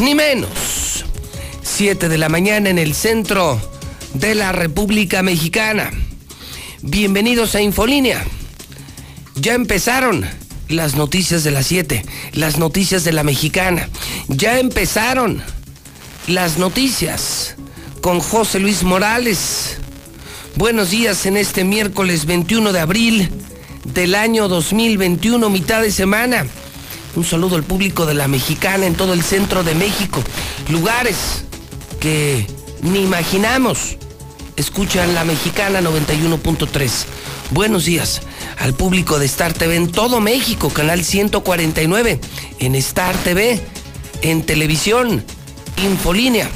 [0.00, 1.04] ni menos.
[1.62, 3.60] 7 de la mañana en el centro
[4.14, 5.90] de la República Mexicana.
[6.80, 8.24] Bienvenidos a Infolínea.
[9.36, 10.26] Ya empezaron
[10.68, 13.88] las noticias de las 7, las noticias de la mexicana.
[14.28, 15.42] Ya empezaron
[16.26, 17.56] las noticias
[18.00, 19.76] con José Luis Morales.
[20.56, 23.30] Buenos días en este miércoles 21 de abril
[23.84, 26.46] del año 2021, mitad de semana.
[27.16, 30.22] Un saludo al público de la mexicana en todo el centro de México.
[30.68, 31.44] Lugares
[31.98, 32.46] que
[32.82, 33.96] ni imaginamos.
[34.56, 36.90] Escuchan la mexicana 91.3.
[37.50, 38.20] Buenos días
[38.58, 42.20] al público de Star TV en todo México, canal 149,
[42.58, 43.60] en Star TV,
[44.22, 45.24] en televisión,
[45.82, 46.48] Infolínea.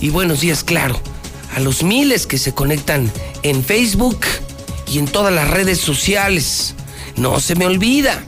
[0.00, 0.98] Y buenos días, claro,
[1.54, 3.12] a los miles que se conectan
[3.42, 4.20] en Facebook
[4.86, 6.74] y en todas las redes sociales.
[7.16, 8.24] No se me olvida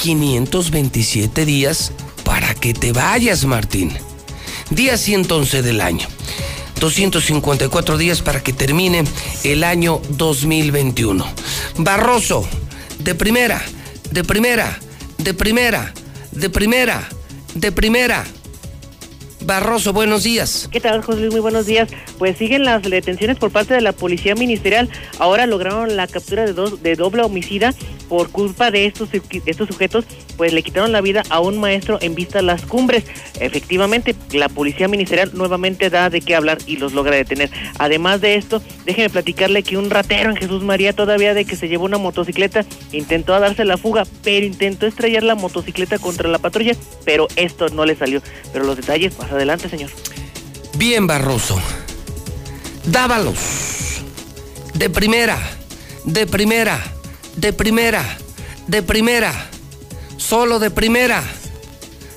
[0.00, 1.92] 527 días
[2.24, 3.92] para que te vayas, Martín.
[4.70, 6.06] Día 111 del año.
[6.80, 9.04] 254 días para que termine
[9.44, 11.26] el año 2021.
[11.78, 12.48] Barroso,
[12.98, 13.62] de primera,
[14.10, 14.78] de primera,
[15.18, 15.92] de primera,
[16.32, 17.08] de primera,
[17.54, 18.24] de primera.
[19.42, 20.68] Barroso, buenos días.
[20.70, 21.32] ¿Qué tal, José Luis?
[21.32, 21.88] Muy buenos días.
[22.18, 24.88] Pues siguen las detenciones por parte de la Policía Ministerial.
[25.18, 27.74] Ahora lograron la captura de, dos, de doble homicida
[28.10, 29.08] por culpa de estos,
[29.46, 30.04] estos sujetos,
[30.36, 33.04] pues le quitaron la vida a un maestro en vista a las cumbres.
[33.38, 37.50] Efectivamente, la policía ministerial nuevamente da de qué hablar y los logra detener.
[37.78, 41.68] Además de esto, déjeme platicarle que un ratero en Jesús María, todavía de que se
[41.68, 46.74] llevó una motocicleta, intentó darse la fuga, pero intentó estrellar la motocicleta contra la patrulla,
[47.04, 48.22] pero esto no le salió.
[48.52, 49.90] Pero los detalles, más adelante, señor.
[50.76, 51.60] Bien, Barroso.
[52.84, 53.38] Dávalos.
[54.74, 55.38] De primera.
[56.04, 56.80] De primera
[57.36, 58.18] de primera,
[58.66, 59.32] de primera,
[60.16, 61.22] solo de primera.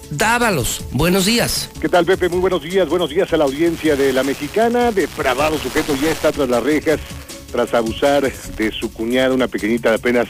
[0.09, 1.69] Dávalos, buenos días.
[1.79, 2.29] ¿Qué tal, Pepe?
[2.29, 2.87] Muy buenos días.
[2.87, 4.91] Buenos días a la audiencia de la mexicana.
[4.91, 6.99] Depravado sujeto ya está tras las rejas
[7.51, 10.27] tras abusar de su cuñada, una pequeñita de apenas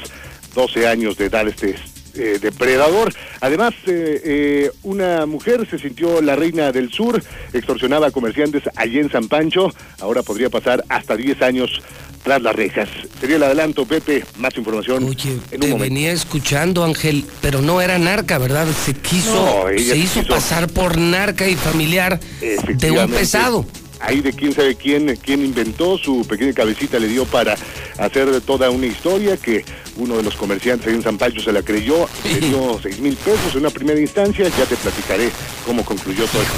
[0.53, 1.47] 12 años de edad.
[1.47, 1.75] Este
[2.16, 3.13] eh, depredador.
[3.41, 7.22] Además, eh, eh, una mujer se sintió la reina del sur,
[7.53, 9.74] extorsionaba a comerciantes allí en San Pancho.
[10.00, 11.81] Ahora podría pasar hasta 10 años
[12.24, 12.88] tras las rejas.
[13.19, 14.24] Sería el adelanto, Pepe.
[14.38, 15.03] Más información.
[15.03, 18.68] Oye, te venía escuchando, Ángel, pero no era narca, ¿verdad?
[18.85, 23.66] Se quiso, se hizo pasar por narca y familiar de un pesado
[24.03, 27.56] ahí de quién sabe quién, quién inventó, su pequeña cabecita le dio para
[27.97, 29.64] hacer toda una historia que
[29.97, 33.16] uno de los comerciantes ahí en San Pancho se la creyó, le dio seis mil
[33.16, 35.30] pesos en una primera instancia, ya te platicaré
[35.66, 36.53] cómo concluyó todo esto.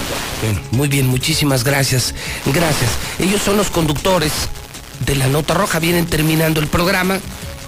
[0.72, 2.92] muy bien, muchísimas gracias, gracias.
[3.20, 4.32] Ellos son los conductores
[5.06, 7.20] de la Nota Roja, vienen terminando el programa,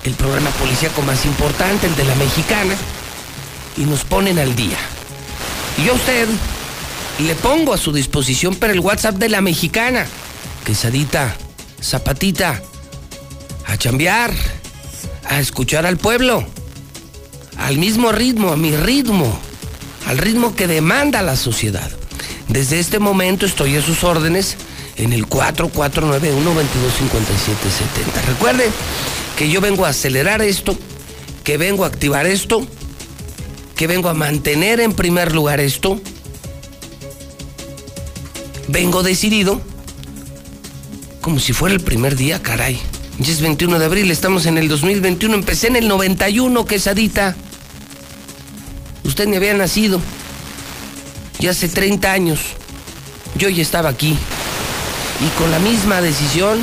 [0.04, 2.76] el programa policíaco más importante, el de la mexicana,
[3.78, 4.78] y nos ponen al día.
[5.78, 6.28] Y yo a usted
[7.24, 10.06] le pongo a su disposición para el WhatsApp de la mexicana.
[10.66, 11.36] Quesadita,
[11.82, 12.62] zapatita,
[13.66, 14.34] a chambear,
[15.26, 16.46] a escuchar al pueblo,
[17.58, 19.38] al mismo ritmo, a mi ritmo,
[20.06, 21.90] al ritmo que demanda la sociedad.
[22.48, 24.56] Desde este momento estoy a sus órdenes
[24.96, 28.25] en el 4491-225770.
[28.28, 28.70] Recuerde
[29.38, 30.78] que yo vengo a acelerar esto,
[31.44, 32.66] que vengo a activar esto,
[33.75, 36.00] que vengo a mantener en primer lugar esto
[38.68, 39.62] vengo decidido
[41.28, 42.80] como si fuera el primer día, caray.
[43.19, 47.36] Ya es 21 de abril, estamos en el 2021, empecé en el 91, quesadita.
[49.04, 50.00] Usted ni había nacido.
[51.40, 52.40] Ya hace 30 años,
[53.36, 54.18] yo ya estaba aquí.
[55.20, 56.60] Y con la misma decisión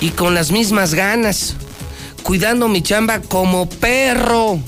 [0.00, 1.54] y con las mismas ganas.
[2.24, 4.58] cuidando mi chamba como perro.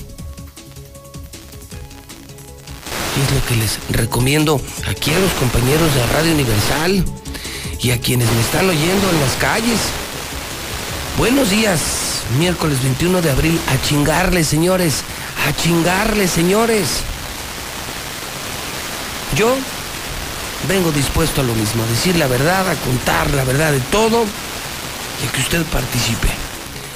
[3.33, 7.05] Lo que les recomiendo aquí a los compañeros de Radio Universal
[7.81, 9.79] y a quienes me están oyendo en las calles.
[11.17, 11.81] Buenos días,
[12.37, 15.03] miércoles 21 de abril, a chingarle, señores,
[15.47, 16.99] a chingarle, señores.
[19.35, 19.55] Yo
[20.67, 24.23] vengo dispuesto a lo mismo, a decir la verdad, a contar la verdad de todo
[24.23, 26.27] y a que usted participe.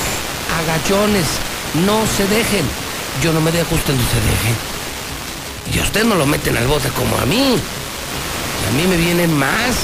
[0.63, 1.27] agachones.
[1.87, 2.65] No se dejen.
[3.23, 5.75] Yo no me dejo, usted no se deje.
[5.75, 7.57] Y a usted no lo meten al bote como a mí.
[7.57, 9.77] Y a mí me vienen más.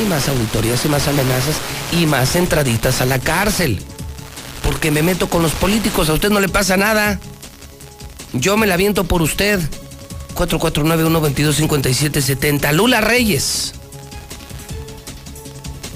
[0.00, 1.56] Y más auditorías y más amenazas
[1.90, 3.82] y más entraditas a la cárcel
[4.70, 7.18] porque me meto con los políticos, a usted no le pasa nada.
[8.32, 9.60] Yo me la viento por usted.
[10.48, 12.72] 449-122-5770.
[12.72, 13.74] Lula Reyes.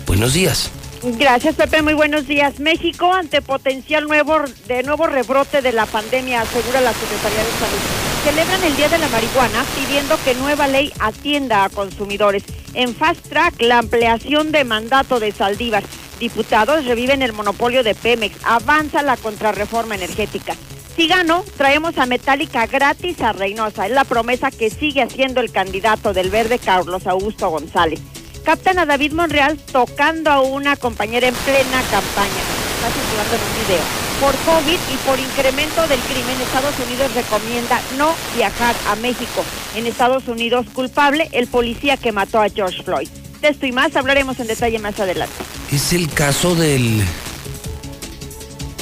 [0.06, 0.70] Buenos días.
[1.02, 1.82] Gracias, Pepe.
[1.82, 2.61] Muy buenos días.
[2.61, 4.38] México ante potencial nuevo
[4.69, 7.79] de nuevo rebrote de la pandemia, asegura la Secretaría de Salud.
[8.25, 12.43] Celebran el Día de la Marihuana pidiendo que nueva ley atienda a consumidores.
[12.73, 15.85] En Fast Track, la ampliación de mandato de Saldívar.
[16.19, 18.38] Diputados reviven el monopolio de Pemex.
[18.44, 20.56] Avanza la contrarreforma energética.
[20.96, 23.87] Si gano, traemos a Metálica gratis a Reynosa.
[23.87, 28.00] Es la promesa que sigue haciendo el candidato del verde Carlos Augusto González.
[28.44, 32.43] Captan a David Monreal tocando a una compañera en plena campaña.
[32.76, 34.05] Está circulando en un video.
[34.20, 39.44] Por COVID y por incremento del crimen, Estados Unidos recomienda no viajar a México.
[39.75, 43.08] En Estados Unidos, culpable el policía que mató a George Floyd.
[43.41, 45.35] De esto y más hablaremos en detalle más adelante.
[45.73, 47.02] Es el caso del...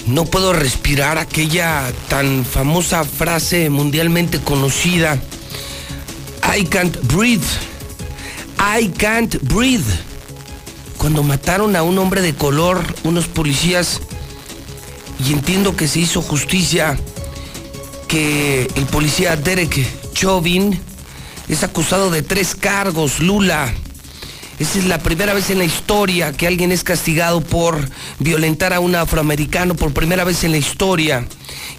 [0.06, 5.18] No puedo respirar aquella tan famosa frase mundialmente conocida.
[6.56, 7.44] I can't breathe.
[8.58, 9.86] I can't breathe.
[10.98, 14.00] Cuando mataron a un hombre de color, unos policías,
[15.24, 16.98] y entiendo que se hizo justicia,
[18.08, 20.78] que el policía Derek Chauvin
[21.48, 23.72] es acusado de tres cargos, Lula,
[24.62, 27.80] esa es la primera vez en la historia que alguien es castigado por
[28.20, 31.26] violentar a un afroamericano, por primera vez en la historia.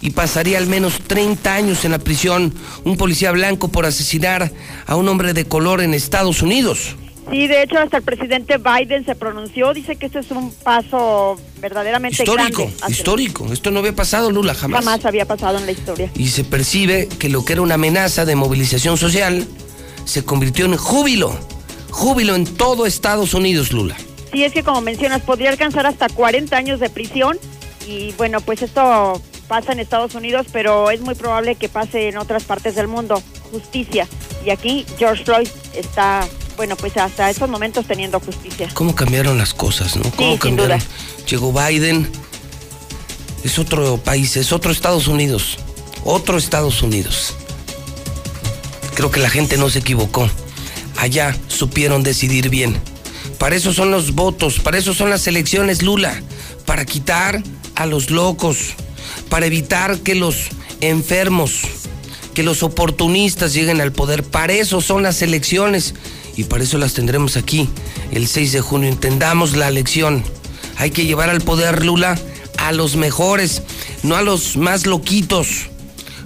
[0.02, 2.52] Y pasaría al menos 30 años en la prisión
[2.84, 4.52] un policía blanco por asesinar
[4.86, 6.94] a un hombre de color en Estados Unidos.
[7.30, 11.40] Sí, de hecho, hasta el presidente Biden se pronunció, dice que este es un paso
[11.62, 13.50] verdaderamente histórico, histórico.
[13.50, 14.84] Esto no había pasado, Lula, jamás.
[14.84, 16.10] Jamás había pasado en la historia.
[16.16, 19.46] Y se percibe que lo que era una amenaza de movilización social
[20.04, 21.34] se convirtió en júbilo
[21.94, 23.96] júbilo en todo Estados Unidos, Lula.
[24.32, 27.38] Sí, es que como mencionas, podría alcanzar hasta 40 años de prisión
[27.86, 32.18] y bueno, pues esto pasa en Estados Unidos, pero es muy probable que pase en
[32.18, 33.22] otras partes del mundo.
[33.52, 34.08] Justicia.
[34.44, 36.26] Y aquí George Floyd está,
[36.56, 38.68] bueno, pues hasta estos momentos teniendo justicia.
[38.74, 40.02] ¿Cómo cambiaron las cosas, no?
[40.16, 40.80] ¿Cómo sí, cambiaron?
[40.80, 41.26] Sin duda.
[41.28, 42.10] Llegó Biden,
[43.44, 45.58] es otro país, es otro Estados Unidos,
[46.04, 47.34] otro Estados Unidos.
[48.94, 50.28] Creo que la gente no se equivocó
[50.96, 52.76] allá supieron decidir bien.
[53.38, 56.22] Para eso son los votos, para eso son las elecciones, Lula,
[56.66, 57.42] para quitar
[57.74, 58.74] a los locos,
[59.28, 60.48] para evitar que los
[60.80, 61.62] enfermos,
[62.34, 64.22] que los oportunistas lleguen al poder.
[64.22, 65.94] Para eso son las elecciones
[66.36, 67.68] y para eso las tendremos aquí
[68.12, 68.88] el 6 de junio.
[68.88, 70.22] Entendamos la elección.
[70.76, 72.18] Hay que llevar al poder, Lula,
[72.58, 73.62] a los mejores,
[74.02, 75.68] no a los más loquitos,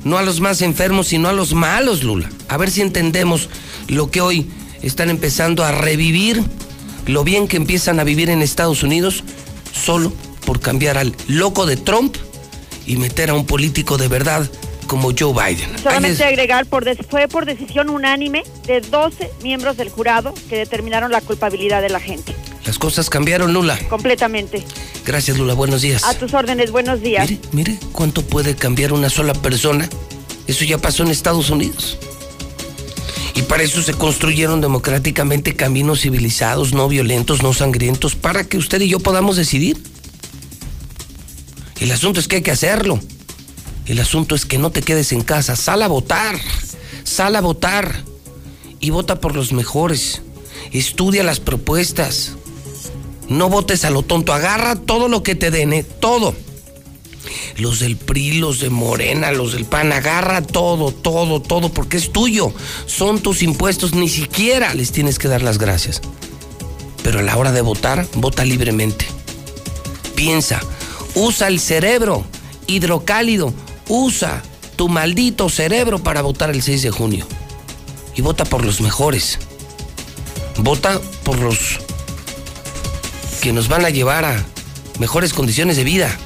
[0.05, 2.31] no a los más enfermos, sino a los malos, Lula.
[2.49, 3.49] A ver si entendemos
[3.89, 4.49] lo que hoy
[4.83, 6.43] están empezando a revivir,
[7.07, 9.25] lo bien que empiezan a vivir en Estados Unidos,
[9.73, 10.13] solo
[10.45, 12.17] por cambiar al loco de Trump
[12.87, 14.49] y meter a un político de verdad
[14.87, 15.79] como Joe Biden.
[15.83, 21.21] Solamente agregar, por fue por decisión unánime de 12 miembros del jurado que determinaron la
[21.21, 22.35] culpabilidad de la gente.
[22.65, 23.79] Las cosas cambiaron, Lula.
[23.89, 24.65] Completamente.
[25.05, 25.55] Gracias, Lula.
[25.55, 26.05] Buenos días.
[26.05, 27.29] A tus órdenes, buenos días.
[27.29, 29.89] Mire, mire cuánto puede cambiar una sola persona.
[30.47, 31.99] Eso ya pasó en Estados Unidos.
[33.39, 38.81] Y para eso se construyeron democráticamente caminos civilizados, no violentos, no sangrientos, para que usted
[38.81, 39.81] y yo podamos decidir.
[41.79, 42.99] El asunto es que hay que hacerlo.
[43.87, 46.37] El asunto es que no te quedes en casa, sal a votar,
[47.05, 48.03] sal a votar
[48.81, 50.21] y vota por los mejores.
[50.73, 52.33] Estudia las propuestas.
[53.29, 55.85] No votes a lo tonto, agarra todo lo que te den, ¿eh?
[55.85, 56.35] todo.
[57.57, 62.13] Los del PRI, los de Morena, los del PAN, agarra todo, todo, todo, porque es
[62.13, 62.53] tuyo.
[62.87, 66.01] Son tus impuestos, ni siquiera les tienes que dar las gracias.
[67.03, 69.07] Pero a la hora de votar, vota libremente.
[70.15, 70.61] Piensa,
[71.15, 72.25] usa el cerebro
[72.69, 73.53] hidrocálido.
[73.89, 74.43] Usa
[74.77, 77.27] tu maldito cerebro para votar el 6 de junio.
[78.15, 79.39] Y vota por los mejores.
[80.59, 81.81] Vota por los
[83.41, 84.45] que nos van a llevar a
[84.99, 86.17] mejores condiciones de vida.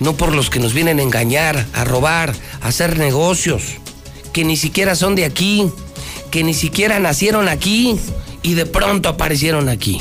[0.00, 3.62] No por los que nos vienen a engañar, a robar, a hacer negocios,
[4.32, 5.70] que ni siquiera son de aquí,
[6.30, 7.98] que ni siquiera nacieron aquí
[8.42, 10.00] y de pronto aparecieron aquí.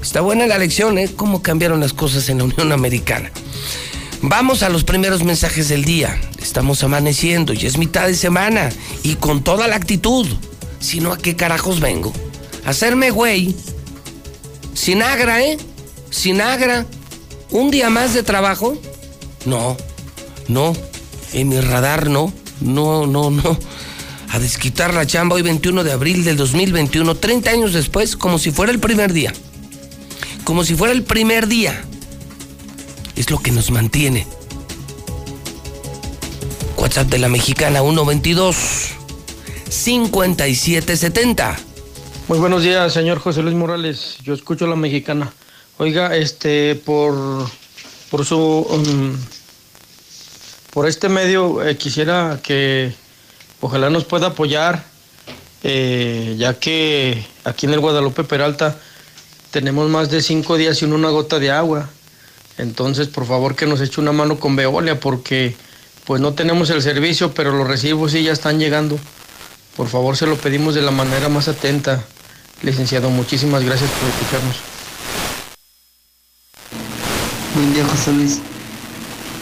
[0.00, 1.10] Está buena la lección, ¿eh?
[1.14, 3.30] Cómo cambiaron las cosas en la Unión Americana.
[4.22, 6.20] Vamos a los primeros mensajes del día.
[6.40, 8.70] Estamos amaneciendo y es mitad de semana
[9.02, 10.26] y con toda la actitud.
[10.80, 12.12] Si no, ¿a qué carajos vengo?
[12.64, 13.54] Hacerme güey.
[14.74, 15.58] Sin agra, ¿eh?
[16.10, 16.86] Sin agra.
[17.50, 18.76] ¿Un día más de trabajo?
[19.44, 19.76] No,
[20.48, 20.74] no.
[21.32, 22.32] En mi radar no.
[22.60, 23.58] No, no, no.
[24.30, 28.50] A desquitar la chamba hoy 21 de abril del 2021, 30 años después, como si
[28.50, 29.32] fuera el primer día.
[30.44, 31.82] Como si fuera el primer día.
[33.16, 34.26] Es lo que nos mantiene.
[36.76, 38.56] WhatsApp de la mexicana 122
[39.68, 41.58] 5770.
[42.28, 44.18] Muy buenos días, señor José Luis Morales.
[44.22, 45.32] Yo escucho a la mexicana.
[45.80, 47.14] Oiga, este, por,
[48.10, 49.16] por su, um,
[50.72, 52.92] por este medio eh, quisiera que
[53.60, 54.84] ojalá nos pueda apoyar,
[55.62, 58.76] eh, ya que aquí en el Guadalupe Peralta
[59.52, 61.88] tenemos más de cinco días sin una gota de agua.
[62.56, 65.54] Entonces, por favor, que nos eche una mano con Veolia, porque
[66.06, 68.98] pues no tenemos el servicio, pero los recibos sí ya están llegando.
[69.76, 72.04] Por favor, se lo pedimos de la manera más atenta.
[72.62, 74.77] Licenciado, muchísimas gracias por escucharnos.
[77.58, 78.38] Buen día, José Luis.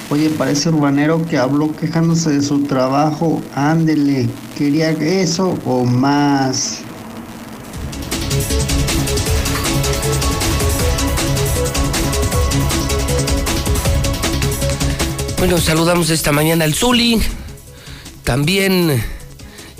[0.08, 3.42] Oye, parece urbanero que habló quejándose de su trabajo.
[3.54, 6.78] Ándele, ¿quería eso o más?
[15.36, 17.20] Bueno, saludamos esta mañana al Zuli.
[18.24, 19.04] También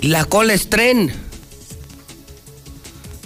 [0.01, 1.11] la cola estren.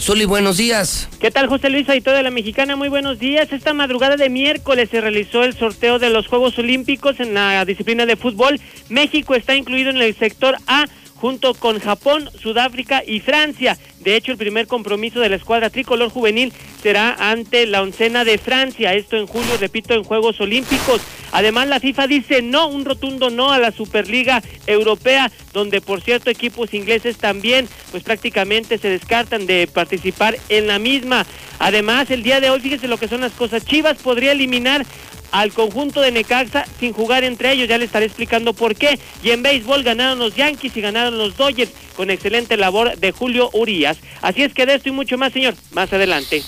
[0.01, 1.07] Zuli, buenos días.
[1.19, 2.75] ¿Qué tal, José Luis Aito de la Mexicana?
[2.75, 3.53] Muy buenos días.
[3.53, 8.07] Esta madrugada de miércoles se realizó el sorteo de los Juegos Olímpicos en la disciplina
[8.07, 8.59] de fútbol.
[8.89, 10.85] México está incluido en el sector A
[11.21, 13.77] junto con Japón, Sudáfrica y Francia.
[13.99, 16.51] De hecho, el primer compromiso de la escuadra tricolor juvenil
[16.81, 20.99] será ante la oncena de Francia, esto en julio, repito, en Juegos Olímpicos.
[21.31, 26.31] Además, la FIFA dice no, un rotundo no a la Superliga Europea, donde por cierto
[26.31, 31.27] equipos ingleses también, pues prácticamente se descartan de participar en la misma.
[31.59, 34.83] Además, el día de hoy, fíjese lo que son las cosas, Chivas podría eliminar
[35.31, 37.67] al conjunto de Necaxa sin jugar entre ellos.
[37.67, 38.99] Ya le estaré explicando por qué.
[39.23, 43.49] Y en béisbol ganaron los Yankees y ganaron los Dodgers con excelente labor de Julio
[43.53, 43.97] Urias.
[44.21, 46.43] Así es que de esto y mucho más, señor, más adelante.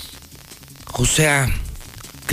[0.92, 1.48] O sea,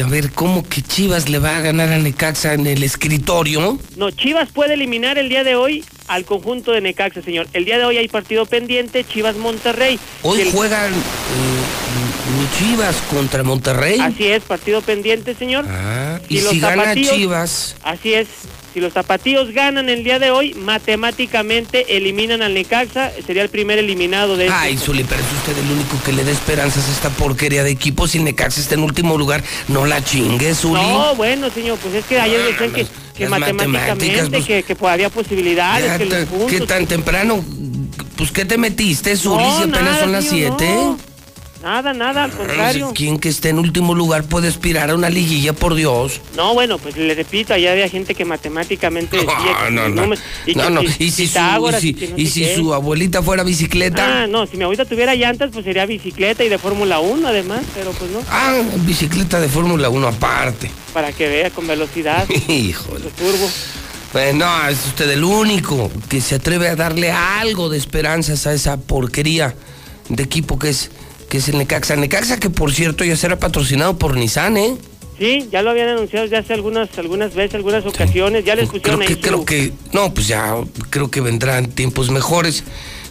[0.03, 3.79] a ver, ¿cómo que Chivas le va a ganar a Necaxa en el escritorio?
[3.97, 7.47] No, Chivas puede eliminar el día de hoy al conjunto de Necaxa, señor.
[7.53, 9.99] El día de hoy hay partido pendiente, Chivas Monterrey.
[10.23, 10.95] Hoy El- juegan eh,
[12.57, 13.99] Chivas contra Monterrey.
[13.99, 15.65] Así es, partido pendiente, señor.
[15.69, 18.27] Ah, y si gana Chivas, Así es.
[18.73, 23.11] Si los zapatillos ganan el día de hoy, matemáticamente eliminan al Necaxa.
[23.27, 26.23] Sería el primer eliminado de este Ay, Zuli, pero es usted el único que le
[26.23, 28.07] da esperanzas a esta porquería de equipo.
[28.07, 30.81] Si Necaxa está en último lugar, no la chingue, Zuli.
[30.81, 34.63] No, bueno, señor, pues es que ayer No, decían no, que, que matemáticamente, pues, que,
[34.63, 36.49] que pues, había posibilidades, Ya que los ta- puntos...
[36.51, 37.43] ¿Qué tan temprano?
[38.15, 40.73] Pues, ¿qué te metiste, Zuli, No, si apenas nada, son las señor, 7?
[40.75, 41.10] no.
[41.61, 42.91] Nada, nada, al contrario.
[42.95, 46.19] ¿Quién que esté en último lugar puede aspirar a una liguilla, por Dios?
[46.35, 50.01] No, bueno, pues le repito, allá había gente que matemáticamente decía No, que no, no.
[50.07, 50.81] números- y No, que no.
[50.81, 52.55] Y si su, Pitágoras y si, que no y sé si qué.
[52.55, 54.23] su abuelita fuera bicicleta.
[54.23, 57.61] Ah, no, si mi abuelita tuviera llantas, pues sería bicicleta y de Fórmula 1 además,
[57.75, 60.71] pero pues no, Ah, bicicleta de Fórmula 1 aparte.
[60.93, 63.05] para que vea con velocidad, Híjole.
[63.17, 63.49] turbo.
[64.13, 68.77] Bueno, es usted el único que se atreve a darle algo de esperanzas a esa
[68.77, 69.53] porquería
[70.09, 70.91] de equipo que es,
[71.31, 71.95] que es el Necaxa.
[71.95, 74.75] Necaxa que, por cierto, ya será patrocinado por Nissan, ¿eh?
[75.17, 78.99] Sí, ya lo habían anunciado ya hace algunas algunas veces, algunas ocasiones, ya les pusieron
[78.99, 80.55] creo ahí que, su- creo que, no, pues ya,
[80.89, 82.65] creo que vendrán tiempos mejores.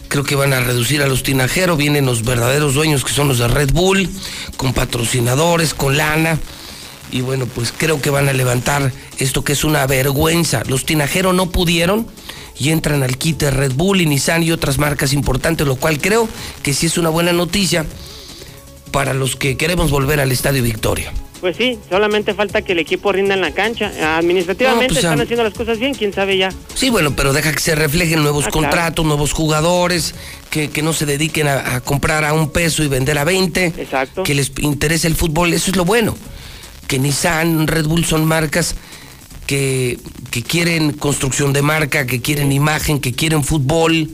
[0.07, 3.39] Creo que van a reducir a los tinajeros, vienen los verdaderos dueños que son los
[3.39, 4.07] de Red Bull,
[4.55, 6.37] con patrocinadores, con lana.
[7.11, 10.61] Y bueno, pues creo que van a levantar esto que es una vergüenza.
[10.67, 12.05] Los tinajeros no pudieron
[12.59, 15.99] y entran al kit de Red Bull y Nissan y otras marcas importantes, lo cual
[15.99, 16.27] creo
[16.61, 17.85] que sí es una buena noticia
[18.91, 21.11] para los que queremos volver al Estadio Victoria.
[21.39, 23.91] Pues sí, solamente falta que el equipo rinda en la cancha.
[24.17, 26.53] Administrativamente No, pues están haciendo las cosas bien, quién sabe ya.
[26.75, 28.67] Sí, bueno, pero deja que se reflejen nuevos Ah, claro.
[28.67, 30.13] contratos, nuevos jugadores,
[30.51, 33.65] que, que no se dediquen a, a comprar a un peso y vender a 20.
[33.75, 34.21] Exacto.
[34.21, 36.15] Que les interese el fútbol, eso es lo bueno.
[36.85, 38.75] Que Nissan, Red Bull son marcas
[39.47, 39.97] que,
[40.29, 44.09] que quieren construcción de marca, que quieren imagen, que quieren fútbol,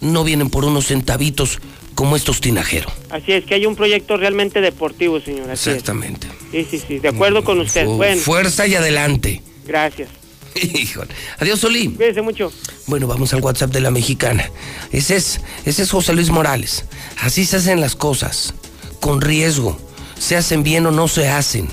[0.00, 1.60] no vienen por unos centavitos
[1.96, 2.92] como estos tinajeros.
[3.10, 5.50] Así es, que hay un proyecto realmente deportivo, señor.
[5.50, 5.76] Así es.
[5.76, 6.28] Exactamente.
[6.52, 7.84] Sí, sí, sí, de acuerdo con usted.
[7.86, 9.42] Fu- Bueno, Fuerza y adelante.
[9.66, 10.08] gracias.
[10.54, 11.12] Híjole.
[11.38, 11.88] Adiós, Solí.
[11.90, 12.50] Cuídese mucho.
[12.86, 14.50] Bueno, vamos al WhatsApp de la mexicana.
[14.92, 16.84] Ese es, ese es José Luis Morales.
[17.20, 18.54] Así se hacen las cosas,
[19.00, 19.78] con riesgo.
[20.18, 21.68] Se hacen bien o no se hacen.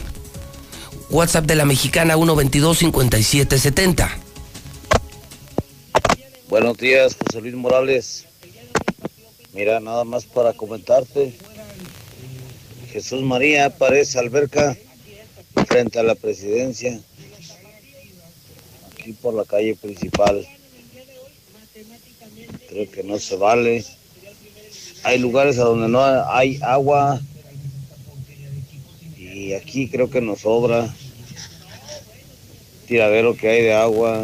[1.09, 4.09] WhatsApp de la mexicana 122-5770.
[6.49, 8.25] Buenos días, José Luis Morales.
[9.53, 11.31] Mira, nada más para comentarte.
[12.91, 14.75] Jesús María aparece alberca
[15.67, 16.99] frente a la presidencia,
[18.91, 20.47] aquí por la calle principal.
[22.67, 23.85] Creo que no se vale.
[25.03, 27.21] Hay lugares a donde no hay agua
[29.17, 30.91] y aquí creo que nos sobra.
[32.87, 34.19] Tiradero que hay de agua,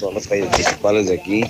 [0.00, 1.44] todas las calles principales de aquí.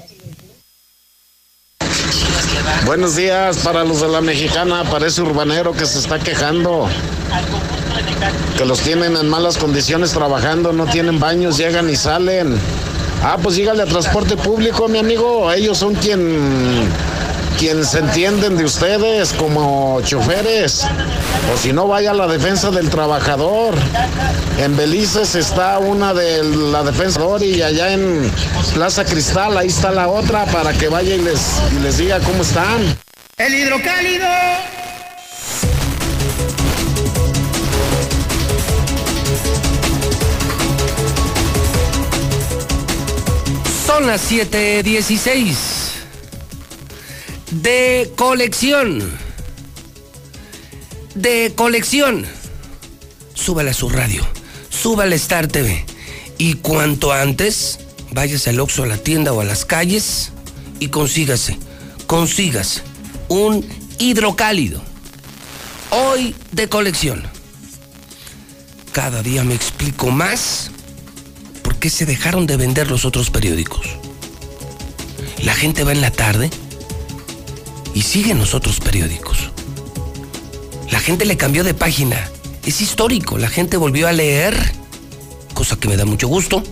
[2.84, 6.88] Buenos días para los de la mexicana, parece urbanero que se está quejando.
[8.56, 12.58] Que los tienen en malas condiciones trabajando, no tienen baños, llegan y salen.
[13.22, 16.88] Ah, pues dígale a transporte público, mi amigo, ellos son quien
[17.58, 20.86] quien se entienden de ustedes como choferes.
[21.52, 23.74] O si no, vaya a la defensa del trabajador.
[24.58, 28.30] En Belices está una de la defensa y allá en
[28.74, 31.40] Plaza Cristal, ahí está la otra para que vaya y les,
[31.74, 32.98] y les diga cómo están.
[33.38, 34.26] El hidrocálido.
[43.86, 45.75] Son las 7:16.
[47.62, 49.02] De colección.
[51.14, 52.26] De colección.
[53.32, 54.26] Súbale a su radio.
[54.68, 55.86] Súbale a Star TV.
[56.36, 57.78] Y cuanto antes,
[58.10, 60.32] váyase al Oxxo, a la tienda o a las calles
[60.80, 61.56] y consígase,
[62.06, 62.82] consígase
[63.28, 63.66] un
[63.98, 64.82] hidrocálido.
[65.90, 67.22] Hoy de colección.
[68.92, 70.70] Cada día me explico más
[71.62, 73.86] por qué se dejaron de vender los otros periódicos.
[75.42, 76.50] La gente va en la tarde
[77.96, 79.50] y sigue los otros periódicos.
[80.90, 82.30] La gente le cambió de página.
[82.66, 83.38] Es histórico.
[83.38, 84.54] La gente volvió a leer,
[85.54, 86.62] cosa que me da mucho gusto.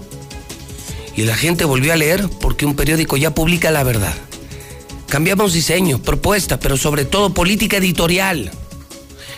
[1.16, 4.12] Y la gente volvió a leer porque un periódico ya publica la verdad.
[5.08, 8.50] Cambiamos diseño, propuesta, pero sobre todo política editorial.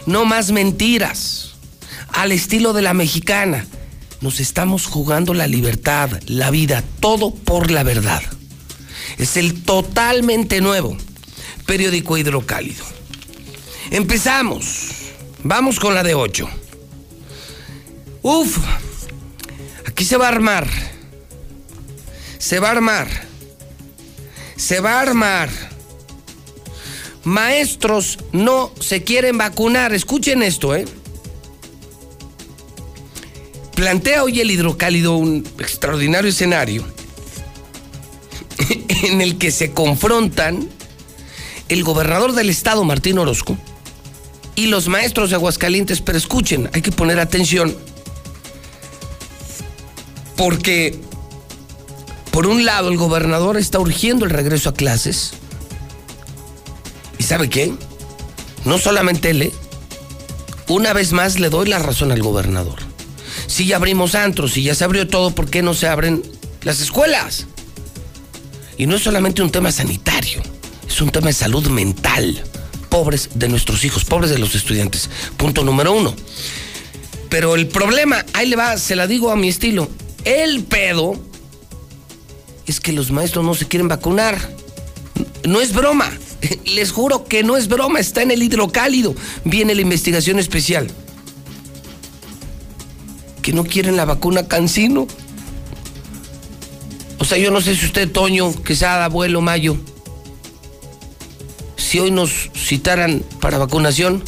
[0.06, 1.54] No más mentiras.
[2.08, 3.64] Al estilo de la mexicana.
[4.20, 8.22] Nos estamos jugando la libertad, la vida, todo por la verdad.
[9.18, 10.96] Es el totalmente nuevo
[11.66, 12.84] periódico hidrocálido.
[13.90, 14.90] Empezamos.
[15.42, 16.48] Vamos con la de 8.
[18.22, 18.58] Uf,
[19.86, 20.66] aquí se va a armar.
[22.38, 23.08] Se va a armar.
[24.56, 25.50] Se va a armar.
[27.24, 29.92] Maestros no se quieren vacunar.
[29.92, 30.84] Escuchen esto, ¿eh?
[33.74, 36.84] Plantea hoy el hidrocálido un extraordinario escenario
[39.02, 40.75] en el que se confrontan
[41.68, 43.56] el gobernador del estado, Martín Orozco,
[44.54, 47.76] y los maestros de Aguascalientes, pero escuchen, hay que poner atención,
[50.36, 50.98] porque
[52.30, 55.32] por un lado el gobernador está urgiendo el regreso a clases,
[57.18, 57.72] y ¿sabe qué?
[58.64, 59.52] No solamente él, ¿eh?
[60.68, 62.80] una vez más le doy la razón al gobernador.
[63.46, 66.22] Si ya abrimos antros, si ya se abrió todo, ¿por qué no se abren
[66.62, 67.46] las escuelas?
[68.76, 70.42] Y no es solamente un tema sanitario,
[70.96, 72.42] es un tema de salud mental.
[72.88, 75.10] Pobres de nuestros hijos, pobres de los estudiantes.
[75.36, 76.14] Punto número uno.
[77.28, 79.90] Pero el problema, ahí le va, se la digo a mi estilo.
[80.24, 81.20] El pedo
[82.64, 84.38] es que los maestros no se quieren vacunar.
[85.44, 86.10] No es broma.
[86.64, 88.00] Les juro que no es broma.
[88.00, 89.14] Está en el hidrocálido.
[89.44, 90.90] Viene la investigación especial.
[93.42, 95.06] Que no quieren la vacuna Cancino.
[97.18, 99.76] O sea, yo no sé si usted, Toño, Quesada, abuelo, Mayo,
[101.96, 104.22] si hoy nos citaran para vacunación,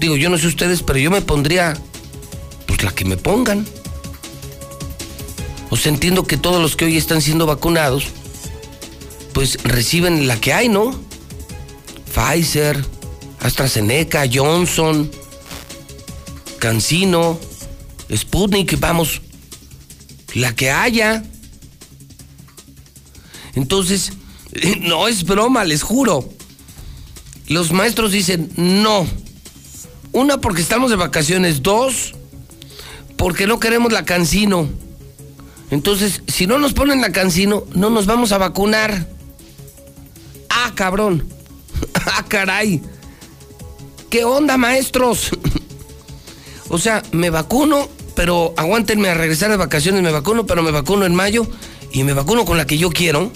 [0.00, 1.76] digo, yo no sé ustedes, pero yo me pondría,
[2.66, 3.64] pues la que me pongan.
[5.70, 8.08] O sea, entiendo que todos los que hoy están siendo vacunados,
[9.34, 10.98] pues reciben la que hay, ¿no?
[12.12, 12.84] Pfizer,
[13.38, 15.08] AstraZeneca, Johnson,
[16.58, 17.38] Cancino,
[18.12, 19.22] Sputnik, vamos,
[20.34, 21.22] la que haya.
[23.54, 24.10] Entonces,
[24.80, 26.36] no es broma, les juro.
[27.48, 29.06] Los maestros dicen no.
[30.12, 31.62] Una, porque estamos de vacaciones.
[31.62, 32.14] Dos,
[33.16, 34.68] porque no queremos la cancino.
[35.70, 39.06] Entonces, si no nos ponen la cancino, no nos vamos a vacunar.
[40.48, 41.26] Ah, cabrón.
[41.94, 42.82] ah, caray.
[44.10, 45.30] ¿Qué onda, maestros?
[46.68, 51.04] o sea, me vacuno, pero aguántenme a regresar de vacaciones, me vacuno, pero me vacuno
[51.04, 51.46] en mayo
[51.92, 53.30] y me vacuno con la que yo quiero.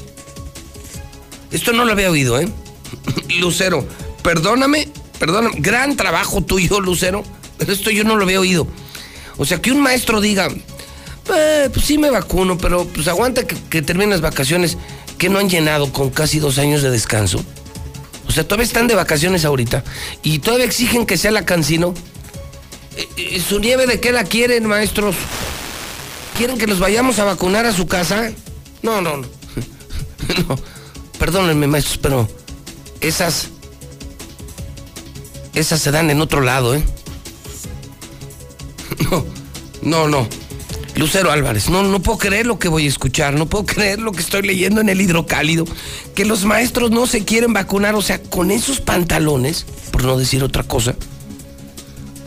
[1.51, 2.49] Esto no lo había oído, ¿eh?
[3.41, 3.87] Lucero,
[4.23, 7.23] perdóname, perdóname, gran trabajo tuyo, Lucero,
[7.59, 8.67] pero esto yo no lo había oído.
[9.37, 10.49] O sea, que un maestro diga,
[11.35, 14.77] eh, pues sí me vacuno, pero pues aguanta que, que terminen las vacaciones
[15.19, 17.45] que no han llenado con casi dos años de descanso.
[18.27, 19.85] O sea, todavía están de vacaciones ahorita
[20.23, 21.95] y todavía exigen que sea la cancino.
[22.97, 25.17] Eh, eh, ¿Su nieve de qué la quieren, maestros?
[26.37, 28.33] ¿Quieren que los vayamos a vacunar a su casa?
[28.83, 29.27] No, no, no.
[30.49, 30.59] no.
[31.19, 32.29] Perdónenme, maestros, pero
[33.01, 33.49] esas.
[35.55, 36.83] Esas se dan en otro lado, ¿eh?
[39.11, 39.25] No,
[39.83, 40.29] no, no.
[40.95, 44.13] Lucero Álvarez, no, no puedo creer lo que voy a escuchar, no puedo creer lo
[44.13, 45.65] que estoy leyendo en el hidrocálido,
[46.15, 50.43] que los maestros no se quieren vacunar, o sea, con esos pantalones, por no decir
[50.45, 50.95] otra cosa.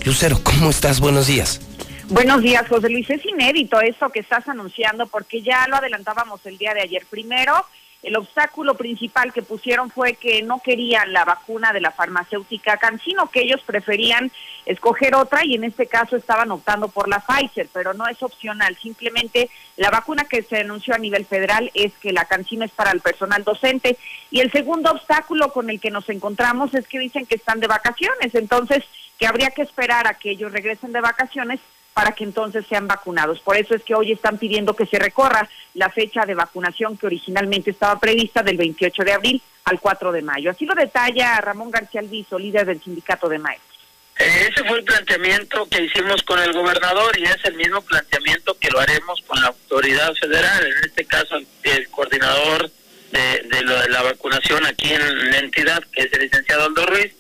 [0.04, 1.00] Lucero, ¿cómo estás?
[1.00, 1.62] Buenos días.
[2.10, 3.10] Buenos días, José Luis.
[3.10, 7.04] Es inédito eso que estás anunciando porque ya lo adelantábamos el día de ayer.
[7.10, 7.66] Primero,
[8.06, 13.32] el obstáculo principal que pusieron fue que no querían la vacuna de la farmacéutica Cancino,
[13.32, 14.32] que ellos preferían
[14.68, 18.78] escoger otra y en este caso estaban optando por la Pfizer, pero no es opcional.
[18.80, 22.92] Simplemente la vacuna que se anunció a nivel federal es que la Cancino es para
[22.92, 23.98] el personal docente.
[24.30, 27.66] Y el segundo obstáculo con el que nos encontramos es que dicen que están de
[27.68, 28.84] vacaciones, entonces
[29.18, 31.60] que habría que esperar a que ellos regresen de vacaciones
[31.96, 33.40] para que entonces sean vacunados.
[33.40, 37.06] Por eso es que hoy están pidiendo que se recorra la fecha de vacunación que
[37.06, 40.52] originalmente estaba prevista del 28 de abril al 4 de mayo.
[40.52, 43.80] Así lo detalla Ramón García Alviso, líder del sindicato de maestros.
[44.20, 48.58] Eh, ese fue el planteamiento que hicimos con el gobernador y es el mismo planteamiento
[48.60, 52.70] que lo haremos con la autoridad federal, en este caso el coordinador
[53.12, 57.14] de, la vacunación aquí en la entidad, que es el licenciado Aldo Ruiz,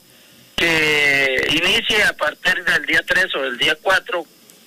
[0.57, 4.25] que inicie a partir del día 3 o del día 4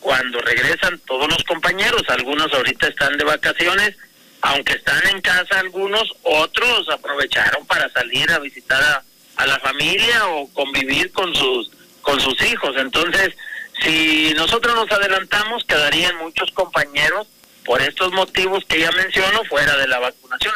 [0.09, 3.94] cuando regresan todos los compañeros, algunos ahorita están de vacaciones,
[4.40, 8.83] aunque están en casa algunos, otros aprovecharon para salir a visitar
[9.37, 12.75] a, la familia o convivir con sus con sus hijos.
[12.79, 13.37] Entonces,
[13.83, 17.27] si nosotros nos adelantamos, quedarían muchos compañeros
[17.66, 20.55] por estos motivos que ya menciono fuera de la vacunación.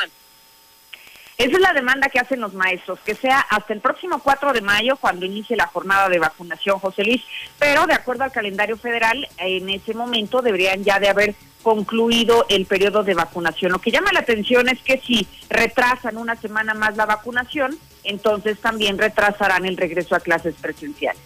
[1.38, 4.60] Esa es la demanda que hacen los maestros, que sea hasta el próximo 4 de
[4.60, 7.22] mayo cuando inicie la jornada de vacunación, José Luis.
[7.58, 12.66] Pero de acuerdo al calendario federal, en ese momento deberían ya de haber concluido el
[12.66, 13.72] periodo de vacunación.
[13.72, 18.58] Lo que llama la atención es que si retrasan una semana más la vacunación, entonces
[18.58, 21.22] también retrasarán el regreso a clases presenciales.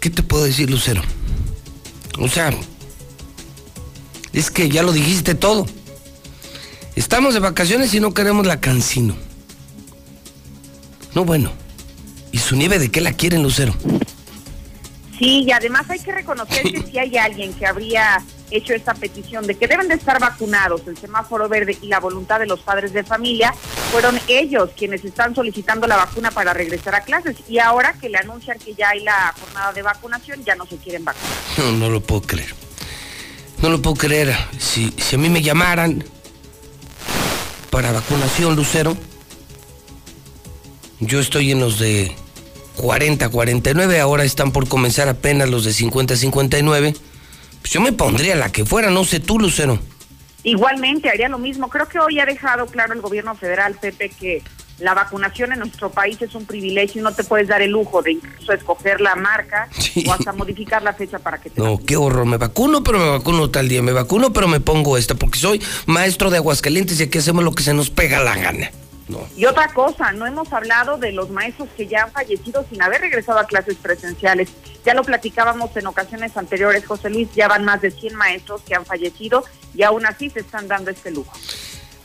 [0.00, 1.02] ¿Qué te puedo decir, Lucero?
[2.18, 2.50] O sea,
[4.32, 5.66] es que ya lo dijiste todo.
[6.98, 9.16] Estamos de vacaciones y no queremos la cancino.
[11.14, 11.52] No, bueno.
[12.32, 13.72] ¿Y su nieve de qué la quieren, Lucero?
[15.16, 19.46] Sí, y además hay que reconocer que si hay alguien que habría hecho esta petición
[19.46, 22.92] de que deben de estar vacunados, el semáforo verde y la voluntad de los padres
[22.92, 23.54] de familia,
[23.92, 27.36] fueron ellos quienes están solicitando la vacuna para regresar a clases.
[27.48, 30.76] Y ahora que le anuncian que ya hay la jornada de vacunación, ya no se
[30.78, 31.28] quieren vacunar.
[31.58, 32.52] No, no lo puedo creer.
[33.62, 34.36] No lo puedo creer.
[34.58, 36.04] Si, si a mí me llamaran
[37.70, 38.96] para vacunación, Lucero.
[41.00, 42.14] Yo estoy en los de
[42.76, 46.94] 40, 49, ahora están por comenzar apenas los de 50, 59.
[47.60, 49.78] Pues yo me pondría la que fuera, no sé tú, Lucero.
[50.44, 51.68] Igualmente, haría lo mismo.
[51.68, 54.42] Creo que hoy ha dejado claro el gobierno federal, Pepe, que
[54.78, 58.02] la vacunación en nuestro país es un privilegio y no te puedes dar el lujo
[58.02, 59.68] de incluso escoger la marca
[60.06, 63.10] o hasta modificar la fecha para que te No, qué horror, me vacuno, pero me
[63.10, 67.04] vacuno tal día, me vacuno, pero me pongo esta, porque soy maestro de Aguascalientes y
[67.04, 68.70] aquí hacemos lo que se nos pega la gana.
[69.08, 69.26] No.
[69.36, 73.00] Y otra cosa, no hemos hablado de los maestros que ya han fallecido sin haber
[73.00, 74.50] regresado a clases presenciales.
[74.84, 78.74] Ya lo platicábamos en ocasiones anteriores, José Luis, ya van más de 100 maestros que
[78.74, 81.32] han fallecido y aún así se están dando este lujo.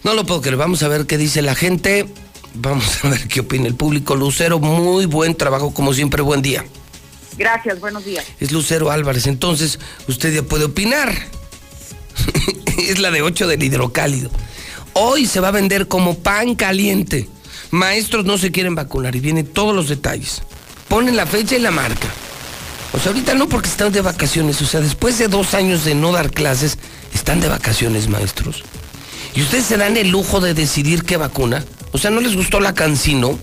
[0.03, 2.07] No lo puedo creer, vamos a ver qué dice la gente.
[2.55, 4.15] Vamos a ver qué opina el público.
[4.15, 6.63] Lucero, muy buen trabajo, como siempre, buen día.
[7.37, 8.25] Gracias, buenos días.
[8.39, 11.13] Es Lucero Álvarez, entonces usted ya puede opinar.
[12.77, 14.29] es la de 8 del hidrocálido.
[14.93, 17.27] Hoy se va a vender como pan caliente.
[17.71, 20.43] Maestros no se quieren vacunar y vienen todos los detalles.
[20.87, 22.07] Ponen la fecha y la marca.
[22.93, 24.61] O sea, ahorita no porque están de vacaciones.
[24.61, 26.77] O sea, después de dos años de no dar clases,
[27.15, 28.63] están de vacaciones, maestros.
[29.33, 31.65] ¿Y ustedes se dan el lujo de decidir qué vacuna?
[31.93, 33.39] O sea, ¿no les gustó la cancino?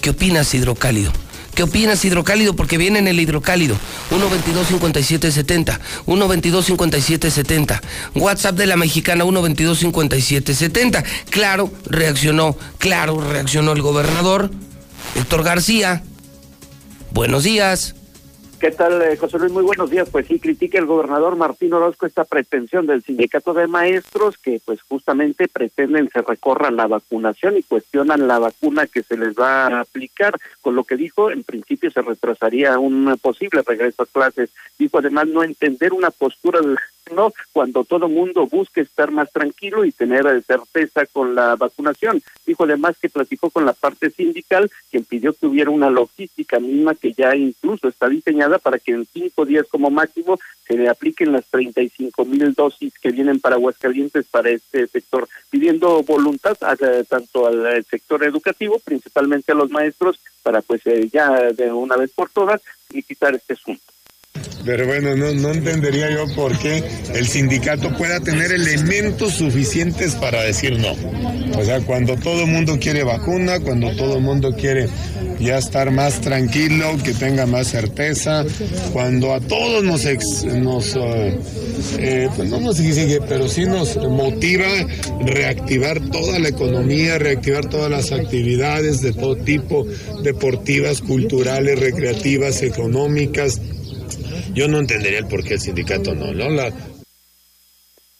[0.00, 1.12] ¿Qué opinas, Hidrocálido?
[1.56, 2.54] ¿Qué opinas, hidrocálido?
[2.54, 3.78] Porque viene en el hidrocálido.
[4.10, 5.80] 122-5770.
[6.06, 7.80] 122-5770.
[8.14, 11.02] WhatsApp de la mexicana 122-5770.
[11.30, 12.58] Claro, reaccionó.
[12.76, 14.50] Claro, reaccionó el gobernador.
[15.14, 16.02] Héctor García.
[17.12, 17.94] Buenos días.
[18.58, 19.52] ¿Qué tal, eh, José Luis?
[19.52, 20.08] Muy buenos días.
[20.08, 24.80] Pues sí, critica el gobernador Martín Orozco esta pretensión del sindicato de maestros que pues
[24.80, 29.80] justamente pretenden se recorra la vacunación y cuestionan la vacuna que se les va a
[29.80, 30.38] aplicar.
[30.62, 34.48] Con lo que dijo, en principio se retrasaría un posible regreso a clases.
[34.78, 36.78] Dijo además no entender una postura del
[37.14, 42.22] no cuando todo mundo busque estar más tranquilo y tener eh, certeza con la vacunación.
[42.46, 46.94] Dijo además que platicó con la parte sindical, quien pidió que hubiera una logística misma
[46.94, 51.32] que ya incluso está diseñada para que en cinco días como máximo se le apliquen
[51.32, 57.46] las 35 mil dosis que vienen para Aguascalientes para este sector, pidiendo voluntad eh, tanto
[57.46, 62.30] al eh, sector educativo, principalmente a los maestros, para pues ya de una vez por
[62.30, 63.95] todas y quitar este asunto.
[64.64, 66.82] Pero bueno, no, entendería yo por qué
[67.14, 70.96] el sindicato pueda tener elementos suficientes para decir no.
[71.56, 74.88] O sea, cuando todo el mundo quiere vacuna, cuando todo el mundo quiere
[75.38, 78.44] ya estar más tranquilo, que tenga más certeza,
[78.92, 80.04] cuando a todos nos,
[80.44, 81.38] nos eh,
[81.98, 84.66] eh, pues no nos exige, pero sí nos motiva
[85.20, 89.86] reactivar toda la economía, reactivar todas las actividades de todo tipo,
[90.22, 93.60] deportivas, culturales, recreativas, económicas
[94.52, 96.46] yo no entendería el por qué el sindicato no, ¿no?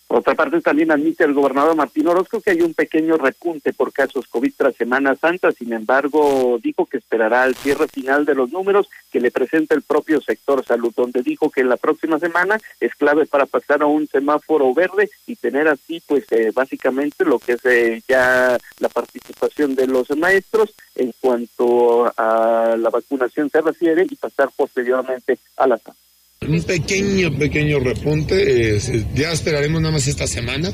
[0.06, 3.92] Por otra parte, también admite el gobernador Martín Orozco que hay un pequeño repunte por
[3.92, 5.50] casos COVID tras Semana Santa.
[5.50, 9.82] Sin embargo, dijo que esperará al cierre final de los números que le presenta el
[9.82, 14.06] propio sector salud, donde dijo que la próxima semana es clave para pasar a un
[14.06, 19.74] semáforo verde y tener así, pues, eh, básicamente lo que es eh, ya la participación
[19.74, 25.78] de los maestros en cuanto a la vacunación se refiere y pasar posteriormente a la
[25.78, 25.96] sala.
[26.42, 28.78] Un pequeño, pequeño repunte.
[29.14, 30.70] ya esperaremos nada más esta semana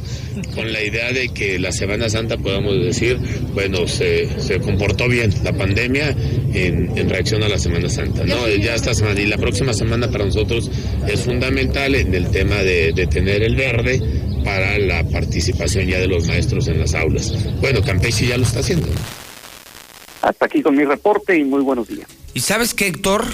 [0.56, 3.16] con la idea de que la Semana Santa podamos decir,
[3.54, 6.10] bueno, se, se comportó bien la pandemia
[6.52, 8.24] en, en, reacción a la Semana Santa.
[8.24, 8.48] ¿no?
[8.48, 10.68] Ya esta semana y la próxima semana para nosotros
[11.06, 14.02] es fundamental en el tema de, de tener el verde
[14.44, 17.32] para la participación ya de los maestros en las aulas.
[17.60, 18.88] Bueno, Campeche ya lo está haciendo.
[20.22, 22.08] Hasta aquí con mi reporte y muy buenos días.
[22.34, 23.24] ¿Y sabes qué, Héctor?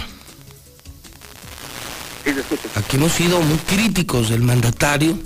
[2.75, 5.19] Aquí hemos sido muy críticos del mandatario.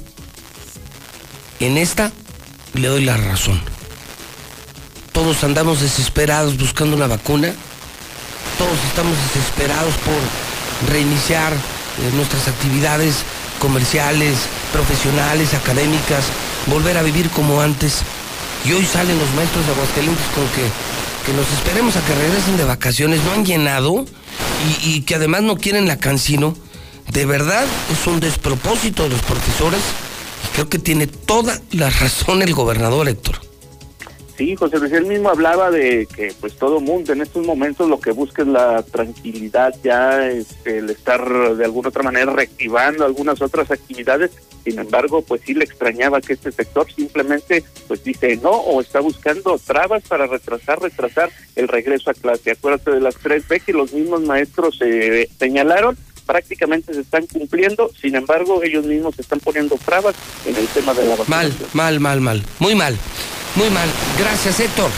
[1.58, 2.12] En esta
[2.74, 3.60] le doy la razón.
[5.12, 7.52] Todos andamos desesperados buscando una vacuna.
[8.56, 11.56] Todos estamos desesperados por reiniciar eh,
[12.14, 13.16] nuestras actividades
[13.58, 14.36] comerciales,
[14.72, 16.24] profesionales, académicas,
[16.66, 18.02] volver a vivir como antes.
[18.64, 20.70] Y hoy salen los maestros de Aguascalientes con que,
[21.26, 23.22] que nos esperemos a que regresen de vacaciones.
[23.24, 24.04] No han llenado
[24.84, 26.54] y, y que además no quieren la cancino
[27.10, 29.82] de verdad es un despropósito de los profesores
[30.52, 33.36] creo que tiene toda la razón el gobernador Héctor.
[34.36, 38.00] Sí, José Luis, él mismo hablaba de que pues todo mundo en estos momentos lo
[38.00, 43.42] que busca es la tranquilidad, ya este, el estar de alguna otra manera reactivando algunas
[43.42, 44.30] otras actividades.
[44.64, 49.00] Sin embargo, pues sí le extrañaba que este sector simplemente pues dice no o está
[49.00, 52.52] buscando trabas para retrasar, retrasar el regreso a clase.
[52.52, 55.96] Acuérdate de las tres B que los mismos maestros eh, señalaron
[56.32, 60.14] prácticamente se están cumpliendo, sin embargo ellos mismos se están poniendo trabas
[60.46, 61.54] en el tema de la vacunación.
[61.74, 62.96] Mal, mal, mal, mal, muy mal,
[63.54, 63.86] muy mal.
[64.18, 64.90] Gracias Héctor.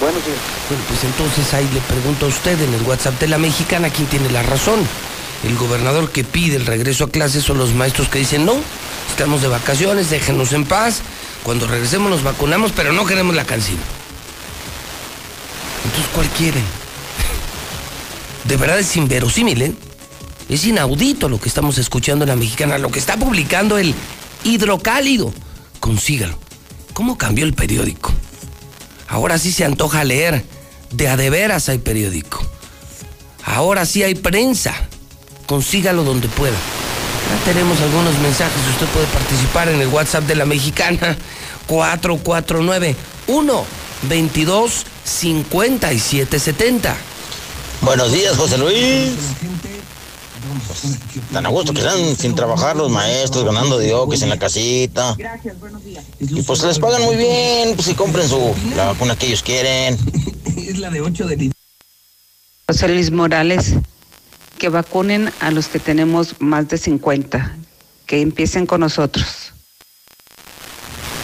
[0.00, 0.32] Bueno, sí.
[0.68, 4.08] Bueno, pues entonces ahí le pregunto a usted en el WhatsApp de la mexicana quién
[4.08, 4.80] tiene la razón.
[5.44, 8.56] El gobernador que pide el regreso a clases son los maestros que dicen no,
[9.08, 11.02] estamos de vacaciones, déjenos en paz,
[11.44, 13.78] cuando regresemos nos vacunamos, pero no queremos la canción.
[15.84, 16.64] Entonces, ¿cuál quieren?
[18.44, 19.72] De verdad es inverosímil, ¿eh?
[20.48, 23.94] Es inaudito lo que estamos escuchando en la mexicana, lo que está publicando el
[24.44, 25.32] hidrocálido.
[25.80, 26.38] Consígalo.
[26.92, 28.12] ¿Cómo cambió el periódico?
[29.08, 30.44] Ahora sí se antoja leer.
[30.90, 32.44] De a de veras hay periódico.
[33.44, 34.74] Ahora sí hay prensa.
[35.46, 36.56] Consígalo donde pueda.
[37.30, 38.56] Ya tenemos algunos mensajes.
[38.74, 41.16] Usted puede participar en el WhatsApp de la mexicana
[41.66, 42.94] 449
[43.26, 43.64] 1
[44.08, 46.96] 22 5770.
[47.80, 49.14] Buenos días, José Luis.
[51.32, 55.14] Tan a gusto que están sin trabajar los maestros, ganando diokes en la casita.
[55.18, 56.04] Gracias, buenos días.
[56.20, 59.98] Y pues les pagan muy bien, pues si compren su la vacuna que ellos quieren.
[60.56, 61.52] Es la de 8 de
[62.68, 63.74] José Luis Morales,
[64.58, 67.56] que vacunen a los que tenemos más de 50,
[68.06, 69.52] que empiecen con nosotros.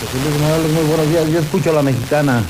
[0.00, 2.44] José Luis Morales, muy buenos días, yo escucho a la mexicana.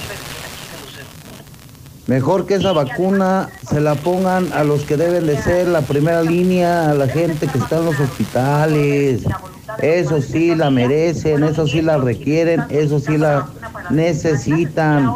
[2.10, 6.24] Mejor que esa vacuna se la pongan a los que deben de ser la primera
[6.24, 9.22] línea, a la gente que está en los hospitales.
[9.80, 13.46] Eso sí la merecen, eso sí la requieren, eso sí la
[13.90, 15.14] necesitan.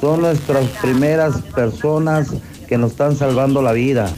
[0.00, 2.28] Son nuestras primeras personas
[2.66, 4.10] que nos están salvando la vida.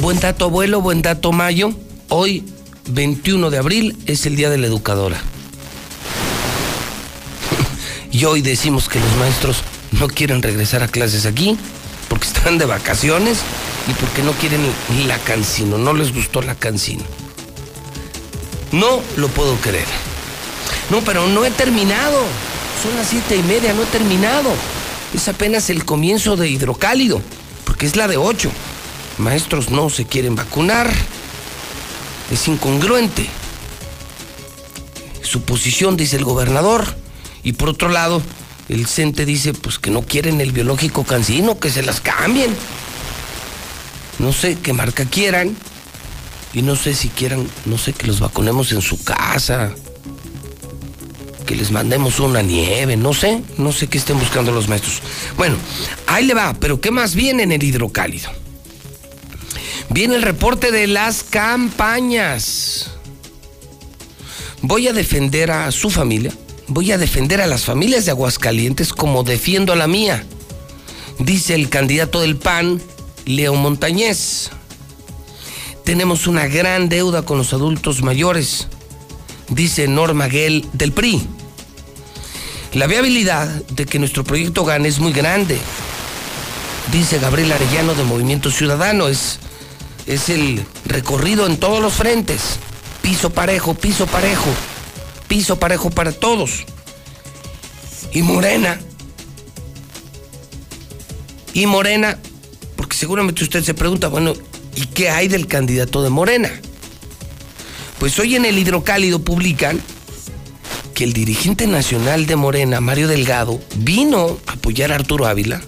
[0.00, 1.72] Buen dato abuelo, buen dato Mayo.
[2.08, 2.44] Hoy,
[2.88, 5.20] 21 de abril, es el Día de la Educadora.
[8.10, 9.58] Y hoy decimos que los maestros
[9.92, 11.58] no quieren regresar a clases aquí
[12.08, 13.38] porque están de vacaciones
[13.86, 14.60] y porque no quieren
[15.06, 17.04] la cancino, no les gustó la cancino.
[18.72, 19.86] No lo puedo creer.
[20.90, 22.22] No, pero no he terminado.
[22.82, 24.50] Son las siete y media, no he terminado.
[25.14, 27.20] Es apenas el comienzo de hidrocálido,
[27.64, 28.50] porque es la de ocho.
[29.18, 30.90] Maestros no se quieren vacunar.
[32.30, 33.28] Es incongruente.
[35.22, 36.94] Su posición, dice el gobernador.
[37.42, 38.22] Y por otro lado,
[38.68, 42.54] el CENTE dice pues que no quieren el biológico cancino, que se las cambien.
[44.18, 45.56] No sé qué marca quieran.
[46.54, 49.74] Y no sé si quieran, no sé, que los vacunemos en su casa.
[51.46, 55.00] Que les mandemos una nieve, no sé, no sé qué estén buscando los maestros.
[55.36, 55.56] Bueno,
[56.06, 58.30] ahí le va, pero ¿qué más viene en el hidrocálido?
[59.90, 62.90] Viene el reporte de las campañas.
[64.60, 66.32] Voy a defender a su familia,
[66.68, 70.24] voy a defender a las familias de Aguascalientes como defiendo a la mía,
[71.18, 72.80] dice el candidato del PAN,
[73.24, 74.50] Leo Montañez.
[75.84, 78.68] Tenemos una gran deuda con los adultos mayores,
[79.48, 81.26] dice Norma Gell del PRI.
[82.74, 85.58] La viabilidad de que nuestro proyecto gane es muy grande,
[86.92, 89.08] dice Gabriel Arellano de Movimiento Ciudadano.
[89.08, 89.38] Es,
[90.06, 92.58] es el recorrido en todos los frentes.
[93.00, 94.50] Piso parejo, piso parejo,
[95.28, 96.64] piso parejo para todos.
[98.12, 98.80] Y Morena.
[101.52, 102.18] Y Morena,
[102.76, 104.34] porque seguramente usted se pregunta, bueno,
[104.74, 106.50] ¿y qué hay del candidato de Morena?
[107.98, 109.80] Pues hoy en el hidrocálido publican
[110.94, 115.60] que el dirigente nacional de Morena, Mario Delgado, vino a apoyar a Arturo Ávila,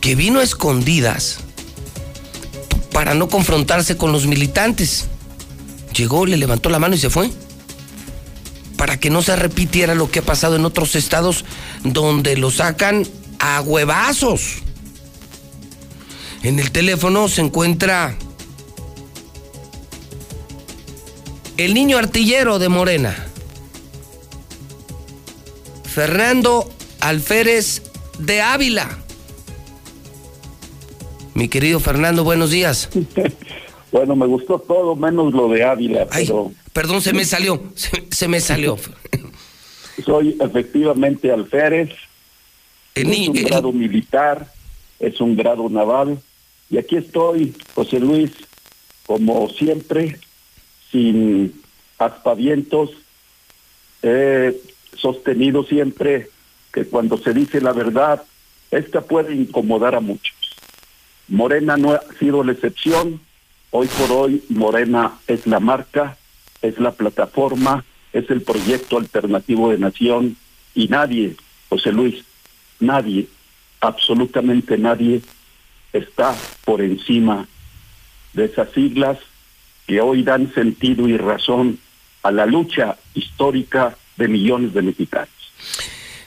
[0.00, 1.38] que vino a escondidas
[2.92, 5.06] para no confrontarse con los militantes.
[5.96, 7.30] Llegó, le levantó la mano y se fue.
[8.80, 11.44] Para que no se repitiera lo que ha pasado en otros estados
[11.84, 13.06] donde lo sacan
[13.38, 14.62] a huevazos.
[16.42, 18.16] En el teléfono se encuentra
[21.58, 23.14] el niño artillero de Morena,
[25.84, 26.66] Fernando
[27.00, 27.82] Alférez
[28.18, 28.88] de Ávila.
[31.34, 32.88] Mi querido Fernando, buenos días.
[33.92, 36.52] Bueno, me gustó todo menos lo de Ávila, pero...
[36.72, 38.76] Perdón, se me salió, se, se me salió.
[40.04, 41.90] Soy efectivamente alférez,
[42.94, 44.52] El es un el- grado militar,
[44.98, 46.20] es un grado naval,
[46.70, 48.30] y aquí estoy, José Luis,
[49.06, 50.18] como siempre,
[50.92, 51.60] sin
[51.98, 52.90] aspavientos,
[54.02, 54.56] he
[54.96, 56.30] sostenido siempre
[56.72, 58.22] que cuando se dice la verdad,
[58.70, 60.34] esta puede incomodar a muchos.
[61.28, 63.20] Morena no ha sido la excepción,
[63.70, 66.16] hoy por hoy Morena es la marca,
[66.62, 70.36] es la plataforma, es el proyecto alternativo de nación
[70.74, 71.36] y nadie,
[71.68, 72.24] José Luis,
[72.80, 73.26] nadie,
[73.80, 75.22] absolutamente nadie
[75.92, 77.48] está por encima
[78.32, 79.18] de esas siglas
[79.86, 81.78] que hoy dan sentido y razón
[82.22, 85.28] a la lucha histórica de millones de mexicanos.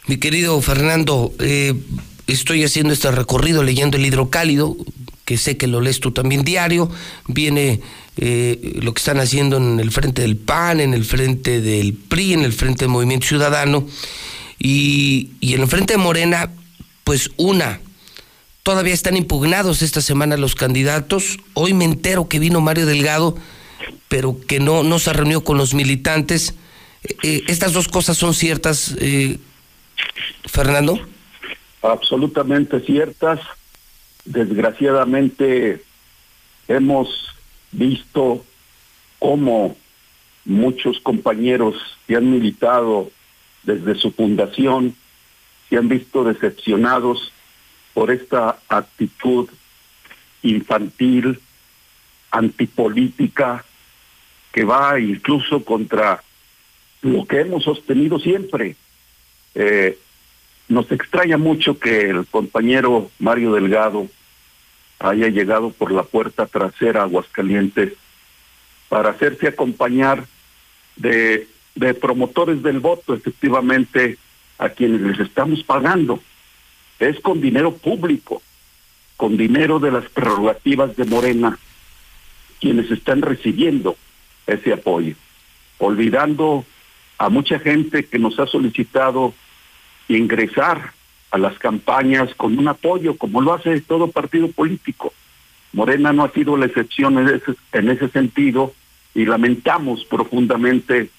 [0.08, 1.74] Mi querido Fernando, eh,
[2.28, 4.76] estoy haciendo este recorrido leyendo el hidrocálido,
[5.26, 6.90] que sé que lo lees tú también diario.
[7.28, 7.82] Viene
[8.18, 12.34] eh, lo que están haciendo en el frente del PAN, en el frente del PRI,
[12.34, 13.88] en el frente del Movimiento Ciudadano.
[14.60, 16.50] Y, en el frente de Morena,
[17.04, 17.82] pues una,
[18.64, 21.38] todavía están impugnados esta semana los candidatos.
[21.54, 23.36] Hoy me entero que vino Mario Delgado,
[24.08, 26.56] pero que no, no se reunió con los militantes.
[27.04, 29.38] Eh, eh, estas dos cosas son ciertas, eh,
[30.46, 31.00] Fernando.
[31.82, 33.42] absolutamente ciertas.
[34.26, 35.84] Desgraciadamente
[36.68, 37.34] hemos
[37.72, 38.46] visto
[39.20, 39.76] cómo
[40.46, 41.76] muchos compañeros
[42.08, 43.12] que han militado
[43.64, 44.96] desde su fundación
[45.70, 47.32] se han visto decepcionados
[47.94, 49.50] por esta actitud
[50.42, 51.40] infantil,
[52.32, 53.64] antipolítica,
[54.52, 56.24] que va incluso contra
[57.02, 58.76] lo que hemos sostenido siempre.
[59.56, 59.98] Eh,
[60.74, 64.08] nos extraña mucho que el compañero Mario Delgado
[65.00, 67.94] haya llegado por la puerta trasera a Aguascalientes
[68.90, 70.26] para hacerse acompañar
[70.96, 74.18] de de promotores del voto, efectivamente,
[74.58, 76.20] a quienes les estamos pagando.
[77.00, 78.42] Es con dinero público,
[79.18, 81.58] con dinero de las prerrogativas de Morena,
[82.62, 83.98] quienes están recibiendo
[84.46, 85.16] ese apoyo,
[85.80, 86.66] olvidando
[87.18, 89.34] a mucha gente que nos ha solicitado
[90.08, 90.94] ingresar
[91.32, 95.14] a las campañas con un apoyo, como lo hace todo partido político.
[95.72, 98.74] Morena no ha sido la excepción en ese, ese sentido
[99.16, 101.10] y lamentamos profundamente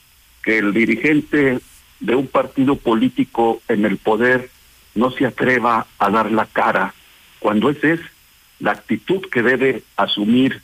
[0.42, 1.58] que el dirigente
[2.00, 4.50] de un partido político en el poder
[4.94, 6.94] no se atreva a dar la cara,
[7.40, 8.00] cuando esa es
[8.60, 10.62] la actitud que debe asumir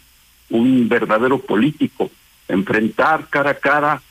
[0.49, 2.11] un verdadero político,
[2.49, 4.03] enfrentar cara a cara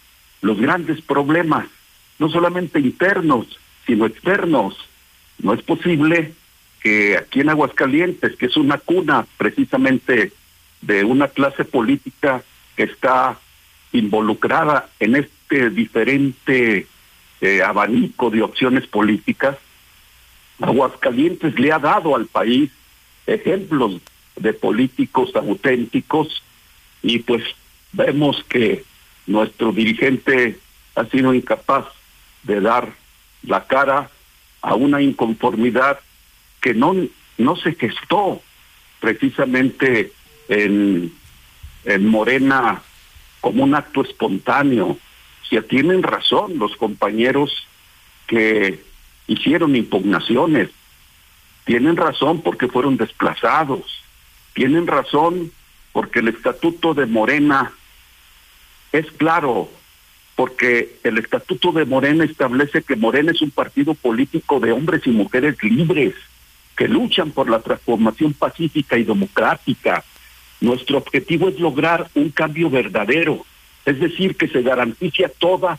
[0.42, 1.68] los grandes problemas,
[2.18, 3.48] no solamente internos,
[3.90, 4.78] sino externos.
[5.40, 6.34] No es posible
[6.84, 10.32] que aquí en Aguascalientes, que es una cuna precisamente
[10.82, 12.44] de una clase política
[12.76, 13.40] que está
[13.92, 16.86] involucrada en este diferente
[17.42, 19.58] eh, abanico de opciones políticas,
[20.62, 22.70] Aguascalientes le ha dado al país
[23.26, 24.02] ejemplos
[24.36, 26.44] de políticos auténticos
[27.02, 27.44] y pues
[27.92, 28.84] vemos que
[29.26, 30.60] nuestro dirigente
[30.94, 31.86] ha sido incapaz
[32.44, 32.99] de dar
[33.44, 34.10] la cara
[34.62, 36.00] a una inconformidad
[36.62, 36.96] que no,
[37.38, 38.42] no se gestó
[39.00, 40.12] precisamente
[40.48, 41.14] en,
[41.86, 42.82] en Morena
[43.42, 44.98] como un acto espontáneo.
[45.50, 47.68] Si tienen razón los compañeros
[48.28, 48.84] que
[49.28, 50.70] hicieron impugnaciones,
[51.66, 54.04] tienen razón porque fueron desplazados,
[54.54, 55.52] tienen razón
[55.92, 57.72] porque el estatuto de Morena
[58.92, 59.70] es claro,
[60.40, 65.10] porque el estatuto de Morena establece que Morena es un partido político de hombres y
[65.10, 66.14] mujeres libres
[66.78, 70.02] que luchan por la transformación pacífica y democrática.
[70.62, 73.46] Nuestro objetivo es lograr un cambio verdadero,
[73.86, 75.78] es decir, que se garantice a todas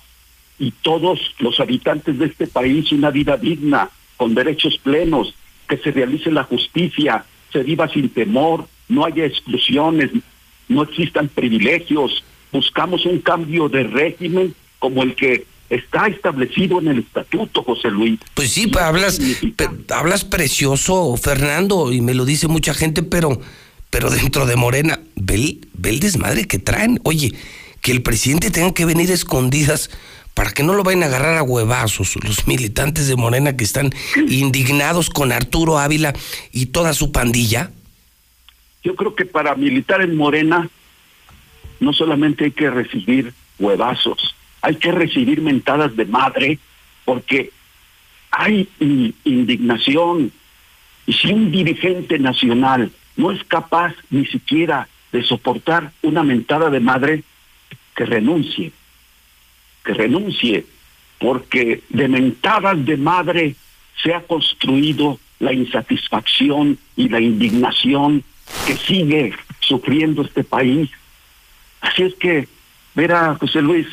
[0.58, 3.88] y todos los habitantes de este país una vida digna,
[4.18, 5.32] con derechos plenos,
[5.70, 10.10] que se realice la justicia, se viva sin temor, no haya exclusiones,
[10.68, 12.22] no existan privilegios,
[12.52, 18.18] buscamos un cambio de régimen como el que está establecido en el estatuto, José Luis.
[18.34, 19.20] Pues sí, pues hablas,
[19.88, 23.40] hablas precioso, Fernando, y me lo dice mucha gente, pero,
[23.88, 27.00] pero dentro de Morena, ve, ve el desmadre que traen.
[27.04, 27.32] Oye,
[27.80, 29.90] que el presidente tenga que venir escondidas
[30.34, 33.90] para que no lo vayan a agarrar a huevazos los militantes de Morena que están
[34.28, 36.14] indignados con Arturo Ávila
[36.52, 37.70] y toda su pandilla.
[38.82, 40.70] Yo creo que para militar en Morena
[41.80, 46.58] no solamente hay que recibir huevazos, hay que recibir mentadas de madre,
[47.04, 47.50] porque
[48.30, 48.68] hay
[49.24, 50.30] indignación.
[51.06, 56.80] Y si un dirigente nacional no es capaz ni siquiera de soportar una mentada de
[56.80, 57.24] madre,
[57.96, 58.72] que renuncie,
[59.84, 60.66] que renuncie,
[61.18, 63.56] porque de mentadas de madre
[64.02, 68.22] se ha construido la insatisfacción y la indignación
[68.66, 70.90] que sigue sufriendo este país
[71.80, 72.48] Así es que,
[72.94, 73.86] verá, José Luis,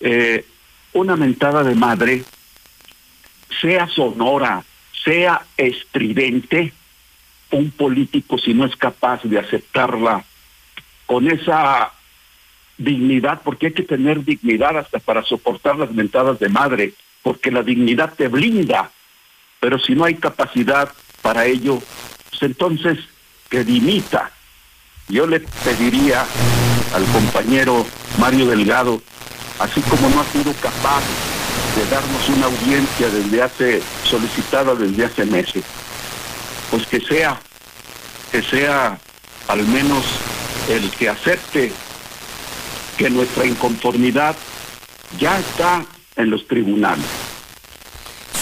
[0.00, 0.44] eh,
[0.92, 2.24] una mentada de madre,
[3.60, 4.64] sea sonora,
[5.04, 6.72] sea estridente,
[7.50, 10.24] un político si no es capaz de aceptarla
[11.06, 11.92] con esa
[12.78, 17.62] dignidad, porque hay que tener dignidad hasta para soportar las mentadas de madre, porque la
[17.62, 18.90] dignidad te blinda,
[19.60, 20.90] pero si no hay capacidad
[21.20, 21.80] para ello,
[22.30, 22.98] pues entonces
[23.48, 24.32] que dimita.
[25.08, 26.24] Yo le pediría
[26.94, 27.86] al compañero
[28.18, 29.00] Mario Delgado,
[29.58, 31.02] así como no ha sido capaz
[31.76, 35.64] de darnos una audiencia desde hace, solicitada desde hace meses,
[36.70, 37.40] pues que sea,
[38.30, 38.98] que sea
[39.48, 40.04] al menos
[40.68, 41.72] el que acepte
[42.96, 44.36] que nuestra inconformidad
[45.18, 45.84] ya está
[46.16, 47.04] en los tribunales.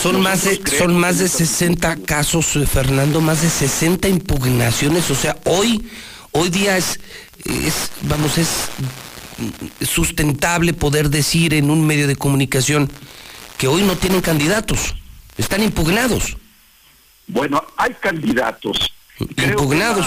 [0.03, 5.11] Son más de, son más de 60 casos, eh, Fernando, más de 60 impugnaciones.
[5.11, 5.85] O sea, hoy,
[6.33, 7.01] hoy día es,
[7.45, 8.69] es, vamos, es
[9.81, 12.91] sustentable poder decir en un medio de comunicación
[13.59, 14.95] que hoy no tienen candidatos,
[15.37, 16.37] están impugnados.
[17.27, 18.93] Bueno, hay candidatos.
[19.19, 20.07] impugnados.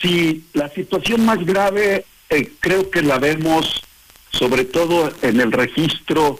[0.00, 3.82] si la situación más grave eh, creo que la vemos
[4.30, 6.38] sobre todo en el registro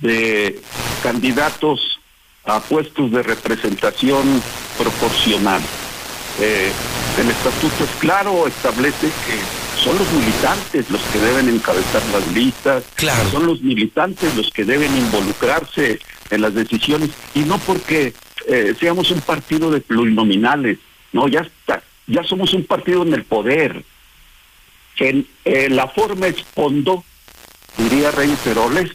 [0.00, 0.60] de
[1.02, 2.00] candidatos
[2.44, 4.42] a puestos de representación
[4.78, 5.62] proporcional.
[6.40, 6.72] Eh,
[7.18, 12.84] el estatuto es claro, establece que son los militantes los que deben encabezar las listas,
[12.94, 13.30] claro.
[13.30, 16.00] son los militantes los que deben involucrarse
[16.30, 18.14] en las decisiones y no porque
[18.48, 20.78] eh, seamos un partido de plurinominales,
[21.12, 23.84] no, ya está, ya somos un partido en el poder.
[24.96, 27.04] En, eh, la forma es fondo
[27.76, 28.90] diría Rey Peroles,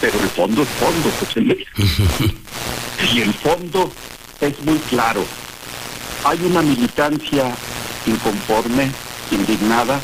[0.00, 1.66] pero el fondo es fondo, José Luis.
[3.14, 3.92] y el fondo
[4.40, 5.24] es muy claro.
[6.24, 7.52] Hay una militancia
[8.06, 8.90] inconforme,
[9.30, 10.00] indignada,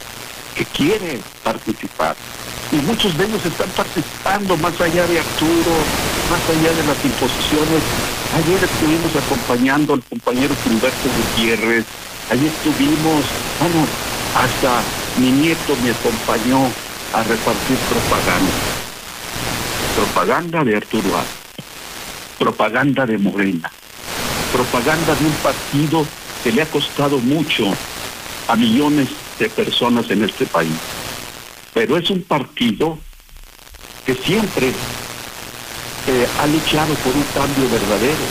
[0.55, 2.17] que quiere participar.
[2.73, 5.73] Y muchos de ellos están participando más allá de Arturo,
[6.29, 7.83] más allá de las imposiciones.
[8.37, 11.85] Ayer estuvimos acompañando al compañero Gilberto Gutiérrez,
[12.31, 13.25] ayer estuvimos,
[13.61, 13.87] bueno,
[14.35, 14.83] hasta
[15.19, 16.71] mi nieto me acompañó
[17.15, 18.53] a repartir propaganda.
[19.97, 21.25] Propaganda de Arturo A.
[22.39, 23.71] Propaganda de Morena.
[24.53, 26.07] Propaganda de un partido
[26.43, 27.73] que le ha costado mucho
[28.47, 30.73] a millones de personas en este país.
[31.75, 32.99] Pero es un partido
[34.07, 38.25] que siempre eh, ha luchado por un cambio verdadero.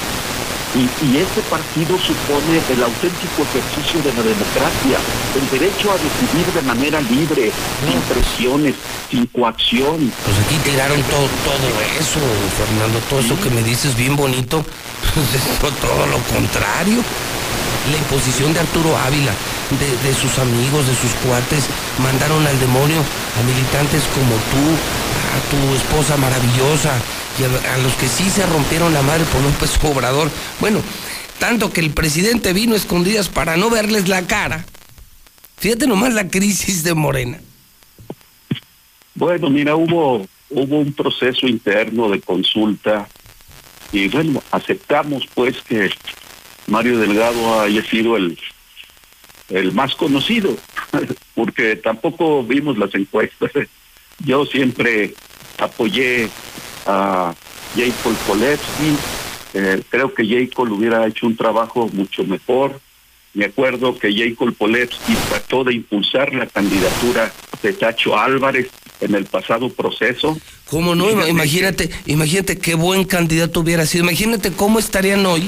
[0.76, 5.00] Y, y este partido supone el auténtico ejercicio de la democracia,
[5.40, 7.52] el derecho a decidir de manera libre,
[7.86, 8.76] sin presiones,
[9.10, 10.12] sin coacción.
[10.26, 12.20] Pues aquí tiraron todo, todo eso,
[12.58, 14.64] Fernando, todo eso que me dices bien bonito,
[15.16, 17.02] pues es todo lo contrario.
[17.92, 19.32] La imposición de Arturo Ávila,
[19.80, 21.64] de, de sus amigos, de sus cuates,
[22.04, 24.64] mandaron al demonio a militantes como tú,
[25.32, 27.00] a tu esposa maravillosa,
[27.40, 30.30] y a, los que sí se rompieron la madre por López Obrador.
[30.60, 30.82] Bueno,
[31.40, 34.66] tanto que el presidente vino a escondidas para no verles la cara.
[35.58, 37.40] Fíjate nomás la crisis de Morena.
[39.16, 43.08] Bueno, mira, hubo, hubo un proceso interno de consulta
[43.92, 45.90] y bueno, aceptamos pues que
[46.68, 48.38] Mario Delgado haya sido el,
[49.50, 50.56] el más conocido,
[51.36, 53.52] porque tampoco vimos las encuestas.
[54.26, 55.14] Yo siempre
[55.58, 56.30] apoyé
[56.88, 57.34] a
[57.76, 58.96] Jacob Kolevsky,
[59.54, 62.80] eh, creo que Jacob hubiera hecho un trabajo mucho mejor.
[63.34, 67.32] Me acuerdo que Jacob Polevsky trató de impulsar la candidatura
[67.62, 68.68] de Tacho Álvarez
[69.00, 70.38] en el pasado proceso.
[70.70, 71.10] ¿Cómo no?
[71.12, 74.06] Ima- Imagínate, imagínate qué buen candidato hubiera sido.
[74.06, 75.42] Imagínate cómo estarían hoy.
[75.44, 75.46] Eh,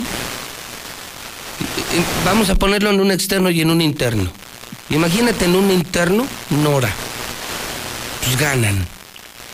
[1.98, 4.30] eh, Vamos a ponerlo en un externo y en un interno.
[4.92, 6.28] Imagínate en un interno,
[6.64, 6.94] Nora.
[8.24, 8.86] Pues ganan.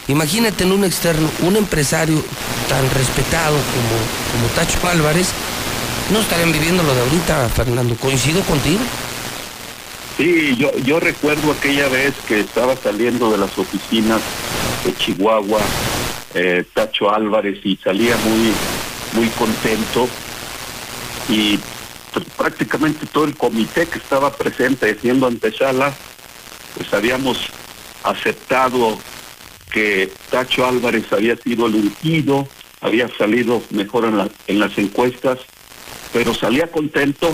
[0.07, 2.23] Imagínate en un externo, un empresario
[2.69, 5.29] tan respetado como, como Tacho Álvarez.
[6.11, 7.95] No estarían viviendo lo de ahorita, Fernando.
[7.95, 8.81] Coincido contigo.
[10.17, 14.21] Sí, yo, yo recuerdo aquella vez que estaba saliendo de las oficinas
[14.85, 15.59] de Chihuahua,
[16.35, 18.53] eh, Tacho Álvarez, y salía muy,
[19.13, 20.07] muy contento.
[21.27, 21.55] Y
[22.13, 25.91] pr- prácticamente todo el comité que estaba presente siendo antesala,
[26.77, 27.39] pues habíamos
[28.03, 28.99] aceptado
[29.75, 32.47] que Tacho Álvarez había sido el ungido,
[32.79, 35.37] había salido mejor en, la- en las encuestas,
[36.13, 37.29] pero salía contento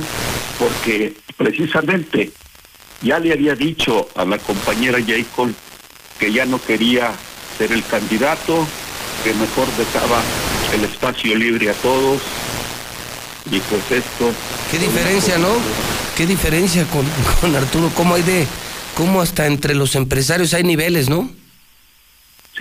[0.57, 2.31] porque precisamente
[3.03, 5.51] ya le había dicho a la compañera Jacob
[6.17, 7.11] que ya no quería
[7.59, 8.65] ser el candidato,
[9.23, 10.19] que mejor dejaba
[10.73, 12.21] el espacio libre a todos.
[13.51, 14.31] Y pues esto...
[14.71, 15.49] Qué diferencia, ¿no?
[16.17, 17.05] Qué diferencia con,
[17.41, 17.91] con Arturo.
[17.95, 18.47] ¿Cómo hay de,
[18.95, 21.29] cómo hasta entre los empresarios hay niveles, ¿no?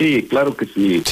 [0.01, 1.03] Sí, claro que sí.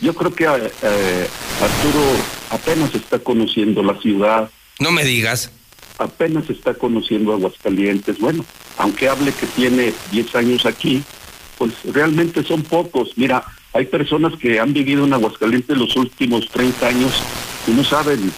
[0.00, 1.28] Yo creo que eh,
[1.62, 2.04] Arturo
[2.50, 4.50] apenas está conociendo la ciudad.
[4.80, 5.52] No me digas.
[5.98, 8.18] Apenas está conociendo Aguascalientes.
[8.18, 8.44] Bueno,
[8.76, 11.04] aunque hable que tiene 10 años aquí,
[11.58, 13.12] pues realmente son pocos.
[13.14, 17.22] Mira, hay personas que han vivido en Aguascalientes los últimos 30 años
[17.68, 18.32] y no saben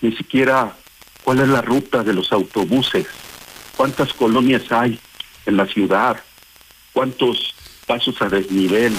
[0.00, 0.74] ni siquiera
[1.22, 3.06] cuál es la ruta de los autobuses,
[3.76, 4.98] cuántas colonias hay
[5.46, 6.20] en la ciudad,
[6.92, 7.54] cuántos
[7.86, 8.92] pasos a desnivel.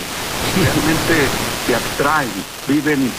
[0.55, 1.27] Realmente
[1.65, 2.29] se abstraen,
[2.67, 3.11] viven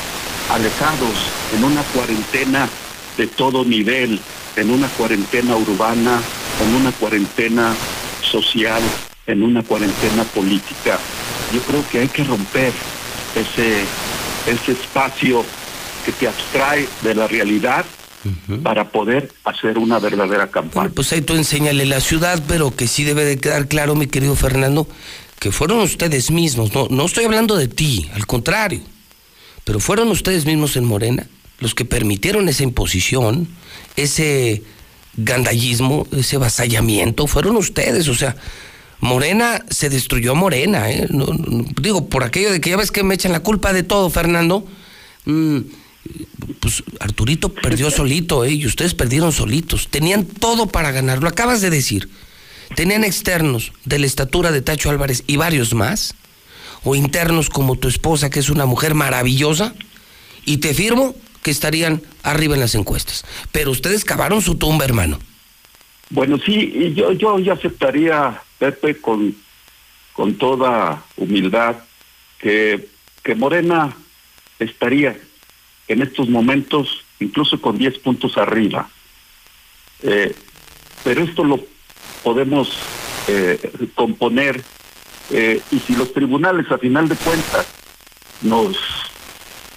[0.51, 1.15] alejados
[1.55, 2.69] en una cuarentena
[3.17, 4.21] de todo nivel,
[4.57, 6.21] en una cuarentena urbana,
[6.63, 7.75] en una cuarentena
[8.23, 8.83] social,
[9.27, 10.99] en una cuarentena política.
[11.53, 12.73] Yo creo que hay que romper
[13.35, 13.85] ese,
[14.47, 15.45] ese espacio
[16.05, 17.85] que te abstrae de la realidad
[18.63, 20.83] para poder hacer una verdadera campaña.
[20.83, 24.07] Bueno, pues ahí tú enséñale la ciudad, pero que sí debe de quedar claro, mi
[24.07, 24.87] querido Fernando,
[25.43, 28.81] que fueron ustedes mismos, no, no estoy hablando de ti, al contrario,
[29.65, 31.27] pero fueron ustedes mismos en Morena
[31.59, 33.49] los que permitieron esa imposición,
[33.97, 34.63] ese
[35.17, 38.37] gandallismo, ese vasallamiento, fueron ustedes, o sea,
[39.01, 41.09] Morena se destruyó Morena, ¿eh?
[41.81, 44.65] Digo, por aquello de que ya ves que me echan la culpa de todo, Fernando.
[45.25, 45.59] Mm,
[46.61, 48.53] pues Arturito perdió solito, ¿eh?
[48.53, 49.89] Y ustedes perdieron solitos.
[49.89, 52.09] Tenían todo para ganar, lo acabas de decir.
[52.75, 56.15] Tenían externos de la estatura de Tacho Álvarez y varios más,
[56.85, 59.75] o internos como tu esposa, que es una mujer maravillosa,
[60.45, 63.25] y te firmo que estarían arriba en las encuestas.
[63.53, 65.19] Pero ustedes cavaron su tumba, hermano.
[66.11, 69.35] Bueno, sí, yo, yo aceptaría, Pepe, con
[70.13, 71.77] con toda humildad
[72.39, 72.89] que,
[73.23, 73.97] que Morena
[74.59, 75.19] estaría
[75.89, 78.89] en estos momentos incluso con 10 puntos arriba.
[80.03, 80.35] Eh,
[81.05, 81.65] pero esto lo
[82.23, 82.73] podemos
[83.29, 83.59] eh,
[83.95, 84.63] componer
[85.31, 87.67] eh, y si los tribunales a final de cuentas
[88.43, 88.77] nos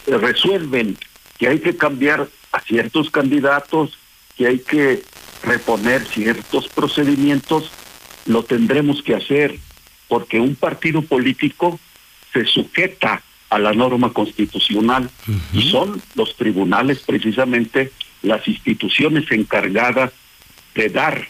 [0.07, 0.97] resuelven
[1.37, 3.97] que hay que cambiar a ciertos candidatos,
[4.37, 5.03] que hay que
[5.43, 7.71] reponer ciertos procedimientos,
[8.25, 9.59] lo tendremos que hacer,
[10.07, 11.79] porque un partido político
[12.33, 15.09] se sujeta a la norma constitucional.
[15.53, 17.91] Y son los tribunales precisamente
[18.21, 20.11] las instituciones encargadas
[20.73, 21.27] de dar,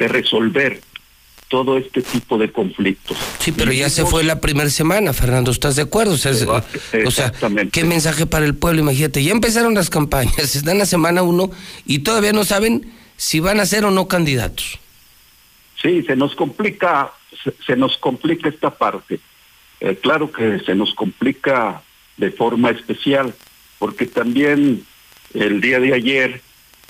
[0.00, 0.80] de resolver
[1.48, 3.18] todo este tipo de conflictos.
[3.38, 6.14] Sí, pero ya se fue la primera semana, Fernando, ¿estás de acuerdo?
[6.14, 6.32] O sea,
[7.04, 7.32] o sea,
[7.70, 8.80] ¿qué mensaje para el pueblo?
[8.80, 11.50] Imagínate, ya empezaron las campañas, están la semana uno
[11.84, 14.78] y todavía no saben si van a ser o no candidatos.
[15.82, 17.12] Sí, se nos complica,
[17.66, 19.20] se, nos complica esta parte.
[19.80, 21.82] Eh, claro que se nos complica
[22.16, 23.34] de forma especial,
[23.78, 24.84] porque también
[25.34, 26.40] el día de ayer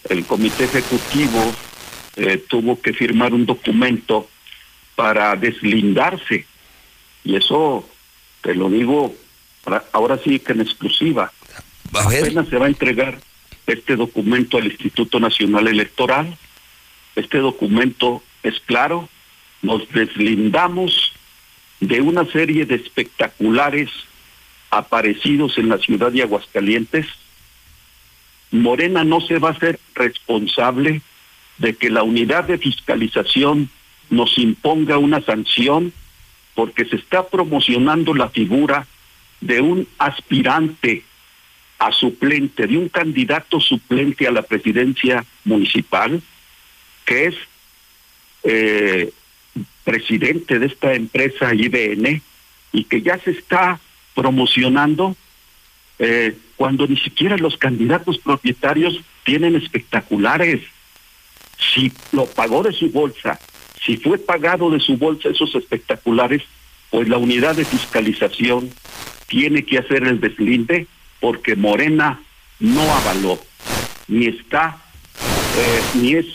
[0.09, 1.53] el comité ejecutivo
[2.17, 4.29] eh, tuvo que firmar un documento
[4.97, 6.47] para deslindarse.
[7.25, 7.89] Y eso,
[8.43, 9.15] te lo digo,
[9.93, 11.33] ahora sí que en exclusiva.
[11.93, 13.21] Apenas se va a entregar
[13.67, 16.37] este documento al Instituto Nacional Electoral.
[17.17, 19.09] Este documento es claro,
[19.63, 21.13] nos deslindamos
[21.81, 23.91] de una serie de espectaculares
[24.71, 27.07] aparecidos en la ciudad de Aguascalientes.
[28.51, 31.03] Morena no se va a ser responsable
[31.61, 33.71] de que la unidad de fiscalización
[34.09, 35.93] nos imponga una sanción
[36.55, 38.87] porque se está promocionando la figura
[39.41, 41.05] de un aspirante
[41.79, 46.21] a suplente, de un candidato suplente a la presidencia municipal,
[47.05, 47.35] que es
[48.43, 49.13] eh,
[49.85, 52.23] presidente de esta empresa IBN
[52.73, 53.81] y que ya se está
[54.15, 55.17] promocionando
[55.99, 60.61] eh, cuando ni siquiera los candidatos propietarios tienen espectaculares.
[61.73, 63.39] Si lo pagó de su bolsa,
[63.85, 66.43] si fue pagado de su bolsa esos espectaculares,
[66.91, 68.71] pues la unidad de fiscalización
[69.29, 70.87] tiene que hacer el deslinde
[71.21, 72.21] porque Morena
[72.59, 73.39] no avaló,
[74.09, 74.79] ni está,
[75.57, 76.27] eh, ni es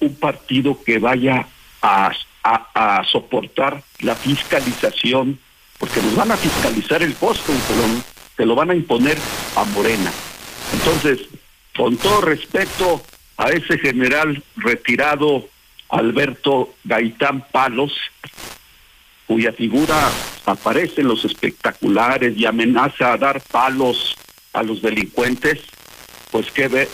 [0.00, 1.46] un partido que vaya
[1.82, 2.12] a,
[2.42, 5.38] a, soportar la fiscalización,
[5.78, 9.18] porque nos van a fiscalizar el costo y lo, lo van a imponer
[9.56, 10.12] a Morena.
[10.72, 11.20] Entonces,
[11.76, 13.02] con todo respeto
[13.38, 15.48] a ese general retirado
[15.88, 17.92] Alberto Gaitán Palos,
[19.26, 20.10] cuya figura
[20.44, 24.16] aparece en los espectaculares y amenaza a dar palos
[24.52, 25.60] a los delincuentes,
[26.30, 26.88] pues qué,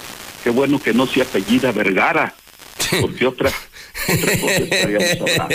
[0.44, 2.34] qué bueno que no se apellida Vergara,
[3.00, 3.50] porque otra,
[4.08, 5.54] otra cosa estaríamos hablando.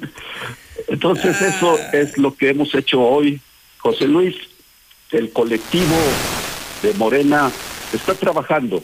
[0.88, 3.40] Entonces eso es lo que hemos hecho hoy,
[3.78, 4.36] José Luis.
[5.12, 5.96] El colectivo
[6.82, 7.50] de Morena
[7.92, 8.82] está trabajando,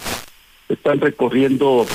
[0.68, 1.86] están recorriendo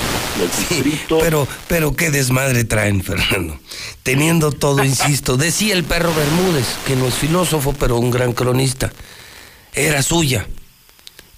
[1.20, 3.58] pero, pero qué desmadre traen, Fernando.
[4.02, 5.36] Teniendo todo, insisto.
[5.36, 8.92] Decía el perro Bermúdez, que no es filósofo, pero un gran cronista.
[9.74, 10.46] Era suya.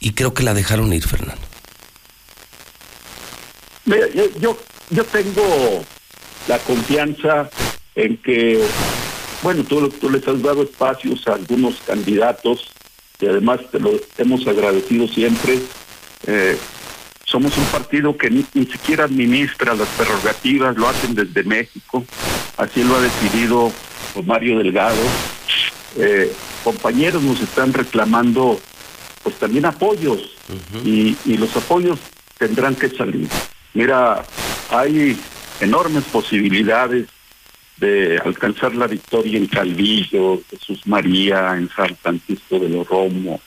[0.01, 1.41] Y creo que la dejaron ir, Fernando.
[3.87, 4.07] Mira,
[4.39, 4.59] yo,
[4.91, 5.85] yo, tengo
[6.49, 7.51] la confianza
[7.95, 8.63] en que,
[9.43, 12.74] bueno, tú, tú les has dado espacios a algunos candidatos
[13.21, 15.61] y además te lo hemos agradecido siempre.
[16.27, 16.57] Eh,
[17.25, 22.05] somos un partido que ni, siquiera administra las prerrogativas, lo hacen desde México,
[22.57, 23.73] así lo ha decidido
[24.25, 25.03] Mario Delgado.
[25.97, 28.61] Eh, compañeros nos están reclamando
[29.23, 30.37] pues también apoyos
[30.85, 31.99] y, y los apoyos
[32.39, 33.29] tendrán que salir.
[33.73, 34.25] Mira,
[34.71, 35.19] hay
[35.61, 37.07] enormes posibilidades
[37.79, 43.41] de alcanzar la victoria en Calvillo, Jesús María, en San Francisco de los Romo,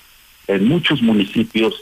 [0.47, 1.75] en muchos municipios,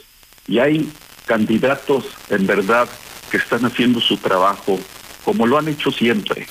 [0.46, 0.88] y hay
[1.26, 2.88] candidatos en verdad
[3.30, 4.78] que están haciendo su trabajo
[5.26, 6.46] como lo han hecho siempre,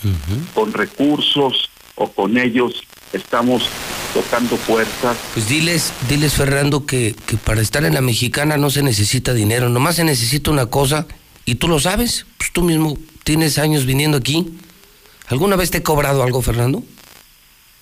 [0.53, 2.83] con recursos o con ellos
[3.13, 3.69] estamos
[4.13, 5.17] tocando puertas.
[5.33, 9.69] Pues diles, diles Fernando que, que para estar en la mexicana no se necesita dinero,
[9.69, 11.07] nomás se necesita una cosa
[11.45, 14.45] y tú lo sabes, pues tú mismo tienes años viniendo aquí.
[15.27, 16.83] ¿Alguna vez te he cobrado algo, Fernando?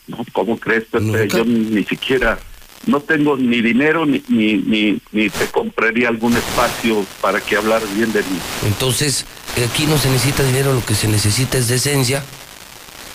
[0.08, 0.86] No, ¿cómo crees?
[0.92, 2.40] Yo ni siquiera
[2.86, 8.12] no tengo ni dinero ni, ni, ni, te compraría algún espacio para que hablar bien
[8.12, 8.40] de mí.
[8.66, 9.26] Entonces,
[9.66, 12.24] aquí no se necesita dinero, lo que se necesita es decencia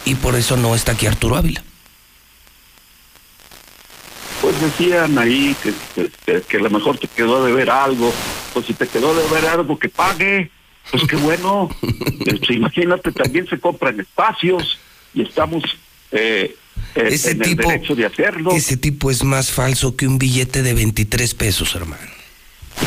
[0.04, 1.62] y por eso no está aquí Arturo Ávila.
[4.40, 8.12] Pues decían ahí que, que, a lo mejor te quedó de ver algo,
[8.54, 10.50] pues si te quedó de ver algo, que pague.
[10.90, 11.68] Pues qué bueno.
[12.26, 14.78] Este, imagínate, también se compran espacios
[15.14, 15.62] y estamos
[16.12, 16.56] eh,
[16.94, 18.50] eh, Ese en tipo, el derecho de hacerlo.
[18.52, 22.02] ese tipo es más falso que un billete de 23 pesos, hermano.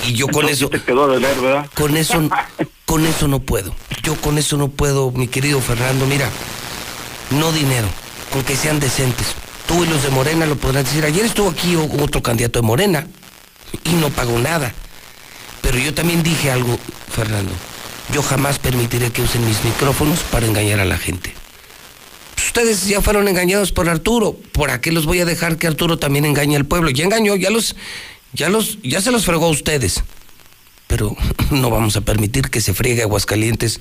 [0.07, 1.69] Y yo con Entonces eso, te quedó de ver, ¿verdad?
[1.75, 2.29] con eso,
[2.85, 3.75] con eso no puedo.
[4.03, 6.05] Yo con eso no puedo, mi querido Fernando.
[6.07, 6.29] Mira,
[7.31, 7.87] no dinero,
[8.31, 9.35] con que sean decentes.
[9.67, 11.05] Tú y los de Morena lo podrán decir.
[11.05, 13.07] Ayer estuvo aquí otro candidato de Morena
[13.83, 14.73] y no pagó nada.
[15.61, 16.77] Pero yo también dije algo,
[17.09, 17.51] Fernando.
[18.13, 21.33] Yo jamás permitiré que usen mis micrófonos para engañar a la gente.
[22.37, 24.37] Ustedes ya fueron engañados por Arturo.
[24.51, 26.89] ¿Por qué los voy a dejar que Arturo también engañe al pueblo?
[26.89, 27.77] Ya engañó, ya los,
[28.33, 30.03] ya los, ya se los fregó a ustedes.
[30.87, 31.15] Pero
[31.51, 33.79] no vamos a permitir que se friegue Aguascalientes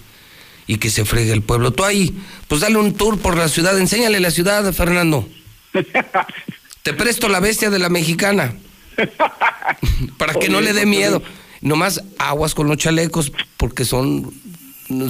[0.68, 1.72] y que se fregue el pueblo.
[1.72, 2.16] Tú ahí,
[2.46, 5.28] pues dale un tour por la ciudad, enséñale la ciudad, Fernando.
[6.84, 8.54] Te presto la bestia de la mexicana.
[10.18, 11.20] Para que no le dé miedo.
[11.60, 14.32] Nomás aguas con los chalecos, porque son,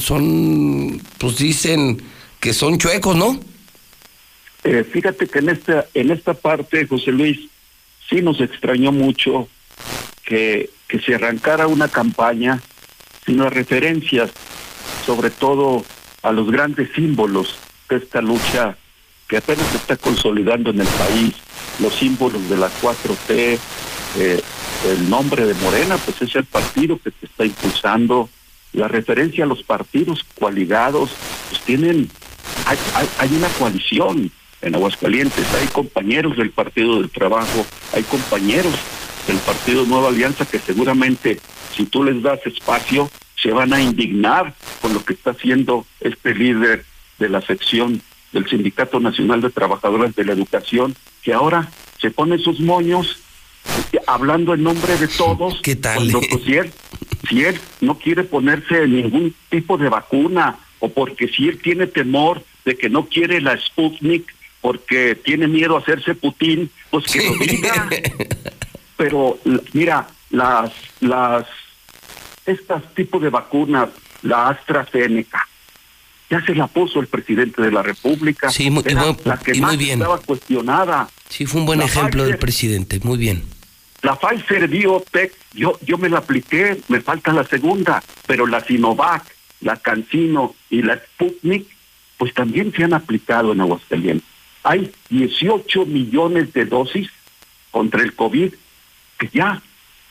[0.01, 2.03] son, pues dicen
[2.41, 3.39] que son chuecos, ¿no?
[4.65, 7.39] Eh, fíjate que en esta, en esta parte, José Luis,
[8.09, 9.49] sí nos extrañó mucho
[10.25, 12.61] que, que se arrancara una campaña
[13.25, 14.31] sin las referencias,
[15.07, 15.85] sobre todo
[16.23, 18.77] a los grandes símbolos de esta lucha
[19.29, 21.35] que apenas se está consolidando en el país,
[21.79, 23.59] los símbolos de la 4T,
[24.17, 24.41] eh,
[24.87, 28.29] el nombre de Morena, pues es el partido que se está impulsando,
[28.73, 31.11] la referencia a los partidos coaligados,
[31.49, 32.09] pues tienen,
[32.67, 34.31] hay, hay, hay una coalición
[34.63, 38.75] en Aguascalientes, hay compañeros del Partido del Trabajo, hay compañeros
[39.27, 41.41] del Partido Nueva Alianza que seguramente
[41.75, 46.35] si tú les das espacio se van a indignar con lo que está haciendo este
[46.35, 46.85] líder
[47.19, 48.03] de la sección
[48.33, 53.19] del Sindicato Nacional de Trabajadores de la Educación, que ahora se pone sus moños
[54.07, 55.61] hablando en nombre de todos.
[55.63, 55.97] ¿Qué tal?
[55.97, 56.73] cuando, pues, si, él,
[57.29, 62.43] si él no quiere ponerse ningún tipo de vacuna o porque si él tiene temor
[62.65, 67.35] de que no quiere la Sputnik porque tiene miedo a hacerse Putin, pues que lo
[67.37, 67.89] diga.
[68.97, 69.39] Pero
[69.73, 71.47] mira, las las
[72.47, 73.89] estas tipos de vacunas,
[74.23, 75.47] la AstraZeneca,
[76.29, 78.51] ya se la puso el presidente de la República.
[78.51, 80.01] Sí, muy- y Era la que y muy más bien.
[80.01, 81.09] estaba cuestionada.
[81.31, 83.01] Sí, fue un buen La ejemplo del Pfizer- presidente.
[83.03, 83.43] Muy bien.
[84.03, 89.25] La Pfizer Biotech, yo, yo me la apliqué, me falta la segunda, pero la Sinovac,
[89.61, 91.67] la Cancino y la Sputnik,
[92.19, 94.27] pues también se han aplicado en Aguascalientes.
[94.63, 97.09] Hay 18 millones de dosis
[97.71, 98.53] contra el COVID
[99.19, 99.63] que ya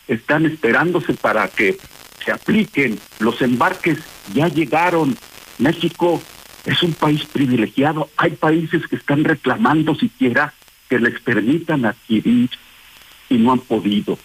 [0.07, 1.77] están esperándose para que
[2.23, 2.99] se apliquen.
[3.19, 3.97] Los embarques
[4.33, 5.17] ya llegaron.
[5.57, 6.21] México
[6.65, 8.09] es un país privilegiado.
[8.17, 10.53] Hay países que están reclamando siquiera
[10.89, 12.49] que les permitan adquirir
[13.29, 14.17] y no han podido.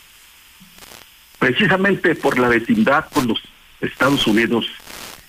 [1.39, 3.43] Precisamente por la vecindad con los
[3.81, 4.67] Estados Unidos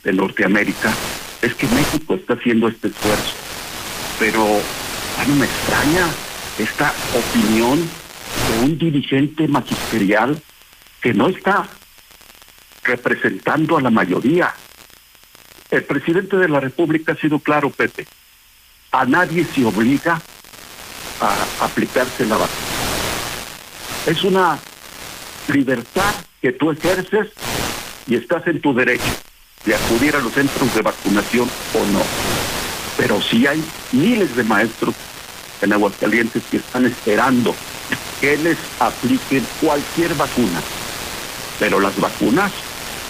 [0.04, 0.94] de Norteamérica,
[1.42, 3.36] es que México está haciendo este esfuerzo.
[4.18, 4.42] Pero
[5.20, 6.08] a mí me extraña
[6.58, 10.42] esta opinión de un dirigente magisterial
[11.02, 11.68] que no está
[12.84, 14.54] representando a la mayoría.
[15.70, 18.08] El presidente de la República ha sido claro, Pepe.
[18.92, 20.22] A nadie se obliga
[21.22, 22.76] a aplicarse la vacuna.
[24.06, 24.60] Es una
[25.48, 27.28] libertad que tú ejerces
[28.08, 29.04] y estás en tu derecho
[29.66, 32.02] de acudir a los centros de vacunación o no.
[32.98, 34.94] Pero sí hay miles de maestros
[35.62, 37.56] en Aguascalientes que están esperando
[38.22, 40.62] que les apliquen cualquier vacuna,
[41.60, 42.52] pero las vacunas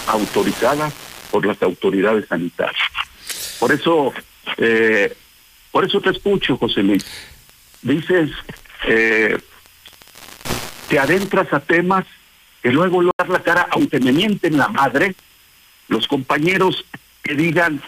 [0.08, 0.94] autorizadas
[1.32, 2.76] por las autoridades sanitarias.
[3.60, 4.14] Por eso,
[4.58, 5.16] eh,
[5.72, 7.06] por eso te escucho, José Luis.
[7.86, 8.32] Dices,
[8.88, 9.38] eh,
[10.90, 12.04] te adentras a temas
[12.64, 15.14] que luego lo la cara, aunque me mienten la madre,
[15.88, 16.84] los compañeros
[17.22, 17.80] que digan,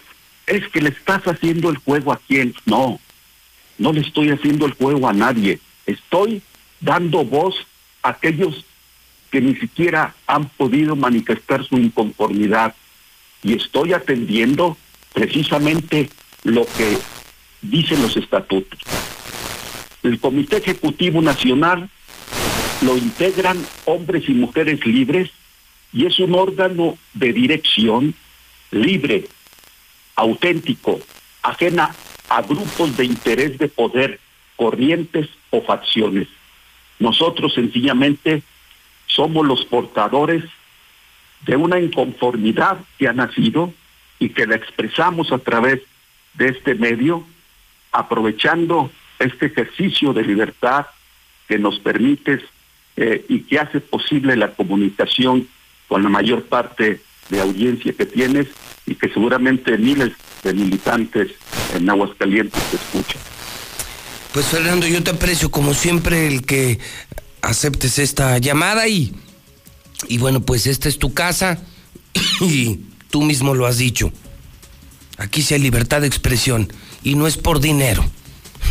[0.46, 2.54] es que le estás haciendo el juego a quién.
[2.64, 3.00] No,
[3.76, 5.58] no le estoy haciendo el juego a nadie.
[5.84, 6.42] Estoy
[6.80, 7.56] dando voz
[8.04, 8.64] a aquellos
[9.32, 12.72] que ni siquiera han podido manifestar su inconformidad.
[13.42, 14.76] Y estoy atendiendo
[15.12, 16.08] precisamente
[16.44, 16.98] lo que
[17.62, 18.78] dicen los estatutos.
[20.08, 21.90] El Comité Ejecutivo Nacional
[22.80, 25.30] lo integran hombres y mujeres libres
[25.92, 28.14] y es un órgano de dirección
[28.70, 29.26] libre,
[30.16, 30.98] auténtico,
[31.42, 31.94] ajena
[32.30, 34.18] a grupos de interés de poder,
[34.56, 36.26] corrientes o facciones.
[36.98, 38.42] Nosotros sencillamente
[39.06, 40.42] somos los portadores
[41.44, 43.74] de una inconformidad que ha nacido
[44.18, 45.82] y que la expresamos a través
[46.32, 47.24] de este medio,
[47.92, 50.86] aprovechando este ejercicio de libertad
[51.48, 52.40] que nos permite
[52.96, 55.48] eh, y que hace posible la comunicación
[55.88, 57.00] con la mayor parte
[57.30, 58.48] de audiencia que tienes
[58.86, 60.12] y que seguramente miles
[60.42, 61.32] de militantes
[61.74, 63.20] en Aguascalientes te escuchan.
[64.32, 66.78] Pues Fernando, yo te aprecio como siempre el que
[67.42, 69.14] aceptes esta llamada y,
[70.06, 71.58] y bueno, pues esta es tu casa
[72.40, 74.12] y tú mismo lo has dicho.
[75.16, 78.04] Aquí sí hay libertad de expresión y no es por dinero,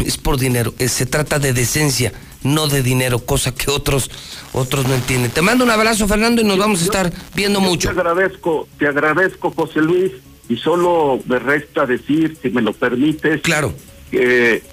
[0.06, 4.10] es por dinero, se trata de decencia, no de dinero, cosa que otros
[4.54, 5.32] otros no entienden.
[5.32, 7.90] Te mando un abrazo, Fernando, y nos vamos a estar viendo mucho.
[7.90, 10.12] Te agradezco, te agradezco, José Luis,
[10.50, 13.74] y solo me resta decir, si me lo permites, claro,
[14.12, 14.64] que,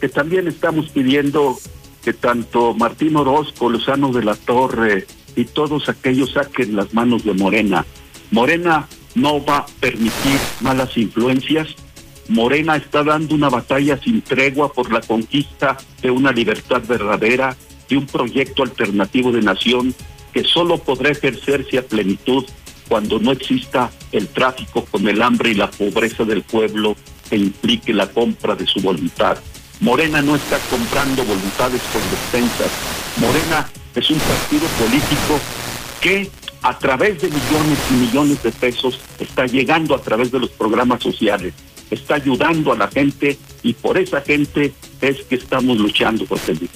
[0.00, 1.58] que también estamos pidiendo
[2.02, 5.06] que tanto Martín Orozco, Lozano de la Torre
[5.36, 7.84] y todos aquellos saquen las manos de Morena.
[8.30, 11.68] Morena no va a permitir malas influencias.
[12.28, 17.56] Morena está dando una batalla sin tregua por la conquista de una libertad verdadera,
[17.88, 19.94] y un proyecto alternativo de nación
[20.32, 22.44] que solo podrá ejercerse a plenitud
[22.88, 26.96] cuando no exista el tráfico con el hambre y la pobreza del pueblo
[27.28, 29.38] que implique la compra de su voluntad.
[29.80, 32.70] Morena no está comprando voluntades con despensas.
[33.18, 35.38] Morena es un partido político
[36.00, 36.30] que
[36.62, 41.02] a través de millones y millones de pesos está llegando a través de los programas
[41.02, 41.54] sociales,
[41.90, 46.70] está ayudando a la gente y por esa gente es que estamos luchando, José Luis.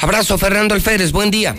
[0.00, 1.54] Abrazo, Fernando Alférez, buen día.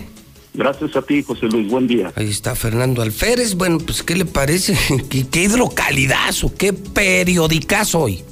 [0.54, 2.12] Gracias a ti, José Luis, buen día.
[2.16, 4.78] Ahí está Fernando Alférez, bueno, pues ¿qué le parece?
[5.10, 8.24] ¿Qué, qué hidrocalidazo, qué periodicazo hoy?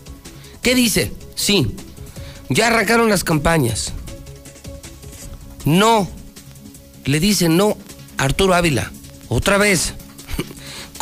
[0.62, 1.12] ¿Qué dice?
[1.36, 1.76] Sí,
[2.50, 3.94] ya arrancaron las campañas.
[5.66, 6.08] No,
[7.06, 7.78] le dice no
[8.18, 8.92] Arturo Ávila,
[9.30, 9.96] otra vez,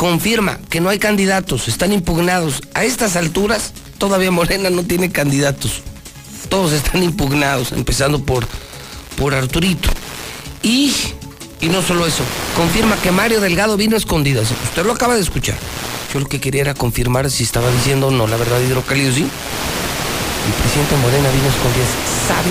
[0.00, 2.62] confirma que no hay candidatos, están impugnados.
[2.72, 5.82] A estas alturas, todavía Morena no tiene candidatos.
[6.48, 8.46] Todos están impugnados, empezando por,
[9.18, 9.90] por Arturito.
[10.62, 10.94] Y,
[11.60, 12.22] y no solo eso,
[12.56, 14.50] confirma que Mario Delgado vino a escondidas.
[14.50, 15.58] Usted lo acaba de escuchar.
[16.14, 19.20] Yo lo que quería era confirmar si estaba diciendo o no la verdad hidrocálido, ¿sí?
[19.20, 21.90] El presidente Morena vino a escondidas.
[22.26, 22.48] Sabe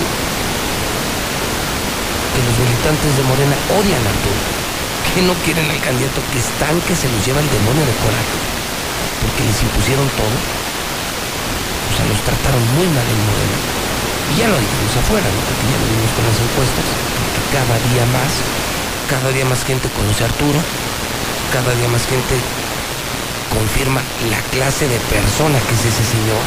[2.32, 4.59] que los militantes de Morena odian a Arturo
[5.14, 8.36] que no quieren al candidato que están que se los lleva el demonio de coraje
[9.20, 10.32] porque les impusieron todo.
[10.32, 13.58] O sea los trataron muy mal en Morena.
[14.30, 15.40] Y ya lo dijimos afuera ¿no?
[15.50, 16.86] porque ya lo vimos con las encuestas
[17.34, 18.32] que cada día más
[19.10, 20.62] cada día más gente conoce a Arturo
[21.50, 22.38] cada día más gente
[23.50, 23.98] confirma
[24.30, 26.38] la clase de persona que es ese señor.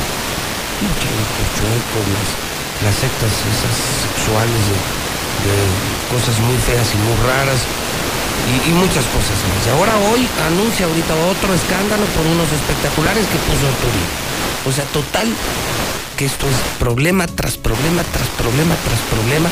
[0.80, 1.11] Pinche
[1.59, 2.30] chueco las,
[2.88, 3.76] las sectas esas
[4.07, 4.64] sexuales
[5.43, 5.55] de
[6.07, 7.68] cosas muy feas y muy raras
[8.67, 9.61] y, muchas cosas más.
[9.75, 14.15] Ahora hoy anuncia ahorita otro escándalo por unos espectaculares que puso Arturito.
[14.67, 15.27] O sea, total,
[16.17, 19.49] que esto es problema tras problema, tras problema, tras problema,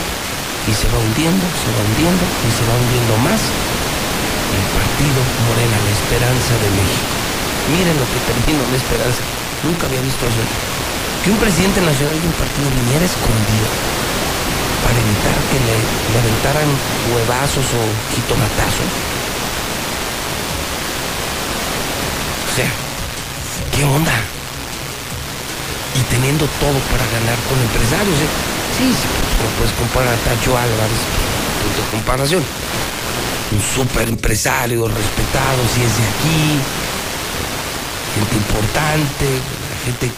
[0.67, 5.77] y se va hundiendo, se va hundiendo, y se va hundiendo más el partido Morena,
[5.79, 7.11] la esperanza de México.
[7.71, 9.21] Miren lo que terminó la esperanza.
[9.63, 10.43] Nunca había visto eso.
[11.23, 13.69] Que un presidente nacional de un partido viniera escondido
[14.83, 16.69] para evitar que le, le aventaran
[17.13, 17.81] huevazos o
[18.15, 18.89] jitomatazos.
[22.51, 22.71] O sea,
[23.75, 24.11] ¿qué onda?
[25.95, 28.17] Y teniendo todo para ganar con empresarios.
[28.19, 28.31] ¿eh?
[28.77, 29.07] Sí, sí,
[29.39, 31.01] no puedes comparar a Tacho Álvarez,
[31.63, 32.43] punto de comparación.
[33.51, 36.59] Un súper empresario, respetado, si es de aquí,
[38.15, 39.27] gente importante,
[39.85, 40.11] gente,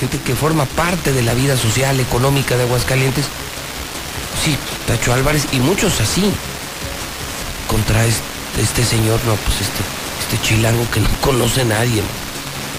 [0.00, 3.26] gente que forma parte de la vida social, económica de Aguascalientes
[4.86, 6.32] Tacho Álvarez y muchos así
[7.68, 9.82] contra este, señor, no, pues este,
[10.20, 12.02] este chilango que no conoce nadie,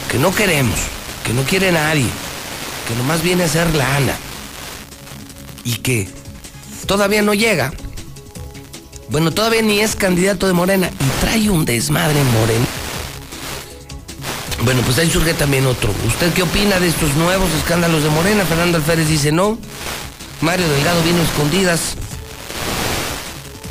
[0.10, 0.80] que no queremos,
[1.26, 2.08] que no quiere nadie,
[2.88, 4.16] que nomás viene a hacer lana
[5.64, 6.08] y que
[6.86, 7.74] todavía no llega.
[9.10, 12.66] Bueno, todavía ni es candidato de Morena y trae un desmadre en Morena.
[14.64, 15.94] Bueno, pues ahí surge también otro.
[16.08, 18.44] ¿Usted qué opina de estos nuevos escándalos de Morena?
[18.46, 19.58] Fernando Alférez dice no.
[20.42, 21.96] Mario Delgado vino escondidas.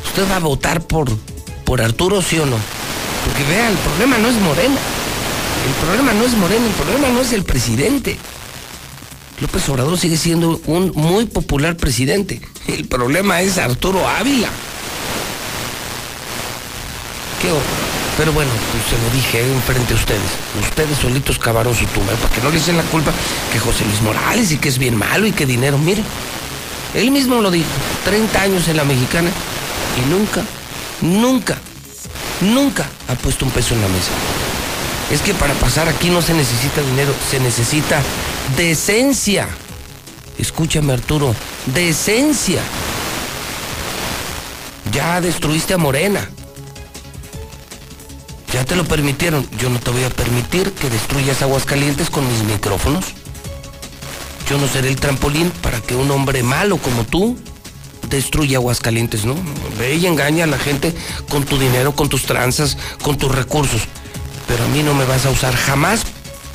[0.05, 1.09] ¿Usted va a votar por,
[1.63, 2.57] por Arturo, sí o no?
[3.25, 4.77] Porque vea, el problema no es Morena.
[5.67, 8.17] El problema no es Morena, el problema no es el presidente.
[9.39, 12.41] López Obrador sigue siendo un muy popular presidente.
[12.67, 14.49] El problema es Arturo Ávila.
[17.41, 17.49] Qué.
[18.17, 20.31] Pero bueno, pues se lo dije enfrente a ustedes.
[20.59, 22.13] Ustedes solitos cavaron su tumba.
[22.13, 23.11] Para que no le echen la culpa
[23.53, 25.77] que José Luis Morales y que es bien malo y que dinero.
[25.77, 26.01] Mire,
[26.97, 27.69] él mismo lo dijo,
[28.05, 29.29] 30 años en la mexicana
[30.01, 30.43] y nunca,
[31.01, 31.55] nunca,
[32.41, 34.09] nunca ha puesto un peso en la mesa.
[35.11, 38.01] Es que para pasar aquí no se necesita dinero, se necesita
[38.57, 39.47] decencia.
[40.39, 41.35] Escúchame Arturo,
[41.67, 42.61] decencia.
[44.91, 46.27] Ya destruiste a Morena.
[48.53, 49.47] Ya te lo permitieron.
[49.59, 53.05] Yo no te voy a permitir que destruyas Aguascalientes con mis micrófonos.
[54.49, 57.37] Yo no seré el trampolín para que un hombre malo como tú
[58.09, 59.35] destruya Aguascalientes, ¿no?
[59.77, 60.93] Ve y engaña a la gente
[61.29, 63.81] con tu dinero, con tus tranzas, con tus recursos.
[64.47, 66.03] Pero a mí no me vas a usar jamás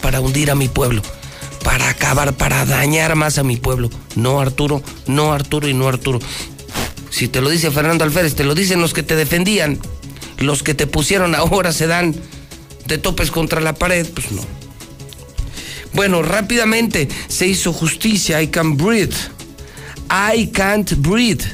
[0.01, 1.03] para hundir a mi pueblo,
[1.63, 3.91] para acabar, para dañar más a mi pueblo.
[4.15, 6.19] No, Arturo, no, Arturo y no, Arturo.
[7.11, 9.79] Si te lo dice Fernando Alférez, te lo dicen los que te defendían,
[10.39, 12.17] los que te pusieron ahora se dan
[12.87, 14.62] de topes contra la pared, pues no.
[15.95, 19.15] Bueno, rápidamente se hizo justicia, I can breathe.
[20.11, 21.45] I can't breathe.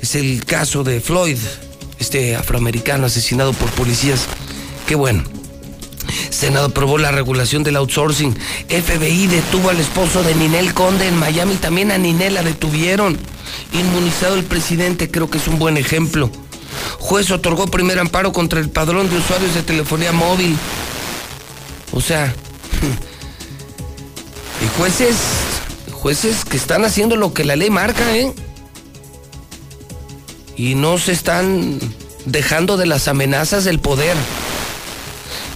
[0.00, 1.38] Es el caso de Floyd,
[1.98, 4.26] este afroamericano asesinado por policías.
[4.86, 5.24] Qué bueno.
[6.30, 8.34] Senado aprobó la regulación del outsourcing.
[8.68, 11.56] FBI detuvo al esposo de Ninel Conde en Miami.
[11.56, 13.18] También a Ninel la detuvieron.
[13.72, 16.30] Inmunizado el presidente, creo que es un buen ejemplo.
[16.98, 20.56] Juez otorgó primer amparo contra el padrón de usuarios de telefonía móvil.
[21.92, 22.34] O sea,
[24.64, 25.16] y jueces,
[25.92, 28.32] jueces que están haciendo lo que la ley marca, ¿eh?
[30.56, 31.78] Y no se están
[32.24, 34.16] dejando de las amenazas del poder.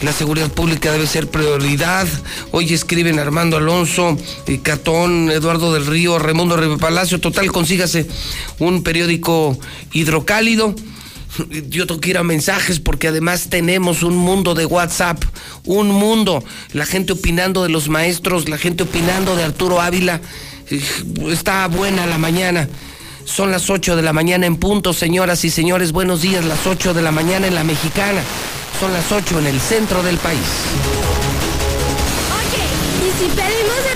[0.03, 2.09] La seguridad pública debe ser prioridad.
[2.51, 4.17] Hoy escriben Armando Alonso,
[4.63, 7.21] Catón, Eduardo del Río, Raimundo Palacio.
[7.21, 8.09] Total, consígase
[8.59, 9.57] un periódico
[9.93, 10.75] hidrocálido.
[11.69, 15.23] Yo tengo que ir a mensajes porque además tenemos un mundo de WhatsApp,
[15.65, 16.45] un mundo.
[16.73, 20.21] La gente opinando de los maestros, la gente opinando de Arturo Ávila.
[21.31, 22.69] Está buena la mañana.
[23.25, 25.93] Son las 8 de la mañana en punto, señoras y señores.
[25.93, 28.21] Buenos días, las 8 de la mañana en la mexicana.
[28.79, 30.41] Son las 8 en el centro del país.
[32.37, 33.92] Oye, ¿y si pedimos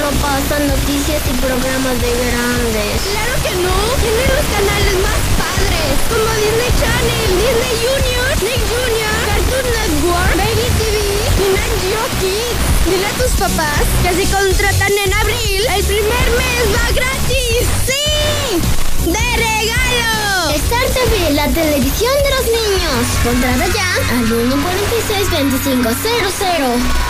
[0.00, 3.04] solo pasan noticias y programas de grandes.
[3.12, 3.76] Claro que no.
[4.00, 6.00] Tienen los canales más padres.
[6.08, 10.96] Como Disney Channel, Disney Junior, Nick Junior, Cartoon Network, Baby TV
[11.36, 12.64] y Nat Geo Kids.
[12.88, 17.68] Dile a tus papás que si contratan en abril, el primer mes va gratis.
[17.84, 18.56] ¡Sí!
[19.04, 20.56] ¡De regalo!
[20.64, 23.04] Star TV, la televisión de los niños.
[23.22, 27.09] Contrata ya al 146-2500.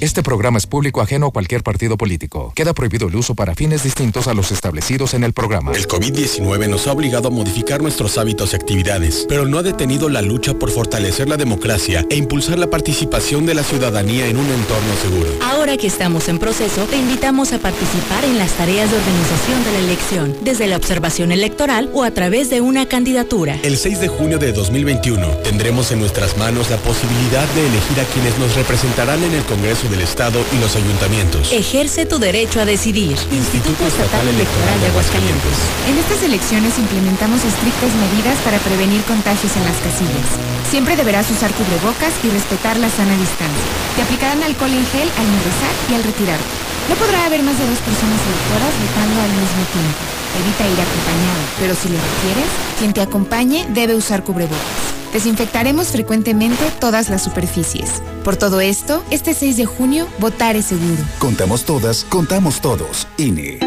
[0.00, 2.52] Este programa es público ajeno a cualquier partido político.
[2.54, 5.72] Queda prohibido el uso para fines distintos a los establecidos en el programa.
[5.72, 10.08] El COVID-19 nos ha obligado a modificar nuestros hábitos y actividades, pero no ha detenido
[10.08, 14.46] la lucha por fortalecer la democracia e impulsar la participación de la ciudadanía en un
[14.46, 15.30] entorno seguro.
[15.42, 19.72] Ahora que estamos en proceso, te invitamos a participar en las tareas de organización de
[19.72, 23.58] la elección, desde la observación electoral o a través de una candidatura.
[23.64, 28.04] El 6 de junio de 2021 tendremos en nuestras manos la posibilidad de elegir a
[28.04, 31.52] quienes nos representarán en el Congreso del Estado y los ayuntamientos.
[31.52, 33.16] Ejerce tu derecho a decidir.
[33.32, 35.56] Instituto Estatal Electoral de Aguascalientes.
[35.88, 40.28] En estas elecciones implementamos estrictas medidas para prevenir contagios en las casillas.
[40.70, 43.68] Siempre deberás usar cubrebocas y respetar la sana distancia.
[43.96, 46.54] Te aplicarán alcohol en gel al ingresar y al retirarte.
[46.88, 50.02] No podrá haber más de dos personas electoras votando al mismo tiempo.
[50.40, 54.97] Evita ir acompañado, pero si lo requieres, quien te acompañe debe usar cubrebocas.
[55.12, 58.02] Desinfectaremos frecuentemente todas las superficies.
[58.24, 61.02] Por todo esto, este 6 de junio, votar es seguro.
[61.18, 63.08] Contamos todas, contamos todos.
[63.16, 63.58] INE.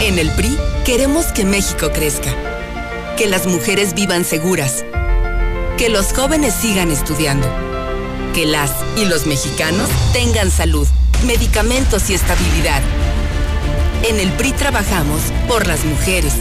[0.00, 2.30] En el PRI queremos que México crezca,
[3.16, 4.84] que las mujeres vivan seguras,
[5.78, 7.48] que los jóvenes sigan estudiando,
[8.34, 10.86] que las y los mexicanos tengan salud,
[11.26, 12.82] medicamentos y estabilidad.
[14.06, 16.34] En el PRI trabajamos por las mujeres,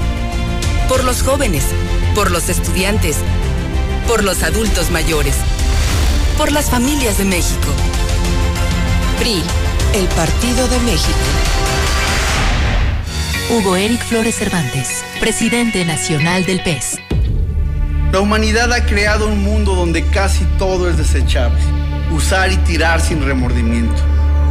[0.94, 1.64] por los jóvenes,
[2.14, 3.18] por los estudiantes,
[4.08, 5.34] por los adultos mayores,
[6.38, 7.66] por las familias de México.
[9.18, 9.42] PRI,
[9.96, 11.18] el Partido de México.
[13.50, 17.00] Hugo Eric Flores Cervantes, presidente nacional del PES.
[18.12, 21.60] La humanidad ha creado un mundo donde casi todo es desechable,
[22.12, 24.00] usar y tirar sin remordimiento.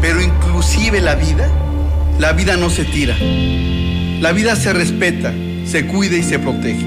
[0.01, 1.49] Pero inclusive la vida,
[2.19, 3.17] la vida no se tira.
[4.21, 5.33] La vida se respeta,
[5.73, 6.85] se cuida y se protege.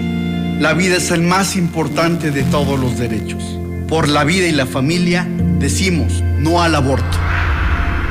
[0.59, 3.43] La vida es el más importante de todos los derechos.
[3.87, 5.27] Por la vida y la familia
[5.57, 7.17] decimos no al aborto.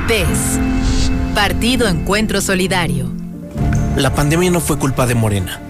[0.09, 0.59] PES,
[1.33, 3.09] Partido Encuentro Solidario.
[3.95, 5.61] La pandemia no fue culpa de Morena.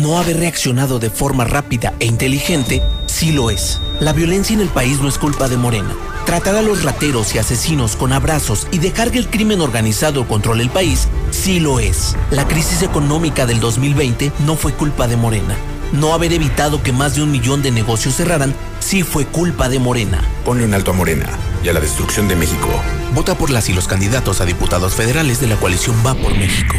[0.00, 2.80] No haber reaccionado de forma rápida e inteligente
[3.14, 3.80] sí lo es.
[4.00, 5.94] La violencia en el país no es culpa de Morena.
[6.26, 10.64] Tratar a los rateros y asesinos con abrazos y dejar que el crimen organizado controle
[10.64, 12.16] el país, sí lo es.
[12.32, 15.54] La crisis económica del 2020 no fue culpa de Morena.
[15.92, 19.78] No haber evitado que más de un millón de negocios cerraran, sí fue culpa de
[19.78, 20.20] Morena.
[20.44, 21.28] Ponle un alto a Morena
[21.62, 22.68] y a la destrucción de México.
[23.14, 26.74] Vota por las y los candidatos a diputados federales de la coalición Va por México.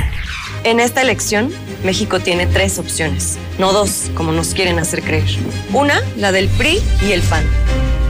[0.65, 1.53] En esta elección,
[1.86, 5.29] México tiene tres opciones, no dos, como nos quieren hacer creer.
[5.71, 7.45] Una, la del PRI y el PAN,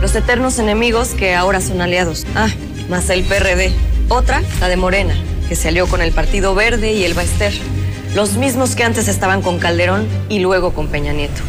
[0.02, 2.26] los eternos enemigos que ahora son aliados.
[2.36, 2.50] Ah,
[2.90, 3.74] más el PRD.
[4.08, 5.16] Otra, la de Morena,
[5.50, 7.54] que se alió con el Partido Verde y el Baester,
[8.16, 11.42] los mismos que antes estaban con Calderón y luego con Peña Nieto.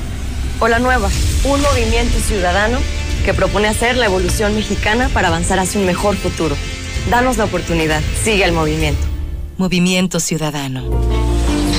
[0.59, 1.09] O la nueva,
[1.45, 2.79] un movimiento ciudadano
[3.25, 6.57] que propone hacer la evolución mexicana para avanzar hacia un mejor futuro.
[7.11, 9.07] Danos la oportunidad, sigue el movimiento.
[9.59, 11.16] Movimiento Ciudadano.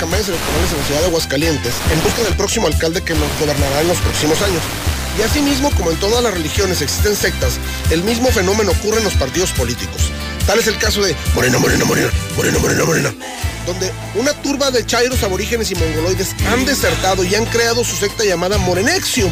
[0.00, 3.82] Campañas electorales en la ciudad de Aguascalientes en busca del próximo alcalde que nos gobernará
[3.82, 4.62] en los próximos años.
[5.18, 7.58] Y asimismo, como en todas las religiones existen sectas,
[7.90, 10.10] el mismo fenómeno ocurre en los partidos políticos.
[10.46, 13.14] Tal es el caso de Morena, Morena, Morena, Morena, Morena, Morena,
[13.66, 18.24] donde una turba de chairos aborígenes y mongoloides han desertado y han creado su secta
[18.24, 19.30] llamada Morenexium,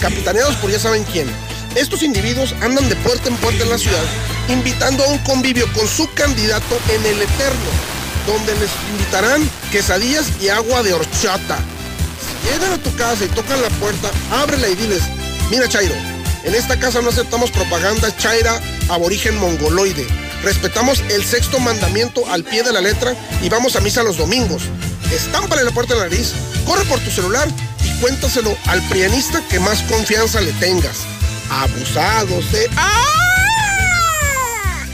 [0.00, 1.28] capitaneados por ya saben quién.
[1.76, 4.04] Estos individuos andan de puerta en puerta en la ciudad,
[4.48, 7.70] invitando a un convivio con su candidato en el Eterno,
[8.26, 11.58] donde les invitarán quesadillas y agua de horchata.
[12.20, 15.02] Si llegan a tu casa y tocan la puerta, ábrela y diles,
[15.50, 15.94] mira Chairo,
[16.44, 20.06] en esta casa no aceptamos propaganda chaira aborigen mongoloide.
[20.42, 24.62] Respetamos el sexto mandamiento al pie de la letra y vamos a misa los domingos.
[25.12, 26.32] Estámpale la puerta en la nariz,
[26.64, 27.46] corre por tu celular
[27.84, 31.00] y cuéntaselo al prianista que más confianza le tengas.
[31.50, 32.70] Abusados de...
[32.76, 33.29] ¡Ah!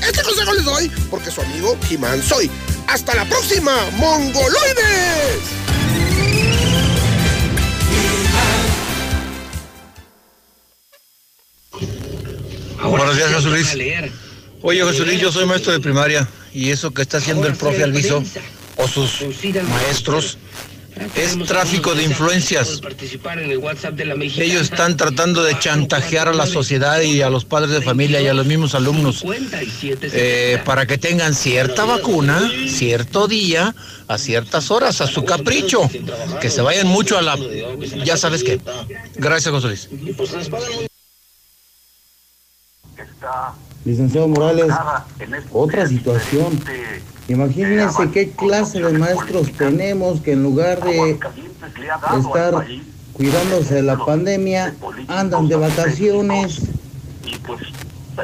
[0.06, 2.50] Este consejo les doy porque su amigo Jimán soy.
[2.86, 5.40] ¡Hasta la próxima, mongoloides!
[12.82, 13.76] Buenos días, José Luis.
[14.62, 17.82] Oye, José Luis, yo soy maestro de primaria y eso que está haciendo el profe
[17.82, 18.22] Alviso
[18.76, 19.24] o sus
[19.68, 20.38] maestros
[21.14, 22.80] es tráfico de influencias.
[24.38, 28.28] Ellos están tratando de chantajear a la sociedad y a los padres de familia y
[28.28, 29.24] a los mismos alumnos
[30.02, 33.74] eh, para que tengan cierta vacuna, cierto día,
[34.08, 35.88] a ciertas horas, a su capricho.
[36.40, 37.36] Que se vayan mucho a la...
[38.04, 38.60] Ya sabes qué.
[39.16, 39.88] Gracias, José Luis.
[43.86, 44.66] Licenciado Morales,
[45.52, 46.60] otra situación.
[47.28, 51.16] Imagínense qué clase de maestros tenemos que en lugar de
[52.18, 52.66] estar
[53.12, 54.74] cuidándose de la pandemia,
[55.06, 56.62] andan de vacaciones.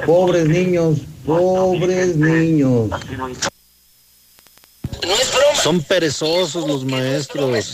[0.05, 2.91] Pobres niños, pobres niños.
[5.63, 7.73] Son perezosos los maestros.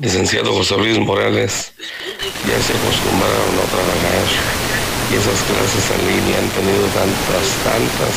[0.00, 1.72] Licenciado José Luis Morales,
[2.44, 4.65] ya se acostumbraron a trabajar
[5.10, 8.14] y esas clases en línea han tenido tantas, tantas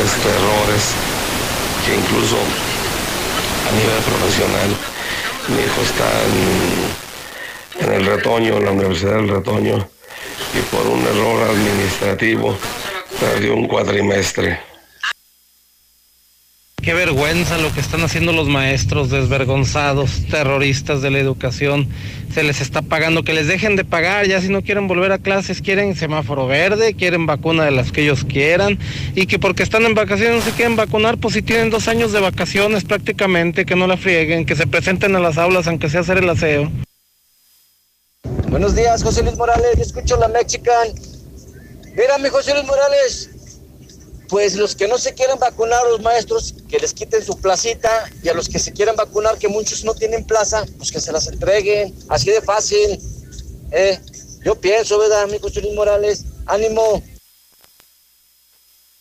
[0.00, 0.94] este, errores
[1.84, 2.36] que incluso
[3.68, 4.70] a nivel profesional
[5.48, 9.88] mi hijo está en, en el retoño, en la Universidad del Retoño,
[10.54, 12.56] y por un error administrativo
[13.18, 14.71] perdió un cuatrimestre.
[16.82, 21.86] Qué vergüenza lo que están haciendo los maestros desvergonzados, terroristas de la educación.
[22.34, 25.18] Se les está pagando, que les dejen de pagar, ya si no quieren volver a
[25.18, 28.80] clases, quieren semáforo verde, quieren vacuna de las que ellos quieran,
[29.14, 32.10] y que porque están en vacaciones no se quieren vacunar, pues si tienen dos años
[32.10, 36.00] de vacaciones prácticamente, que no la frieguen, que se presenten a las aulas aunque sea
[36.00, 36.68] hacer el aseo.
[38.48, 40.88] Buenos días, José Luis Morales, escucho la Mexican.
[41.94, 43.30] Mira, mi José Luis Morales,
[44.32, 48.30] pues los que no se quieren vacunar, los maestros, que les quiten su placita, y
[48.30, 51.28] a los que se quieren vacunar, que muchos no tienen plaza, pues que se las
[51.28, 52.98] entreguen, así de fácil.
[53.72, 54.00] Eh,
[54.42, 56.24] yo pienso, ¿verdad, mi José Luis Morales?
[56.46, 57.02] Ánimo.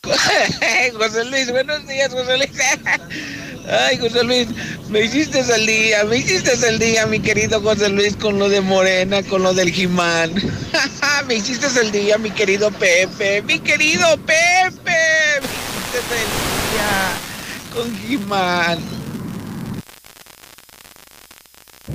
[0.98, 2.52] José Luis, buenos días, José Luis.
[3.68, 4.48] Ay, José Luis,
[4.90, 8.62] me hiciste el día, me hiciste el día, mi querido José Luis, con lo de
[8.62, 10.34] Morena, con lo del Jimán.
[11.28, 14.72] me hiciste el día, mi querido Pepe, mi querido Pepe.
[14.84, 15.48] Me
[15.80, 16.32] hiciste el
[16.72, 17.12] día
[17.74, 18.80] con Jimán.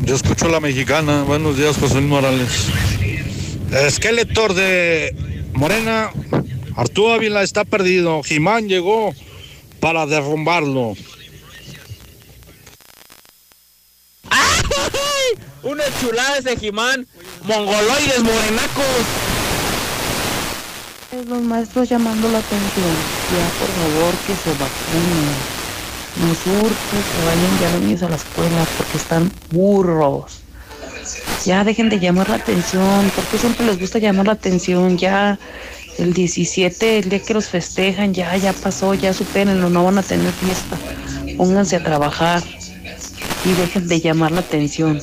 [0.02, 1.24] Yo escucho a la mexicana.
[1.24, 2.68] Buenos días, José Luis Morales.
[3.70, 5.14] El esqueletor de
[5.52, 6.10] Morena,
[6.76, 8.22] Arturo Ávila está perdido.
[8.22, 9.12] Jimán llegó
[9.80, 10.94] para derrumbarlo.
[15.62, 17.07] Unas chuladas de Jimán,
[17.43, 19.05] mongoloides morenacos.
[21.28, 22.94] Los maestros llamando la atención.
[23.32, 25.57] Ya, por favor, que se vacunen.
[26.20, 30.40] Nos urge que vayan ya los niños a la escuela porque están burros.
[31.44, 33.11] Ya dejen de llamar la atención.
[33.15, 34.98] porque siempre les gusta llamar la atención?
[34.98, 35.39] Ya
[35.98, 40.03] el 17, el día que los festejan, ya, ya pasó, ya supérenlo, no van a
[40.03, 40.77] tener fiesta.
[41.36, 42.43] Pónganse a trabajar
[43.44, 45.01] y dejen de llamar la atención.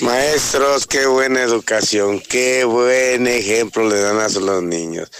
[0.00, 5.10] Maestros, qué buena educación, qué buen ejemplo le dan a los niños.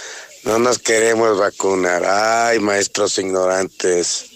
[0.44, 2.04] No nos queremos vacunar.
[2.04, 4.28] Ay, maestros ignorantes.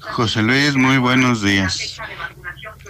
[0.00, 1.96] José Luis, muy buenos días.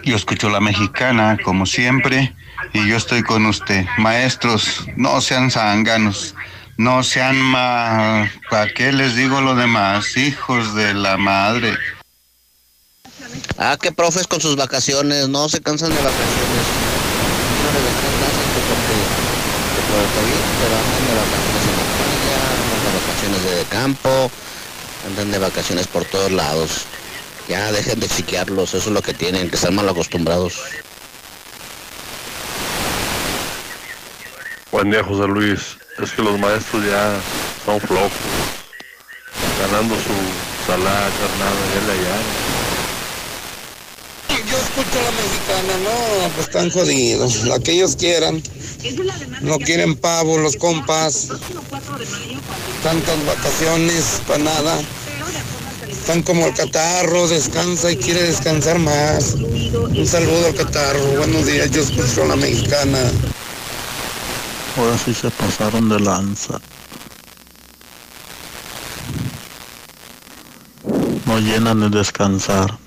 [0.03, 2.35] Yo escucho la mexicana, como siempre,
[2.73, 3.85] y yo estoy con usted.
[3.99, 6.35] Maestros, no sean zánganos,
[6.83, 8.29] no sean ma...
[8.51, 10.17] ¿Para qué les digo lo demás?
[10.17, 11.79] Hijos de la madre.
[13.57, 16.67] Ah, qué profes con sus vacaciones, no se cansan de vacaciones.
[17.63, 18.95] No les descansan porque
[19.89, 24.31] por el COVID, pero andan de vacaciones en la playa, andan de vacaciones de campo,
[25.07, 26.85] andan de vacaciones por todos lados.
[27.49, 30.61] Ya dejen de chiquearlos, eso es lo que tienen, que están mal acostumbrados.
[34.73, 35.82] Buen día, José Luis.
[35.99, 37.21] Es que los maestros ya
[37.67, 38.11] son flojos,
[39.61, 40.15] ganando su
[40.67, 41.95] salada carnada, ya le
[44.51, 47.45] Yo escucho a la mexicana, no, pues están jodidos.
[47.45, 48.43] La que ellos quieran.
[49.43, 51.29] No quieren pavo los compas.
[52.83, 54.81] Tantas vacaciones para nada.
[55.91, 59.35] Están como el catarro, descansa y quiere descansar más.
[59.35, 61.05] Un saludo al catarro.
[61.19, 62.99] Buenos días, yo escucho a la mexicana.
[64.77, 66.61] Ahora sí se pasaron de lanza.
[71.27, 72.79] No llenan de descansar.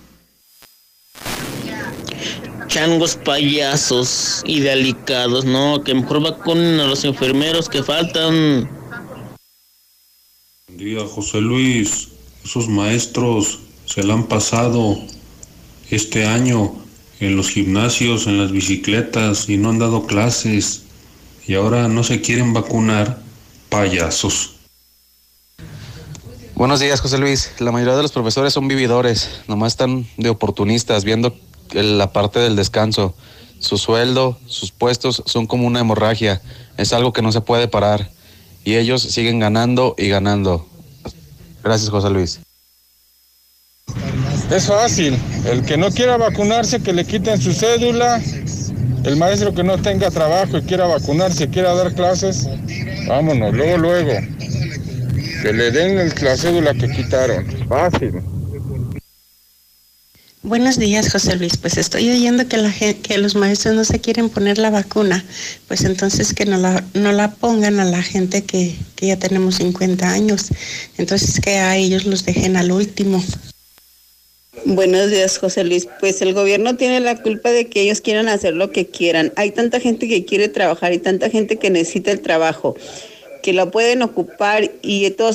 [2.67, 8.69] Changos payasos y delicados, no, que mejor vacunen a los enfermeros que faltan.
[10.67, 12.09] Buen día, José Luis.
[12.43, 14.97] Esos maestros se la han pasado
[15.89, 16.75] este año
[17.19, 20.84] en los gimnasios, en las bicicletas y no han dado clases.
[21.47, 23.19] Y ahora no se quieren vacunar
[23.69, 24.55] payasos.
[26.55, 27.51] Buenos días, José Luis.
[27.59, 31.35] La mayoría de los profesores son vividores, nomás están de oportunistas, viendo
[31.73, 33.13] la parte del descanso.
[33.59, 36.41] Su sueldo, sus puestos son como una hemorragia.
[36.77, 38.09] Es algo que no se puede parar.
[38.63, 40.67] Y ellos siguen ganando y ganando.
[41.63, 42.39] Gracias, José Luis.
[44.49, 45.17] Es fácil.
[45.45, 48.21] El que no quiera vacunarse, que le quiten su cédula.
[49.03, 52.47] El maestro que no tenga trabajo y quiera vacunarse, quiera dar clases,
[53.07, 54.13] vámonos, luego, luego.
[55.43, 57.45] Que le den la cédula que quitaron.
[57.69, 58.13] Fácil.
[60.45, 61.57] Buenos días, José Luis.
[61.57, 65.25] Pues estoy oyendo que, la, que los maestros no se quieren poner la vacuna.
[65.67, 69.55] Pues entonces que no la, no la pongan a la gente que, que ya tenemos
[69.55, 70.49] 50 años.
[70.99, 73.23] Entonces que a ellos los dejen al último.
[74.63, 75.87] Buenos días, José Luis.
[75.99, 79.33] Pues el gobierno tiene la culpa de que ellos quieran hacer lo que quieran.
[79.35, 82.75] Hay tanta gente que quiere trabajar y tanta gente que necesita el trabajo
[83.45, 85.29] que lo pueden ocupar y toda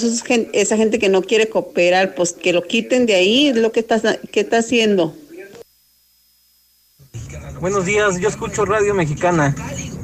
[0.52, 3.78] esa gente que no quiere cooperar, pues que lo quiten de ahí, es lo que
[3.78, 5.14] está, haciendo.
[7.60, 9.54] Buenos días, yo escucho Radio Mexicana.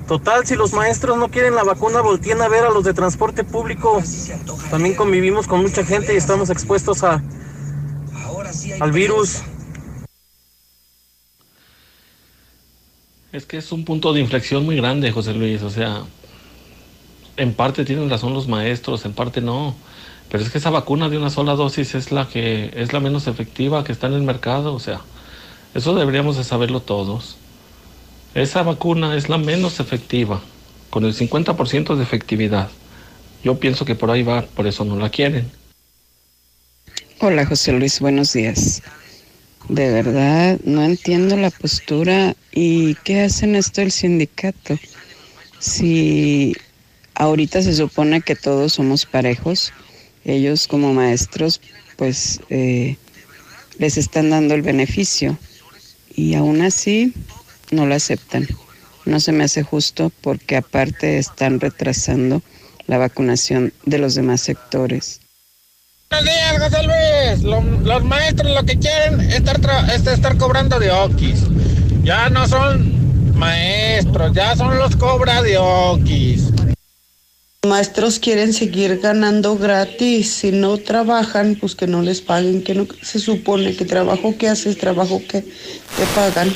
[0.06, 3.42] Total, si los maestros no quieren la vacuna, volteen a ver a los de transporte
[3.42, 4.00] público.
[4.70, 7.24] También convivimos con mucha gente y estamos expuestos a,
[8.80, 9.42] al virus.
[13.32, 15.62] Es que es un punto de inflexión muy grande, José Luis.
[15.62, 16.02] O sea,
[17.36, 19.74] en parte tienen razón los maestros, en parte no.
[20.30, 23.26] Pero es que esa vacuna de una sola dosis es la que es la menos
[23.26, 25.00] efectiva que está en el mercado, o sea,
[25.74, 27.36] eso deberíamos de saberlo todos.
[28.34, 30.40] Esa vacuna es la menos efectiva,
[30.90, 32.70] con el 50% de efectividad.
[33.44, 35.50] Yo pienso que por ahí va, por eso no la quieren.
[37.18, 38.82] Hola José Luis, buenos días.
[39.70, 44.78] De verdad, no entiendo la postura y qué hacen esto el sindicato.
[45.58, 46.54] Si
[47.14, 49.72] ahorita se supone que todos somos parejos
[50.26, 51.62] ellos como maestros
[51.96, 52.98] pues eh,
[53.78, 55.38] les están dando el beneficio
[56.14, 57.14] y aún así
[57.70, 58.46] no lo aceptan.
[59.06, 62.42] No se me hace justo porque aparte están retrasando
[62.86, 65.22] la vacunación de los demás sectores.
[66.10, 67.42] Buenos días, José Luis.
[67.84, 71.40] los maestros lo que quieren es estar, es estar cobrando de okis.
[72.02, 76.50] Ya no son maestros, ya son los cobra de okis.
[77.62, 80.30] Los maestros quieren seguir ganando gratis.
[80.32, 82.62] Si no trabajan, pues que no les paguen.
[82.62, 86.54] Que no se supone que trabajo que haces, trabajo que te pagan.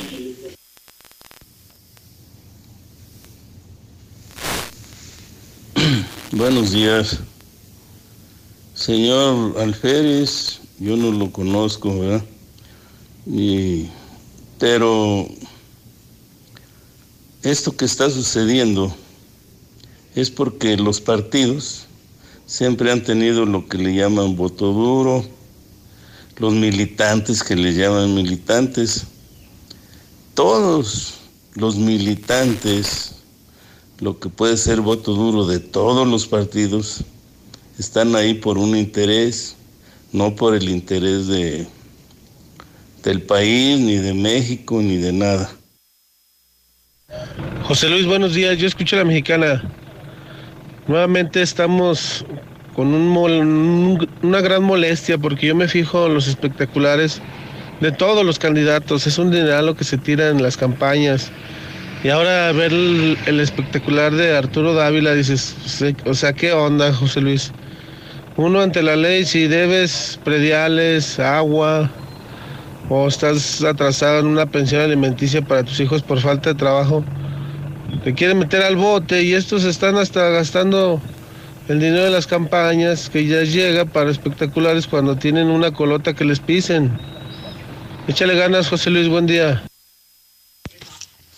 [6.31, 7.19] Buenos días.
[8.81, 12.25] Señor Alférez, yo no lo conozco, ¿verdad?
[14.57, 15.27] pero
[17.43, 18.91] esto que está sucediendo
[20.15, 21.85] es porque los partidos
[22.47, 25.25] siempre han tenido lo que le llaman voto duro,
[26.37, 29.05] los militantes que le llaman militantes,
[30.33, 31.19] todos
[31.53, 33.11] los militantes,
[33.99, 37.03] lo que puede ser voto duro de todos los partidos,
[37.81, 39.57] están ahí por un interés,
[40.13, 41.65] no por el interés de,
[43.03, 45.49] del país, ni de México, ni de nada.
[47.63, 48.55] José Luis, buenos días.
[48.59, 49.63] Yo escucho a la mexicana.
[50.87, 52.23] Nuevamente estamos
[52.75, 57.19] con un, una gran molestia porque yo me fijo en los espectaculares
[57.79, 59.07] de todos los candidatos.
[59.07, 61.31] Es un dineral lo que se tira en las campañas.
[62.03, 65.55] Y ahora ver el, espectacular de Arturo Dávila, dices,
[66.05, 67.51] o sea, ¿qué onda, José Luis?
[68.37, 71.91] Uno ante la ley, si debes prediales, agua,
[72.89, 77.03] o estás atrasado en una pensión alimenticia para tus hijos por falta de trabajo,
[78.03, 81.01] te quieren meter al bote y estos están hasta gastando
[81.67, 86.25] el dinero de las campañas que ya llega para espectaculares cuando tienen una colota que
[86.25, 86.97] les pisen.
[88.07, 89.63] Échale ganas, José Luis, buen día.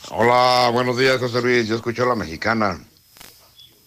[0.10, 1.68] Hola, buenos días, José Luis.
[1.68, 2.80] Yo escucho a la mexicana.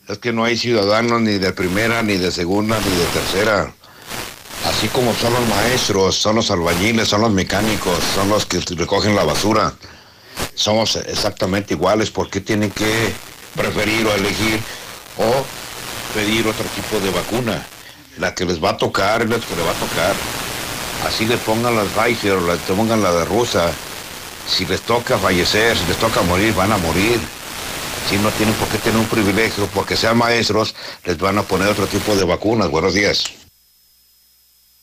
[0.08, 3.72] Es que no hay ciudadanos ni de primera, ni de segunda, ni de tercera.
[4.64, 9.14] Así como son los maestros, son los albañiles, son los mecánicos, son los que recogen
[9.14, 9.74] la basura
[10.54, 13.12] somos exactamente iguales, ¿por qué tienen que
[13.54, 14.60] preferir o elegir
[15.18, 15.44] o
[16.14, 17.64] pedir otro tipo de vacuna?
[18.18, 20.14] La que les va a tocar es la que les va a tocar.
[21.06, 23.70] Así le pongan las Pfizer o les pongan la de rusa.
[24.48, 27.20] Si les toca fallecer, si les toca morir, van a morir.
[28.08, 30.74] Si no tienen por qué tener un privilegio, porque sean maestros,
[31.04, 32.70] les van a poner otro tipo de vacunas.
[32.70, 33.24] Buenos días.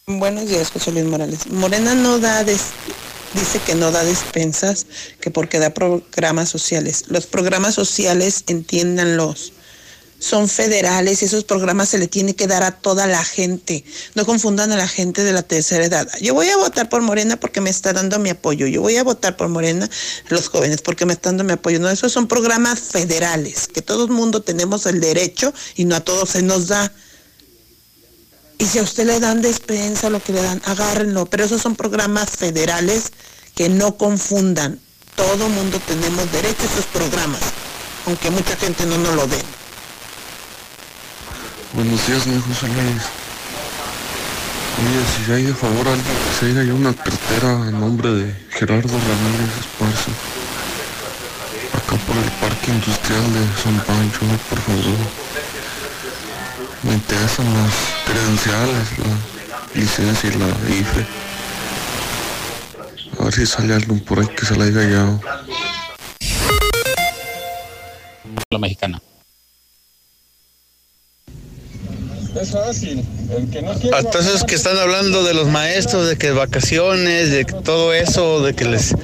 [0.06, 1.48] Buenos días, José Luis Morales.
[1.50, 4.86] Morena no da dice que no da despensas,
[5.22, 7.06] que porque da programas sociales.
[7.08, 9.54] Los programas sociales, entiéndanlos,
[10.19, 13.84] son federales y esos programas se le tiene que dar a toda la gente.
[14.15, 16.07] No confundan a la gente de la tercera edad.
[16.22, 18.65] Yo voy a votar por Morena porque me está dando mi apoyo.
[18.68, 19.90] Yo voy a votar por Morena,
[20.30, 21.80] los jóvenes, porque me están dando mi apoyo.
[21.80, 25.99] No, esos son programas federales, que todo el mundo tenemos el derecho y no a
[25.99, 26.91] todos se nos da.
[28.57, 31.26] Y si a usted le dan despensa, lo que le dan, agárrenlo.
[31.26, 33.11] Pero esos son programas federales
[33.56, 34.80] que no confundan.
[35.15, 37.41] Todo mundo tenemos derecho a esos programas,
[38.06, 39.62] aunque mucha gente no nos lo dé.
[41.74, 43.04] Buenos días, mi José Luis.
[44.78, 49.58] Oye, si hay de favor que se diga una cartera a nombre de Gerardo Ramírez
[49.60, 50.12] Esparza.
[51.74, 54.20] Acá por el Parque Industrial de San Pancho,
[54.50, 55.00] por favor.
[56.84, 57.74] Me interesan las
[58.06, 61.08] credenciales, la licencia y la IFE.
[63.20, 65.20] A ver si sale alguien por ahí que se la haya hallado.
[68.52, 69.02] La mexicana.
[72.39, 73.03] Es fácil.
[73.35, 77.93] El que no Entonces que están hablando de los maestros, de que vacaciones, de todo
[77.93, 78.95] eso, de que les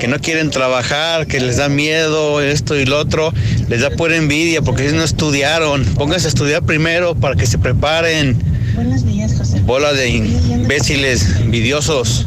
[0.00, 3.32] que no quieren trabajar, que les da miedo esto y lo otro,
[3.68, 5.84] les da pura envidia porque ellos no estudiaron.
[5.94, 8.36] Pónganse a estudiar primero para que se preparen.
[8.74, 9.60] Buenos días, José.
[9.60, 12.26] Bola de imbéciles, envidiosos.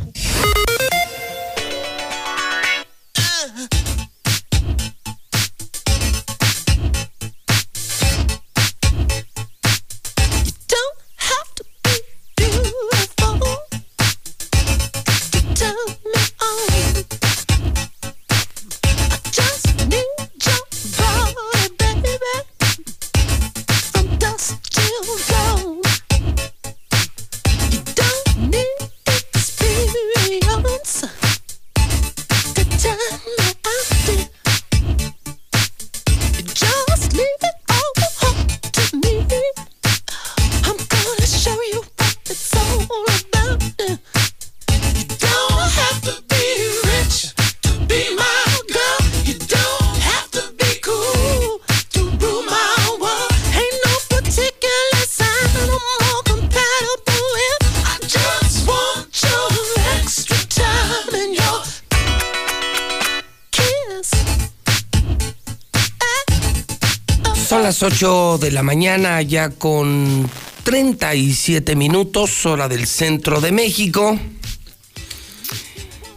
[67.87, 70.29] 8 de la mañana, ya con
[70.63, 74.19] 37 minutos, hora del centro de México.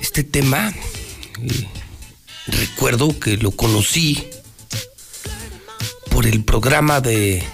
[0.00, 0.74] Este tema,
[1.40, 1.68] eh,
[2.48, 4.26] recuerdo que lo conocí
[6.10, 7.44] por el programa de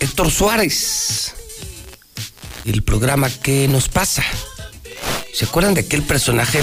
[0.00, 1.34] Héctor Suárez.
[2.64, 4.24] El programa ¿Qué nos pasa?
[5.34, 6.62] ¿Se acuerdan de aquel personaje?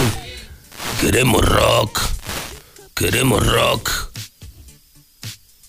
[1.00, 2.02] Queremos rock.
[2.96, 4.13] Queremos rock.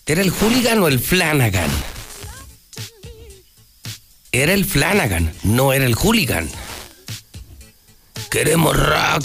[0.07, 1.71] ¿Era el hooligan o el Flanagan?
[4.33, 6.51] Era el Flanagan, no era el hooligan.
[8.31, 9.25] Queremos rock.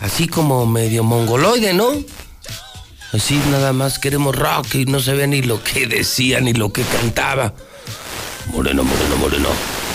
[0.00, 1.92] Así como medio mongoloide, ¿no?
[3.12, 6.72] Así nada más queremos rock y no se ve ni lo que decía ni lo
[6.72, 7.54] que cantaba.
[8.52, 9.48] Moreno, moreno, moreno.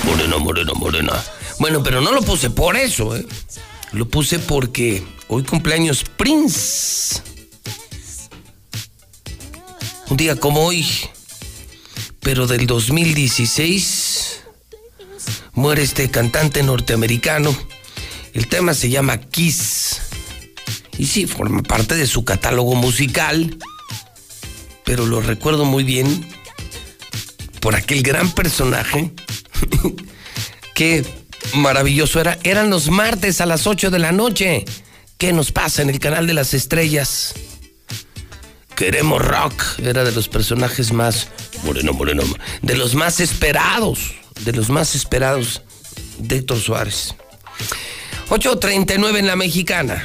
[0.05, 1.23] Moreno, moreno, morena.
[1.59, 3.25] Bueno, pero no lo puse por eso, ¿eh?
[3.91, 7.32] Lo puse porque hoy cumpleaños Prince.
[10.13, 10.85] Un día como hoy,
[12.19, 14.41] pero del 2016,
[15.53, 17.51] muere este cantante norteamericano.
[18.35, 20.01] El tema se llama Kiss.
[20.99, 23.57] Y sí, forma parte de su catálogo musical,
[24.85, 26.29] pero lo recuerdo muy bien
[27.59, 29.11] por aquel gran personaje
[30.75, 31.03] que
[31.55, 32.37] maravilloso era.
[32.43, 34.63] Eran los martes a las 8 de la noche.
[35.17, 37.33] ¿Qué nos pasa en el canal de las estrellas?
[38.75, 39.79] Queremos rock.
[39.79, 41.27] Era de los personajes más.
[41.63, 42.23] Moreno, moreno.
[42.61, 44.13] De los más esperados.
[44.41, 45.61] De los más esperados
[46.17, 47.15] de Héctor Suárez.
[48.29, 50.03] 8.39 en la mexicana.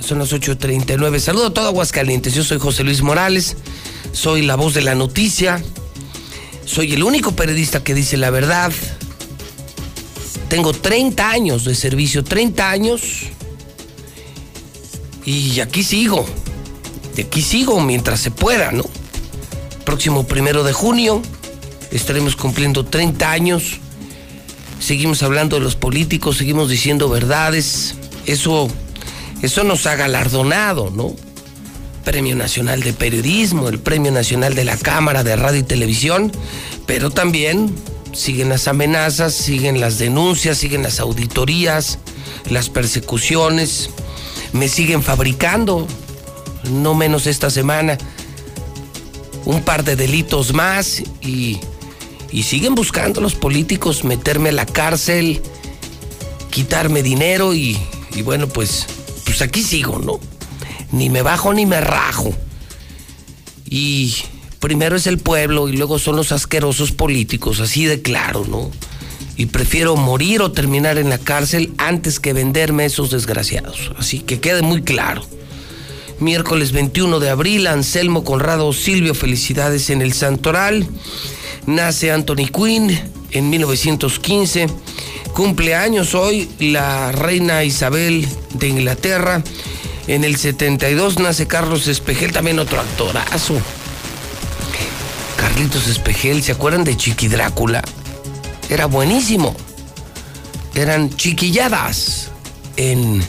[0.00, 1.18] Son las 8.39.
[1.20, 2.34] Saludo a todo Aguascalientes.
[2.34, 3.56] Yo soy José Luis Morales.
[4.12, 5.62] Soy la voz de la noticia.
[6.64, 8.72] Soy el único periodista que dice la verdad.
[10.48, 13.02] Tengo 30 años de servicio, 30 años.
[15.24, 16.26] Y aquí sigo.
[17.14, 18.84] De aquí sigo mientras se pueda, ¿no?
[19.84, 21.22] Próximo primero de junio
[21.90, 23.78] estaremos cumpliendo 30 años.
[24.80, 27.94] Seguimos hablando de los políticos, seguimos diciendo verdades.
[28.26, 28.68] Eso,
[29.42, 31.14] eso nos ha galardonado, ¿no?
[32.04, 36.32] Premio Nacional de Periodismo, el Premio Nacional de la Cámara de Radio y Televisión,
[36.86, 37.72] pero también
[38.12, 41.98] siguen las amenazas, siguen las denuncias, siguen las auditorías,
[42.50, 43.90] las persecuciones,
[44.52, 45.86] me siguen fabricando,
[46.70, 47.98] no menos esta semana,
[49.44, 51.58] un par de delitos más y,
[52.30, 55.42] y siguen buscando los políticos meterme a la cárcel,
[56.50, 57.78] quitarme dinero y,
[58.14, 58.86] y bueno, pues,
[59.24, 60.20] pues aquí sigo, ¿no?
[60.92, 62.32] Ni me bajo ni me rajo.
[63.68, 64.14] Y
[64.60, 68.70] primero es el pueblo y luego son los asquerosos políticos, así de claro, ¿no?
[69.36, 73.92] Y prefiero morir o terminar en la cárcel antes que venderme a esos desgraciados.
[73.98, 75.26] Así que quede muy claro.
[76.22, 80.86] Miércoles 21 de abril, Anselmo Conrado Silvio, felicidades en el Santoral.
[81.66, 82.96] Nace Anthony Quinn
[83.32, 84.68] en 1915.
[85.34, 89.42] Cumpleaños hoy la reina Isabel de Inglaterra.
[90.06, 93.60] En el 72 nace Carlos Espejel, también otro actorazo.
[95.36, 97.82] Carlitos Espejel, ¿se acuerdan de Chiqui Drácula?
[98.70, 99.56] Era buenísimo.
[100.76, 102.28] Eran chiquilladas.
[102.76, 103.22] En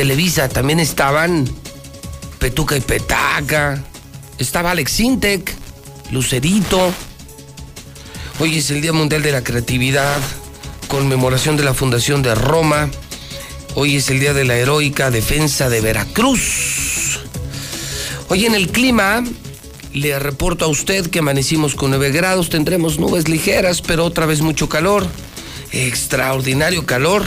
[0.00, 1.46] Televisa también estaban
[2.38, 3.84] Petuca y Petaca.
[4.38, 5.52] Estaba Alex Intec,
[6.10, 6.90] Lucerito.
[8.38, 10.16] Hoy es el Día Mundial de la Creatividad,
[10.88, 12.88] conmemoración de la Fundación de Roma.
[13.74, 17.20] Hoy es el día de la heroica defensa de Veracruz.
[18.30, 19.22] Hoy en el clima,
[19.92, 24.40] le reporto a usted que amanecimos con 9 grados, tendremos nubes ligeras, pero otra vez
[24.40, 25.06] mucho calor.
[25.72, 27.22] Extraordinario calor.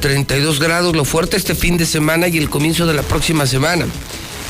[0.00, 3.86] 32 grados, lo fuerte este fin de semana y el comienzo de la próxima semana.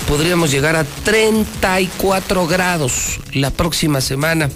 [0.07, 4.49] Podríamos llegar a 34 grados la próxima semana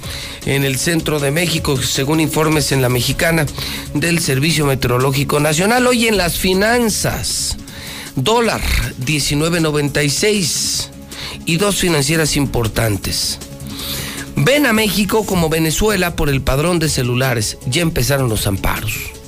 [0.46, 3.44] en el centro de México, según informes en la mexicana
[3.92, 5.86] del Servicio Meteorológico Nacional.
[5.86, 7.58] Hoy en las finanzas,
[8.16, 8.62] dólar
[9.04, 10.88] 19.96
[11.44, 13.38] y dos financieras importantes.
[14.36, 17.58] Ven a México como Venezuela por el padrón de celulares.
[17.66, 19.21] Ya empezaron los amparos.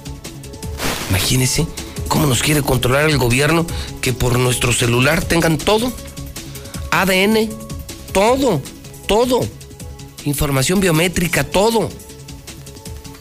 [1.14, 1.64] Imagínense
[2.08, 3.64] cómo nos quiere controlar el gobierno
[4.00, 5.92] que por nuestro celular tengan todo.
[6.90, 7.48] ADN,
[8.12, 8.60] todo,
[9.06, 9.46] todo.
[10.24, 11.88] Información biométrica, todo.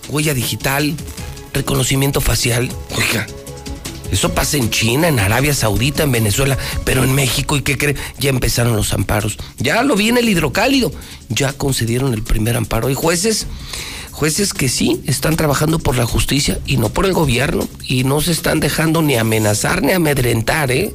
[0.10, 0.96] Huella digital,
[1.54, 2.68] reconocimiento facial.
[2.98, 3.28] Oiga,
[4.12, 7.96] eso pasa en China, en Arabia Saudita, en Venezuela, pero en México, ¿y qué cree?
[8.18, 9.38] Ya empezaron los amparos.
[9.60, 10.92] Ya lo vi en el hidrocálido.
[11.30, 12.88] Ya concedieron el primer amparo.
[12.88, 13.46] Hay jueces,
[14.14, 17.68] jueces que sí están trabajando por la justicia y no por el gobierno.
[17.86, 20.94] Y no se están dejando ni amenazar ni amedrentar, ¿eh?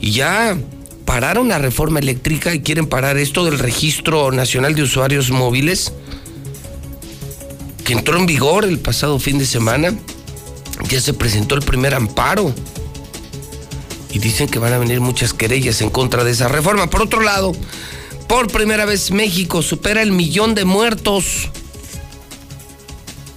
[0.00, 0.58] Y ya
[1.04, 5.92] pararon la reforma eléctrica y quieren parar esto del Registro Nacional de Usuarios Móviles,
[7.84, 9.94] que entró en vigor el pasado fin de semana.
[10.88, 12.54] Ya se presentó el primer amparo.
[14.10, 16.88] Y dicen que van a venir muchas querellas en contra de esa reforma.
[16.88, 17.52] Por otro lado,
[18.28, 21.50] por primera vez México supera el millón de muertos.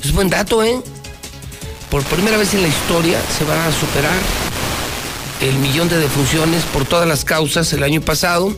[0.03, 0.81] Es buen dato, ¿eh?
[1.89, 4.19] Por primera vez en la historia se va a superar
[5.41, 8.55] el millón de defunciones por todas las causas el año pasado,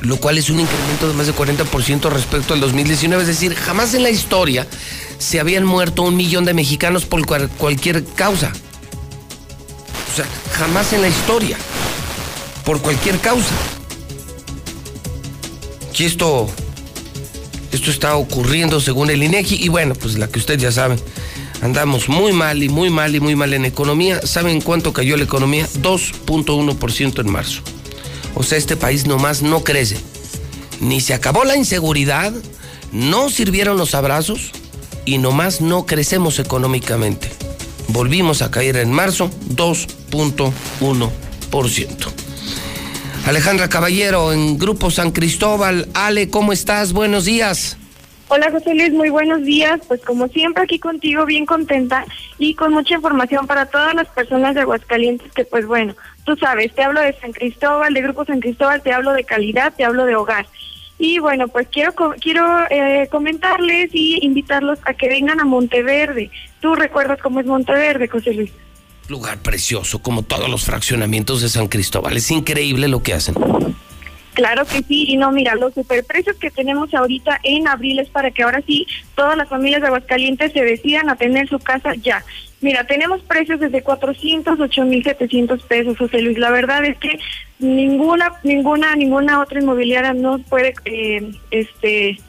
[0.00, 3.22] lo cual es un incremento de más de 40% respecto al 2019.
[3.22, 4.66] Es decir, jamás en la historia
[5.18, 8.52] se habían muerto un millón de mexicanos por cualquier causa.
[10.12, 11.56] O sea, jamás en la historia,
[12.64, 13.54] por cualquier causa.
[16.00, 16.48] Y esto,
[17.72, 20.96] esto está ocurriendo según el INEGI y bueno, pues la que usted ya sabe
[21.62, 24.26] Andamos muy mal y muy mal y muy mal en economía.
[24.26, 25.68] ¿Saben cuánto cayó la economía?
[25.82, 27.60] 2.1% en marzo.
[28.34, 29.98] O sea, este país nomás no crece.
[30.80, 32.32] Ni se acabó la inseguridad,
[32.92, 34.52] no sirvieron los abrazos
[35.04, 37.30] y nomás no crecemos económicamente.
[37.88, 42.19] Volvimos a caer en marzo 2.1%.
[43.30, 45.86] Alejandra Caballero en Grupo San Cristóbal.
[45.94, 46.92] Ale, ¿cómo estás?
[46.92, 47.78] Buenos días.
[48.26, 49.80] Hola José Luis, muy buenos días.
[49.86, 52.04] Pues como siempre aquí contigo, bien contenta
[52.38, 55.94] y con mucha información para todas las personas de Aguascalientes que pues bueno,
[56.24, 59.72] tú sabes, te hablo de San Cristóbal, de Grupo San Cristóbal, te hablo de calidad,
[59.76, 60.48] te hablo de hogar.
[60.98, 66.32] Y bueno, pues quiero quiero eh, comentarles y invitarlos a que vengan a Monteverde.
[66.60, 68.50] ¿Tú recuerdas cómo es Monteverde, José Luis?
[69.10, 72.16] Lugar precioso, como todos los fraccionamientos de San Cristóbal.
[72.16, 73.34] Es increíble lo que hacen.
[74.34, 78.30] Claro que sí, y no, mira, los superprecios que tenemos ahorita en abril es para
[78.30, 82.24] que ahora sí todas las familias de Aguascalientes se decidan a tener su casa ya.
[82.60, 86.38] Mira, tenemos precios desde 400, 8,700 pesos, José Luis.
[86.38, 87.18] La verdad es que
[87.58, 92.20] ninguna, ninguna, ninguna otra inmobiliaria nos puede, eh, este,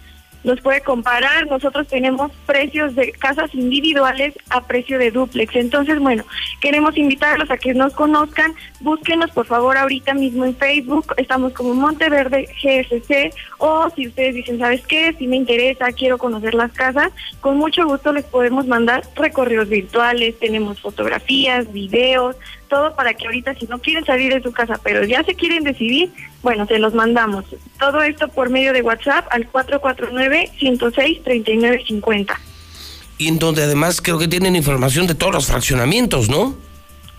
[0.43, 1.47] nos puede comparar.
[1.47, 5.55] Nosotros tenemos precios de casas individuales a precio de duplex.
[5.55, 6.23] Entonces, bueno,
[6.59, 8.53] queremos invitarlos a que nos conozcan.
[8.79, 11.13] Búsquenos, por favor, ahorita mismo en Facebook.
[11.17, 13.33] Estamos como Monteverde GSC.
[13.57, 15.13] O si ustedes dicen, ¿sabes qué?
[15.17, 20.39] Si me interesa, quiero conocer las casas, con mucho gusto les podemos mandar recorridos virtuales.
[20.39, 22.35] Tenemos fotografías, videos,
[22.71, 25.65] todo para que ahorita si no quieren salir de su casa, pero ya se quieren
[25.65, 26.09] decidir,
[26.41, 27.43] bueno, se los mandamos.
[27.77, 32.33] Todo esto por medio de WhatsApp al 449-106-3950.
[33.17, 36.55] Y en donde además creo que tienen información de todos los fraccionamientos, ¿no?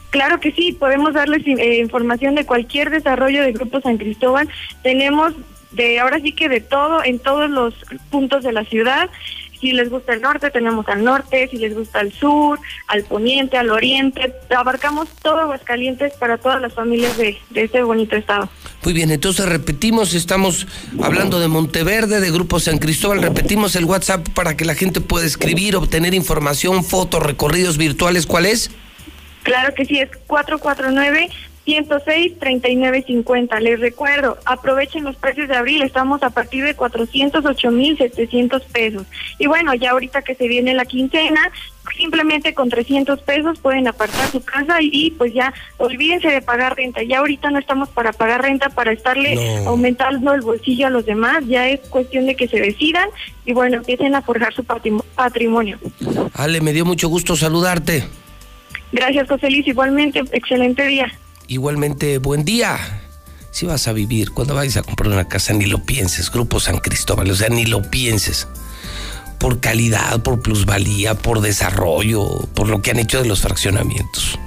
[0.08, 4.48] Claro que sí, podemos darles eh, información de cualquier desarrollo de Grupo San Cristóbal.
[4.82, 5.34] Tenemos
[5.72, 7.74] de ahora sí que de todo en todos los
[8.10, 9.10] puntos de la ciudad
[9.62, 12.58] si les gusta el norte, tenemos al norte, si les gusta el sur,
[12.88, 18.16] al poniente, al oriente, abarcamos todo Aguascalientes para todas las familias de, de este bonito
[18.16, 18.50] estado.
[18.84, 20.66] Muy bien, entonces repetimos, estamos
[21.00, 25.24] hablando de Monteverde, de Grupo San Cristóbal, repetimos el WhatsApp para que la gente pueda
[25.24, 28.72] escribir, obtener información, fotos, recorridos virtuales, ¿cuál es?
[29.44, 31.30] Claro que sí, es 449
[31.64, 33.60] 106 3950.
[33.60, 39.06] Les recuerdo, aprovechen los precios de abril, estamos a partir de 408 mil 700 pesos.
[39.38, 41.50] Y bueno, ya ahorita que se viene la quincena,
[41.96, 47.02] simplemente con 300 pesos pueden apartar su casa y pues ya olvídense de pagar renta.
[47.02, 51.44] Ya ahorita no estamos para pagar renta, para estarle aumentando el bolsillo a los demás,
[51.46, 53.08] ya es cuestión de que se decidan
[53.44, 55.78] y bueno, empiecen a forjar su patrimonio.
[56.34, 58.04] Ale, me dio mucho gusto saludarte.
[58.92, 59.66] Gracias, José Luis.
[59.66, 61.10] Igualmente, excelente día.
[61.48, 63.02] Igualmente, buen día.
[63.50, 66.30] Si vas a vivir, cuando vayas a comprar una casa, ni lo pienses.
[66.30, 68.48] Grupo San Cristóbal, o sea, ni lo pienses.
[69.38, 74.38] Por calidad, por plusvalía, por desarrollo, por lo que han hecho de los fraccionamientos.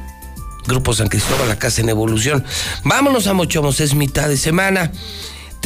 [0.67, 2.43] Grupo San Cristóbal, la casa en evolución.
[2.83, 4.91] Vámonos a Mochomos, es mitad de semana.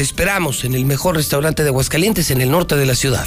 [0.00, 3.26] Te esperamos en el mejor restaurante de Aguascalientes, en el norte de la ciudad.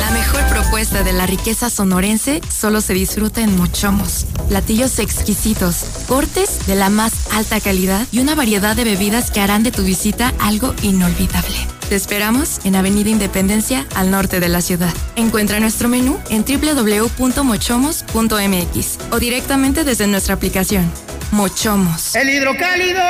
[0.00, 4.26] La mejor propuesta de la riqueza sonorense solo se disfruta en Mochomos.
[4.50, 5.76] Platillos exquisitos,
[6.06, 9.82] cortes de la más alta calidad y una variedad de bebidas que harán de tu
[9.82, 11.56] visita algo inolvidable.
[11.88, 14.92] Te esperamos en Avenida Independencia, al norte de la ciudad.
[15.16, 20.92] Encuentra nuestro menú en www.mochomos.mx o directamente desde nuestra aplicación.
[21.30, 22.14] Mochomos.
[22.14, 23.00] El hidrocálido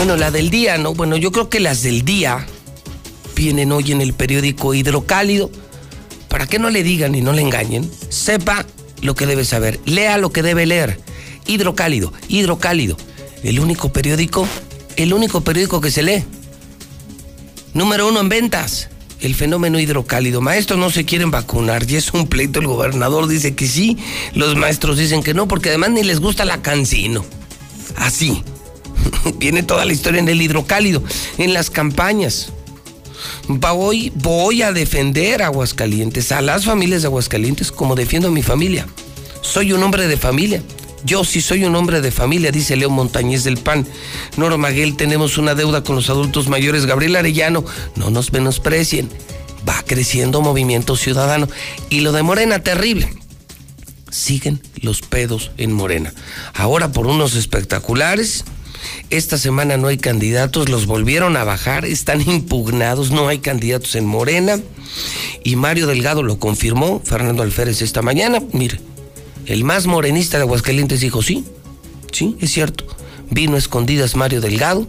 [0.00, 0.94] Bueno, la del día, ¿no?
[0.94, 2.46] Bueno, yo creo que las del día
[3.36, 5.50] vienen hoy en el periódico Hidrocálido.
[6.26, 8.64] Para que no le digan y no le engañen, sepa
[9.02, 10.98] lo que debe saber, lea lo que debe leer.
[11.46, 12.96] Hidrocálido, Hidrocálido,
[13.42, 14.48] el único periódico,
[14.96, 16.24] el único periódico que se lee.
[17.74, 18.88] Número uno en ventas,
[19.20, 20.40] el fenómeno hidrocálido.
[20.40, 22.60] Maestros no se quieren vacunar y es un pleito.
[22.60, 23.98] El gobernador dice que sí,
[24.32, 27.22] los maestros dicen que no, porque además ni les gusta la cancino.
[27.96, 28.42] Así.
[29.38, 31.02] Viene toda la historia en el hidrocálido,
[31.38, 32.52] en las campañas.
[33.48, 38.42] Voy, voy a defender a Aguascalientes, a las familias de Aguascalientes, como defiendo a mi
[38.42, 38.86] familia.
[39.42, 40.62] Soy un hombre de familia.
[41.04, 43.86] Yo sí soy un hombre de familia, dice Leo Montañez del PAN.
[44.36, 46.86] Nora Maguel, tenemos una deuda con los adultos mayores.
[46.86, 47.64] Gabriel Arellano,
[47.96, 49.08] no nos menosprecien.
[49.68, 51.48] Va creciendo movimiento ciudadano.
[51.88, 53.12] Y lo de Morena, terrible.
[54.10, 56.12] Siguen los pedos en Morena.
[56.54, 58.44] Ahora por unos espectaculares.
[59.10, 64.06] Esta semana no hay candidatos, los volvieron a bajar, están impugnados, no hay candidatos en
[64.06, 64.60] Morena.
[65.44, 68.40] Y Mario Delgado lo confirmó, Fernando Alférez esta mañana.
[68.52, 68.80] Mire,
[69.46, 71.44] el más morenista de Aguascalientes dijo, sí,
[72.12, 72.84] sí, es cierto.
[73.30, 74.86] Vino a escondidas Mario Delgado.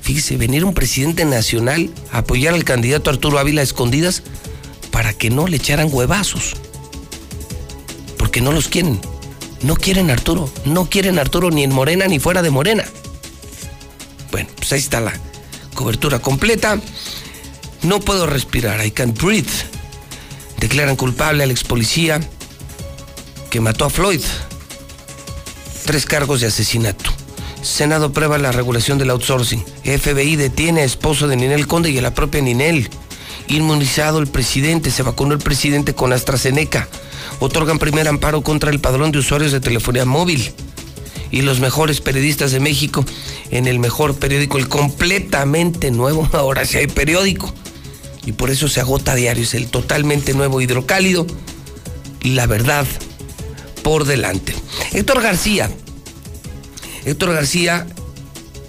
[0.00, 4.22] Fíjese, venir un presidente nacional a apoyar al candidato Arturo Ávila a escondidas
[4.90, 6.54] para que no le echaran huevazos.
[8.16, 9.00] Porque no los quieren.
[9.62, 10.50] No quieren Arturo.
[10.64, 12.84] No quieren Arturo ni en Morena ni fuera de Morena.
[14.30, 15.12] Bueno, pues ahí está la
[15.74, 16.78] cobertura completa.
[17.82, 18.84] No puedo respirar.
[18.84, 19.50] I can't breathe.
[20.58, 22.20] Declaran culpable al ex policía
[23.50, 24.22] que mató a Floyd.
[25.84, 27.10] Tres cargos de asesinato.
[27.62, 29.64] Senado aprueba la regulación del outsourcing.
[29.84, 32.88] FBI detiene a esposo de Ninel Conde y a la propia Ninel.
[33.48, 36.88] Inmunizado el presidente, se vacunó el presidente con AstraZeneca.
[37.40, 40.52] Otorgan primer amparo contra el padrón de usuarios de telefonía móvil.
[41.30, 43.04] Y los mejores periodistas de México
[43.50, 47.52] en el mejor periódico, el completamente nuevo, ahora sí hay periódico.
[48.24, 51.26] Y por eso se agota a diario, es el totalmente nuevo hidrocálido.
[52.22, 52.86] Y la verdad
[53.82, 54.54] por delante.
[54.92, 55.70] Héctor García.
[57.04, 57.86] Héctor García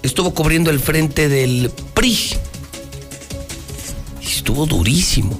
[0.02, 2.30] estuvo cubriendo el frente del PRI.
[4.22, 5.38] Estuvo durísimo.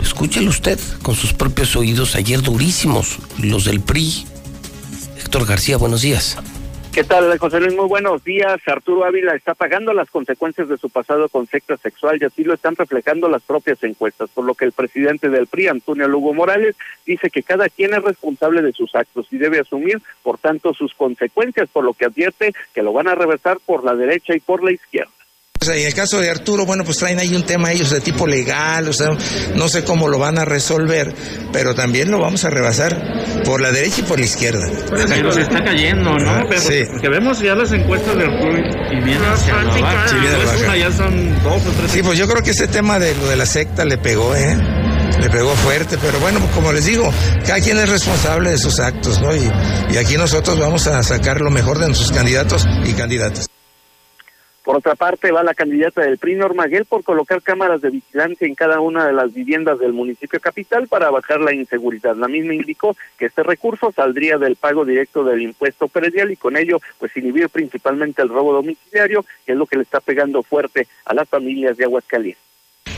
[0.00, 2.14] Escúchelo usted con sus propios oídos.
[2.14, 4.26] Ayer durísimos los del PRI.
[5.30, 6.36] Héctor García, buenos días.
[6.92, 7.72] ¿Qué tal, José Luis?
[7.76, 8.60] Muy buenos días.
[8.66, 12.52] Arturo Ávila está pagando las consecuencias de su pasado con secta sexual y así lo
[12.52, 16.74] están reflejando las propias encuestas, por lo que el presidente del PRI, Antonio Lugo Morales,
[17.06, 20.94] dice que cada quien es responsable de sus actos y debe asumir, por tanto, sus
[20.94, 24.64] consecuencias, por lo que advierte que lo van a reversar por la derecha y por
[24.64, 25.12] la izquierda.
[25.62, 28.00] O sea, en el caso de Arturo, bueno, pues traen ahí un tema ellos de
[28.00, 29.08] tipo legal, o sea,
[29.54, 31.14] no sé cómo lo van a resolver,
[31.52, 34.66] pero también lo vamos a rebasar por la derecha y por la izquierda.
[34.88, 36.46] Pero se está cayendo, ¿no?
[36.48, 36.84] Pero sí.
[37.02, 38.52] Que vemos ya las encuestas de Arturo
[38.90, 40.08] y viene hacia la baja.
[40.08, 40.76] Sí, viene la baja.
[40.78, 41.92] ya son dos o tres.
[41.92, 44.56] Sí, pues yo creo que ese tema de lo de la secta le pegó, ¿eh?
[45.20, 47.12] Le pegó fuerte, pero bueno, como les digo,
[47.46, 49.36] cada quien es responsable de sus actos, ¿no?
[49.36, 49.52] Y,
[49.92, 53.49] y aquí nosotros vamos a sacar lo mejor de nuestros candidatos y candidatas.
[54.70, 58.54] Por otra parte, va la candidata del PRI, Norma por colocar cámaras de vigilancia en
[58.54, 62.14] cada una de las viviendas del municipio capital para bajar la inseguridad.
[62.14, 66.56] La misma indicó que este recurso saldría del pago directo del impuesto predial y con
[66.56, 70.86] ello, pues inhibir principalmente el robo domiciliario, que es lo que le está pegando fuerte
[71.04, 72.49] a las familias de Aguascalientes.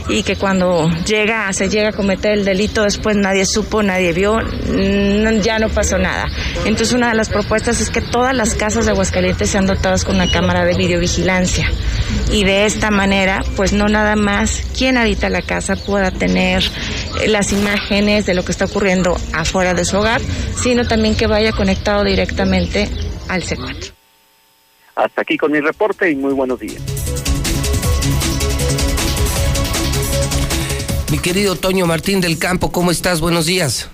[0.09, 4.37] Y que cuando llega, se llega a cometer el delito, después nadie supo, nadie vio,
[4.37, 6.25] mm, ya no pasó nada.
[6.65, 10.15] Entonces una de las propuestas es que todas las casas de Aguascalientes sean dotadas con
[10.15, 11.69] una cámara de videovigilancia
[12.31, 16.63] y de esta manera, pues no nada más quien habita la casa pueda tener
[17.21, 20.21] eh, las imágenes de lo que está ocurriendo afuera de su hogar,
[20.55, 22.89] sino también que vaya conectado directamente
[23.29, 23.93] al C4.
[24.95, 27.22] Hasta aquí con mi reporte y muy buenos días.
[31.13, 33.21] Mi querido Toño Martín del Campo, ¿cómo estás?
[33.21, 33.87] Buenos días.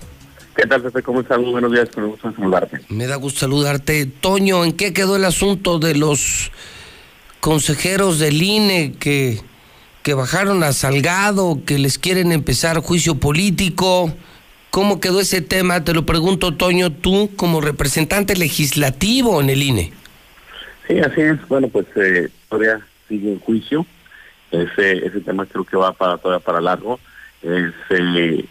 [0.56, 1.02] ¿Qué tal, Pepe?
[1.02, 1.38] ¿Cómo estás?
[1.38, 2.80] Muy buenos días, con gusto saludarte.
[2.88, 4.06] Me da gusto saludarte.
[4.06, 6.50] Toño, ¿en qué quedó el asunto de los
[7.40, 9.38] consejeros del INE que,
[10.02, 14.14] que bajaron a Salgado, que les quieren empezar juicio político?
[14.70, 15.84] ¿Cómo quedó ese tema?
[15.84, 19.92] Te lo pregunto, Toño, tú como representante legislativo en el INE.
[20.88, 21.48] Sí, así es.
[21.48, 22.80] Bueno, pues eh, todavía
[23.10, 23.84] sigue en juicio.
[24.50, 26.98] Ese, ese tema creo que va para todavía para largo.
[27.42, 28.44] Eh, se,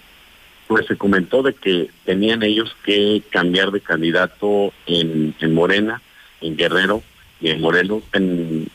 [0.67, 6.01] pues se comentó de que tenían ellos que cambiar de candidato en, en Morena,
[6.41, 7.03] en Guerrero
[7.41, 8.67] y en Morelos, en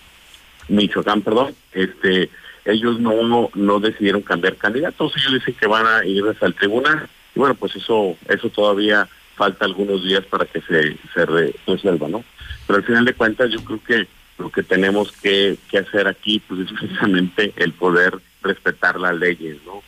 [0.69, 1.55] Michoacán, perdón.
[1.73, 2.31] Este,
[2.65, 5.12] ellos no no decidieron cambiar candidatos.
[5.16, 7.09] Ellos dicen que van a ir hasta el tribunal.
[7.35, 12.09] Y bueno, pues eso eso todavía falta algunos días para que se, se re- resuelva,
[12.09, 12.24] ¿no?
[12.66, 14.09] Pero al final de cuentas yo creo que
[14.39, 19.59] lo que tenemos que, que hacer aquí pues es precisamente el poder respetar las leyes,
[19.66, 19.82] ¿no?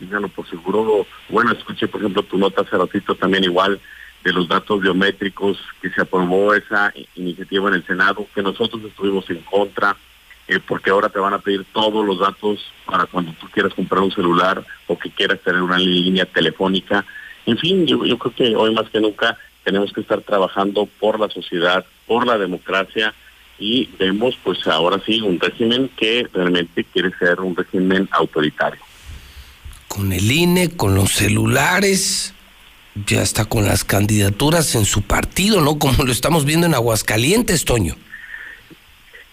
[0.00, 3.80] Díganlo por seguro, bueno, escuché por ejemplo tu nota hace ratito también igual
[4.24, 9.28] de los datos biométricos que se aprobó esa iniciativa en el Senado, que nosotros estuvimos
[9.30, 9.96] en contra,
[10.46, 14.02] eh, porque ahora te van a pedir todos los datos para cuando tú quieras comprar
[14.02, 17.04] un celular o que quieras tener una línea telefónica.
[17.46, 21.28] En fin, yo creo que hoy más que nunca tenemos que estar trabajando por la
[21.28, 23.14] sociedad, por la democracia
[23.58, 28.87] y vemos pues ahora sí un régimen que realmente quiere ser un régimen autoritario.
[29.88, 32.34] Con el INE, con los celulares,
[33.06, 35.78] ya está con las candidaturas en su partido, ¿no?
[35.78, 37.96] Como lo estamos viendo en Aguascalientes, Toño.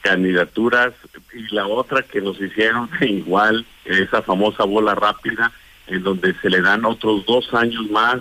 [0.02, 0.94] Candidaturas
[1.34, 5.52] y la otra que nos hicieron igual, esa famosa bola rápida,
[5.88, 8.20] en donde se le dan otros dos años más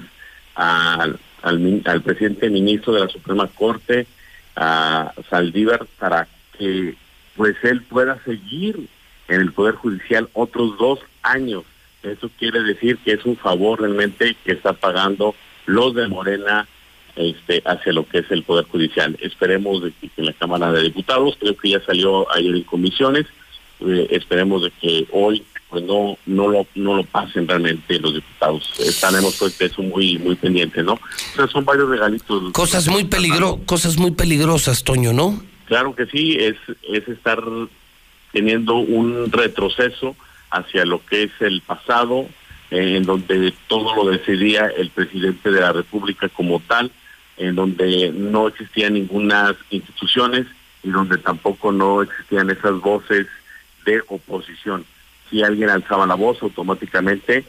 [0.54, 4.06] al, al, presidente ministro de la Suprema Corte,
[4.56, 6.28] a Saldívar, para
[6.58, 6.94] que
[7.36, 8.88] pues él pueda seguir
[9.28, 11.64] en el Poder Judicial otros dos años.
[12.04, 15.34] Eso quiere decir que es un favor realmente que está pagando
[15.66, 16.68] los de Morena
[17.16, 19.16] este, hacia lo que es el Poder Judicial.
[19.20, 23.26] Esperemos de que en la Cámara de Diputados, creo que ya salió ayer en comisiones,
[23.80, 28.72] eh, esperemos de que hoy pues no no lo no lo pasen realmente los diputados.
[28.78, 30.92] Estaremos pues de eso muy muy pendientes, ¿no?
[30.92, 32.52] O sea, son varios regalitos.
[32.52, 35.42] Cosas muy peligro cosas muy peligrosas, Toño, ¿no?
[35.66, 36.56] Claro que sí, es
[36.92, 37.42] es estar
[38.32, 40.14] teniendo un retroceso
[40.54, 42.28] hacia lo que es el pasado,
[42.70, 46.90] eh, en donde todo lo decidía el presidente de la República como tal,
[47.36, 50.46] en donde no existían ninguna instituciones
[50.82, 53.26] y donde tampoco no existían esas voces
[53.84, 54.84] de oposición.
[55.30, 57.44] Si alguien alzaba la voz automáticamente,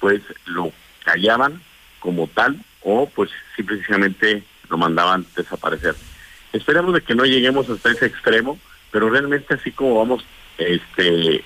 [0.00, 0.72] pues lo
[1.04, 1.60] callaban
[2.00, 5.94] como tal o pues simplemente lo mandaban desaparecer.
[6.52, 8.58] Esperemos de que no lleguemos hasta ese extremo,
[8.90, 10.24] pero realmente así como vamos
[10.56, 11.44] este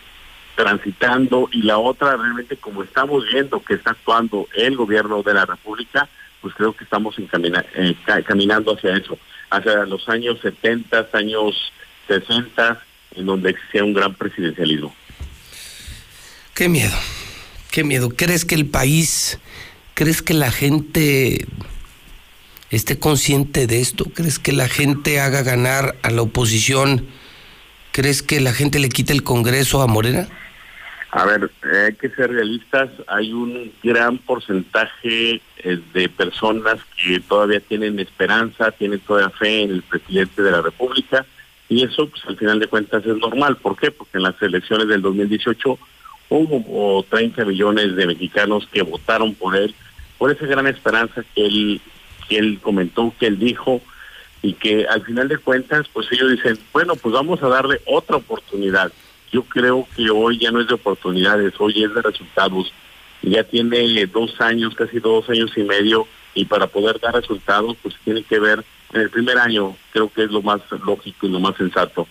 [0.54, 5.46] transitando y la otra realmente como estamos viendo que está actuando el gobierno de la
[5.46, 6.08] República,
[6.40, 7.96] pues creo que estamos encamina, eh,
[8.26, 9.18] caminando hacia eso,
[9.50, 11.72] hacia los años 70, años
[12.08, 12.82] 60,
[13.16, 14.94] en donde existía un gran presidencialismo.
[16.54, 16.96] Qué miedo,
[17.70, 18.10] qué miedo.
[18.10, 19.38] ¿Crees que el país,
[19.94, 21.46] crees que la gente
[22.70, 24.04] esté consciente de esto?
[24.04, 27.06] ¿Crees que la gente haga ganar a la oposición?
[27.92, 30.28] ¿Crees que la gente le quite el Congreso a Morena?
[31.12, 32.88] A ver, eh, hay que ser realistas.
[33.06, 39.72] Hay un gran porcentaje eh, de personas que todavía tienen esperanza, tienen toda fe en
[39.72, 41.26] el presidente de la República
[41.68, 43.56] y eso, pues al final de cuentas es normal.
[43.56, 43.90] ¿Por qué?
[43.90, 45.78] Porque en las elecciones del 2018
[46.30, 49.74] hubo 30 millones de mexicanos que votaron por él,
[50.16, 51.80] por esa gran esperanza que él,
[52.26, 53.82] que él comentó, que él dijo,
[54.40, 58.16] y que al final de cuentas, pues ellos dicen, bueno, pues vamos a darle otra
[58.16, 58.90] oportunidad
[59.32, 62.72] yo creo que hoy ya no es de oportunidades, hoy es de resultados.
[63.22, 67.94] Ya tiene dos años, casi dos años y medio, y para poder dar resultados, pues
[68.04, 71.40] tiene que ver en el primer año, creo que es lo más lógico y lo
[71.40, 72.06] más sensato.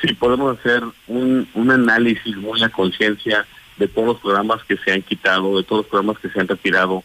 [0.00, 4.92] Sí, podemos hacer un, un análisis muy a conciencia de todos los programas que se
[4.92, 7.04] han quitado, de todos los programas que se han retirado,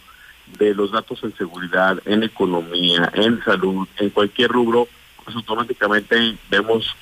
[0.58, 4.88] de los datos en seguridad, en economía, en salud, en cualquier rubro,
[5.24, 6.96] pues automáticamente vemos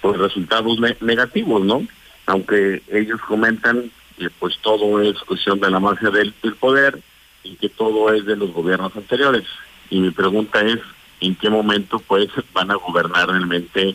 [0.00, 1.86] pues resultados negativos, ¿no?
[2.26, 7.00] Aunque ellos comentan que pues todo es cuestión de la magia del, poder
[7.42, 9.44] y que todo es de los gobiernos anteriores.
[9.88, 10.78] Y mi pregunta es,
[11.20, 13.94] ¿en qué momento pues van a gobernar realmente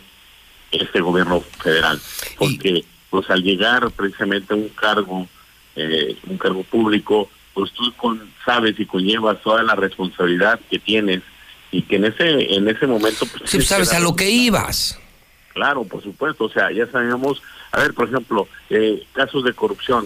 [0.72, 2.02] este gobierno federal?
[2.38, 5.28] Porque pues al llegar precisamente a un cargo,
[5.76, 11.22] eh, un cargo público, pues tú con, sabes y conllevas toda la responsabilidad que tienes
[11.72, 15.00] y que en ese en ese momento pues, sí, sabes a lo que ibas
[15.56, 17.42] Claro, por supuesto, o sea, ya sabemos,
[17.72, 20.06] a ver, por ejemplo, eh, casos de corrupción.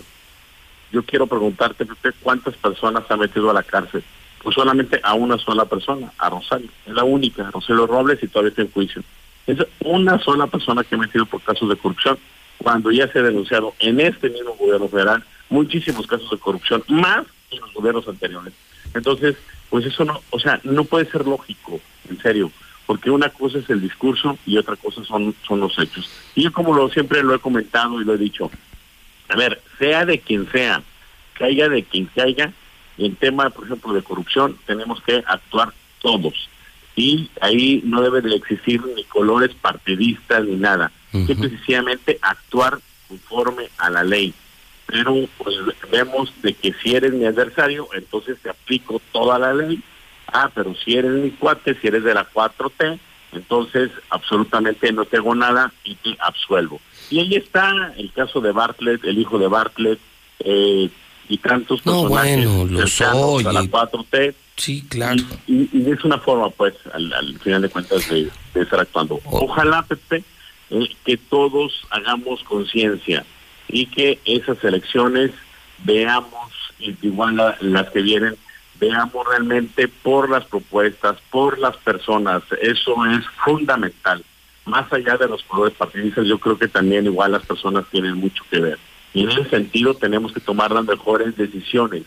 [0.92, 1.88] Yo quiero preguntarte,
[2.22, 4.04] ¿cuántas personas ha metido a la cárcel?
[4.44, 6.70] Pues solamente a una sola persona, a Rosario.
[6.86, 9.02] Es la única, Rosario Robles, y todavía está en juicio.
[9.48, 12.20] Es una sola persona que ha metido por casos de corrupción,
[12.60, 17.26] cuando ya se ha denunciado en este mismo gobierno federal muchísimos casos de corrupción, más
[17.50, 18.54] que en los gobiernos anteriores.
[18.94, 19.36] Entonces,
[19.72, 22.52] pues eso no, o sea, no puede ser lógico, en serio
[22.90, 26.10] porque una cosa es el discurso y otra cosa son, son los hechos.
[26.34, 28.50] Y yo como lo siempre lo he comentado y lo he dicho,
[29.28, 30.82] a ver, sea de quien sea,
[31.34, 32.52] caiga de quien caiga,
[32.98, 35.72] en tema, por ejemplo, de corrupción, tenemos que actuar
[36.02, 36.34] todos.
[36.96, 40.92] Y ahí no debe de existir ni colores partidistas ni nada.
[41.14, 44.34] Uh sencillamente actuar conforme a la ley.
[44.88, 45.56] Pero pues
[45.92, 49.80] vemos de que si eres mi adversario, entonces te aplico toda la ley
[50.34, 53.00] ah, pero si eres mi cuate, si eres de la 4T,
[53.34, 56.80] entonces absolutamente no tengo nada y te absuelvo.
[57.10, 60.00] Y ahí está el caso de Bartlett, el hijo de Bartlett,
[60.40, 60.90] eh,
[61.28, 63.46] y tantos no, bueno, lo soy.
[63.46, 64.34] a la 4T.
[64.58, 65.22] Sí, claro.
[65.48, 69.22] Y, es una forma, pues, al, final de cuentas, de, estar actuando.
[69.26, 70.24] Ojalá, Pepe,
[70.72, 73.26] eh, que todos hagamos conciencia
[73.68, 75.32] y que esas elecciones
[75.84, 78.36] veamos, igual la- las que vienen,
[78.80, 82.44] veamos realmente por las propuestas, por las personas.
[82.62, 84.24] Eso es fundamental.
[84.66, 88.44] Más allá de los colores partidistas, yo creo que también igual las personas tienen mucho
[88.50, 88.80] que ver.
[89.14, 92.04] Y en ese sentido tenemos que tomar las mejores decisiones.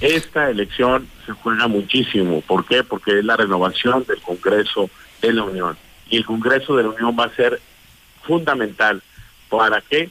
[0.00, 2.40] Esta elección se juega muchísimo.
[2.42, 2.84] ¿Por qué?
[2.84, 4.90] Porque es la renovación del Congreso
[5.20, 5.76] de la Unión.
[6.08, 7.60] Y el Congreso de la Unión va a ser
[8.22, 9.02] fundamental.
[9.48, 10.10] ¿Para qué?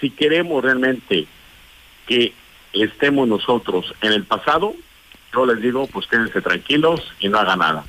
[0.00, 1.26] Si queremos realmente
[2.06, 2.32] que
[2.82, 4.74] estemos nosotros en el pasado,
[5.32, 7.84] yo les digo, pues quédense tranquilos y no hagan nada.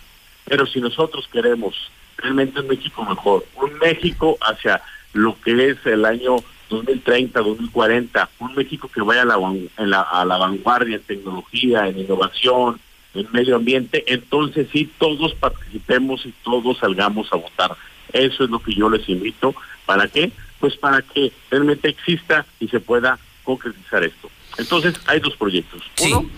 [0.45, 1.75] Pero si nosotros queremos
[2.17, 4.81] realmente un México mejor, un México hacia
[5.13, 6.37] lo que es el año
[6.69, 12.79] 2030, 2040, un México que vaya a la vanguardia en tecnología, en innovación,
[13.13, 17.75] en medio ambiente, entonces sí todos participemos y todos salgamos a votar.
[18.13, 19.55] Eso es lo que yo les invito.
[19.85, 20.31] ¿Para qué?
[20.59, 24.29] Pues para que realmente exista y se pueda concretizar esto.
[24.57, 25.81] Entonces hay dos proyectos.
[26.07, 26.29] Uno,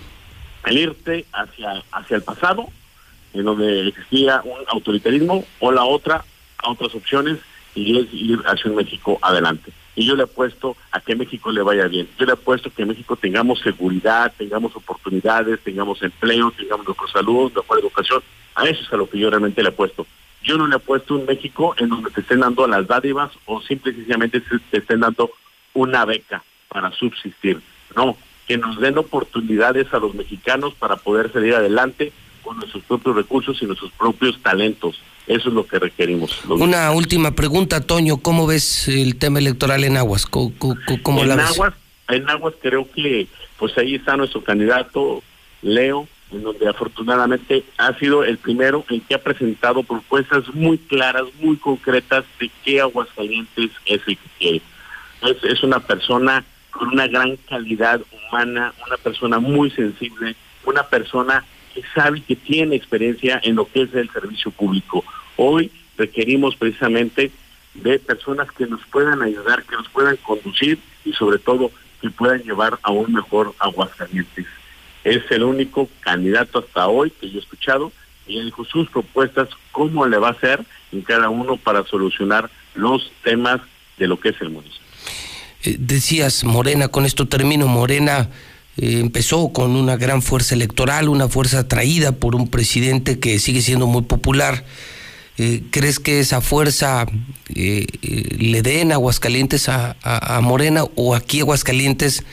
[0.65, 2.67] el irte hacia, hacia el pasado,
[3.33, 6.25] en donde existía un autoritarismo, o la otra,
[6.57, 7.37] a otras opciones,
[7.75, 9.71] y es ir hacia un México adelante.
[9.95, 12.07] Y yo le apuesto a que México le vaya bien.
[12.17, 17.11] Yo le apuesto a que en México tengamos seguridad, tengamos oportunidades, tengamos empleo, tengamos mejor
[17.11, 18.21] salud, mejor educación.
[18.55, 20.05] A eso es a lo que yo realmente le apuesto.
[20.43, 23.91] Yo no le apuesto un México en donde te estén dando las dádivas o simple
[23.91, 25.31] y sencillamente se- te estén dando
[25.73, 27.59] una beca para subsistir.
[27.95, 28.17] No,
[28.47, 32.11] que nos den oportunidades a los mexicanos para poder salir adelante
[32.43, 34.99] con nuestros propios recursos y nuestros propios talentos.
[35.27, 36.43] Eso es lo que requerimos.
[36.45, 38.17] Una última pregunta, Toño.
[38.17, 40.25] ¿Cómo ves el tema electoral en Aguas?
[40.25, 41.51] ¿Cómo, cómo- cómo la en ves?
[41.51, 41.73] Aguas,
[42.07, 45.21] en Aguas creo que pues ahí está nuestro candidato
[45.61, 51.23] Leo, en donde afortunadamente ha sido el primero en que ha presentado propuestas muy claras,
[51.41, 54.61] muy concretas de qué Aguascalientes es el que quiere.
[55.21, 56.43] Es, es una persona
[56.79, 61.43] con una gran calidad humana, una persona muy sensible, una persona
[61.73, 65.03] que sabe que tiene experiencia en lo que es el servicio público.
[65.35, 67.31] Hoy requerimos precisamente
[67.73, 71.69] de personas que nos puedan ayudar, que nos puedan conducir y sobre todo
[72.01, 74.45] que puedan llevar a un mejor Aguascalientes.
[75.03, 77.91] Es el único candidato hasta hoy que yo he escuchado
[78.25, 83.11] y dijo sus propuestas, cómo le va a hacer en cada uno para solucionar los
[83.23, 83.59] temas
[83.97, 84.88] de lo que es el municipio.
[85.63, 88.29] Eh, decías, Morena, con esto termino, Morena
[88.77, 93.61] eh, empezó con una gran fuerza electoral, una fuerza atraída por un presidente que sigue
[93.61, 94.63] siendo muy popular.
[95.37, 97.05] Eh, ¿Crees que esa fuerza
[97.47, 102.23] le den Aguascalientes a, a- Morena o aquí Aguascalientes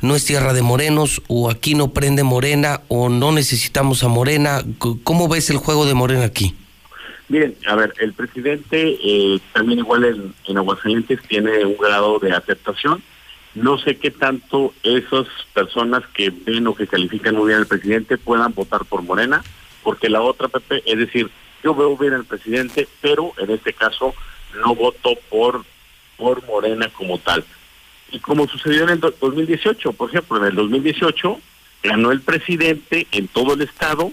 [0.00, 4.64] no es tierra de morenos o aquí no prende Morena o no necesitamos a Morena?
[5.04, 6.54] ¿Cómo ves el juego de Morena aquí?
[7.28, 12.32] Miren, a ver, el presidente eh, también igual en, en Aguascalientes tiene un grado de
[12.32, 13.02] aceptación.
[13.54, 18.18] No sé qué tanto esas personas que ven o que califican muy bien al presidente
[18.18, 19.42] puedan votar por Morena,
[19.82, 21.30] porque la otra, Pepe, es decir,
[21.62, 24.14] yo veo bien al presidente, pero en este caso
[24.60, 25.64] no voto por,
[26.16, 27.44] por Morena como tal.
[28.12, 31.40] Y como sucedió en el do- 2018, por ejemplo, en el 2018
[31.84, 34.12] ganó el presidente en todo el estado,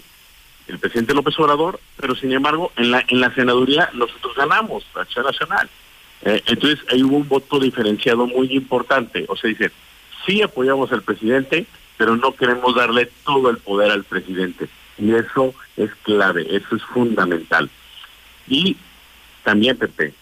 [0.72, 5.02] el presidente López Obrador, pero sin embargo en la en la senaduría nosotros ganamos, la
[5.04, 5.70] Acción Nacional.
[6.24, 9.26] Eh, entonces ahí hubo un voto diferenciado muy importante.
[9.28, 9.72] O sea, dice,
[10.26, 11.66] sí apoyamos al presidente,
[11.98, 14.68] pero no queremos darle todo el poder al presidente.
[14.98, 17.70] Y eso es clave, eso es fundamental.
[18.48, 18.78] Y
[19.44, 20.14] también, Pepe,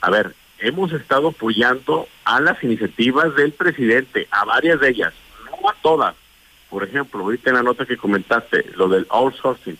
[0.00, 5.12] a ver, hemos estado apoyando a las iniciativas del presidente, a varias de ellas,
[5.50, 6.14] no a todas.
[6.74, 9.78] Por ejemplo, ahorita en la nota que comentaste, lo del outsourcing,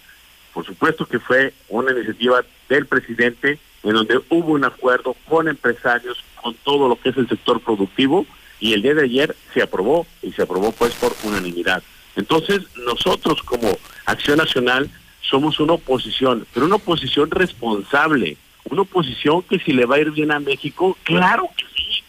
[0.53, 6.23] por supuesto que fue una iniciativa del presidente en donde hubo un acuerdo con empresarios,
[6.41, 8.25] con todo lo que es el sector productivo,
[8.61, 11.83] y el día de ayer se aprobó, y se aprobó pues por unanimidad.
[12.15, 13.77] Entonces, nosotros como
[14.07, 14.89] Acción Nacional
[15.21, 18.37] somos una oposición, pero una oposición responsable,
[18.71, 22.05] una oposición que si le va a ir bien a México, claro que sí,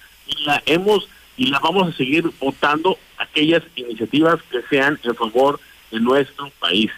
[0.45, 5.59] la hemos y la vamos a seguir votando aquellas iniciativas que sean en favor
[5.91, 6.91] de nuestro país.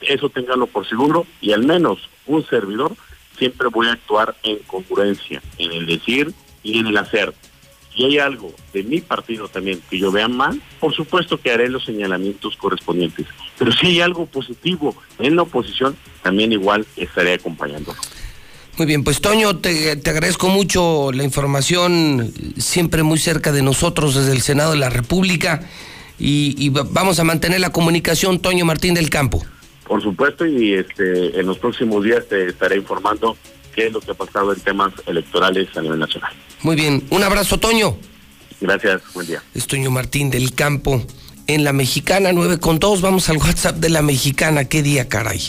[0.00, 2.94] Eso ténganlo por seguro y al menos un servidor
[3.38, 6.32] siempre voy a actuar en congruencia, en el decir
[6.62, 7.32] y en el hacer.
[7.94, 11.68] Si hay algo de mi partido también que yo vea mal, por supuesto que haré
[11.68, 13.26] los señalamientos correspondientes.
[13.58, 17.98] Pero si hay algo positivo en la oposición, también igual estaré acompañándolo.
[18.78, 24.14] Muy bien, pues Toño, te, te agradezco mucho la información, siempre muy cerca de nosotros
[24.14, 25.68] desde el Senado de la República
[26.18, 29.44] y, y va- vamos a mantener la comunicación, Toño Martín del Campo.
[29.86, 33.36] Por supuesto, y este en los próximos días te estaré informando
[33.74, 36.32] qué es lo que ha pasado en temas electorales a nivel nacional.
[36.62, 37.96] Muy bien, un abrazo, Toño.
[38.60, 39.42] Gracias, buen día.
[39.54, 41.04] Es Toño Martín del Campo
[41.46, 43.02] en la Mexicana 9 con 2.
[43.02, 44.64] Vamos al WhatsApp de la Mexicana.
[44.64, 45.40] ¿Qué día, caray?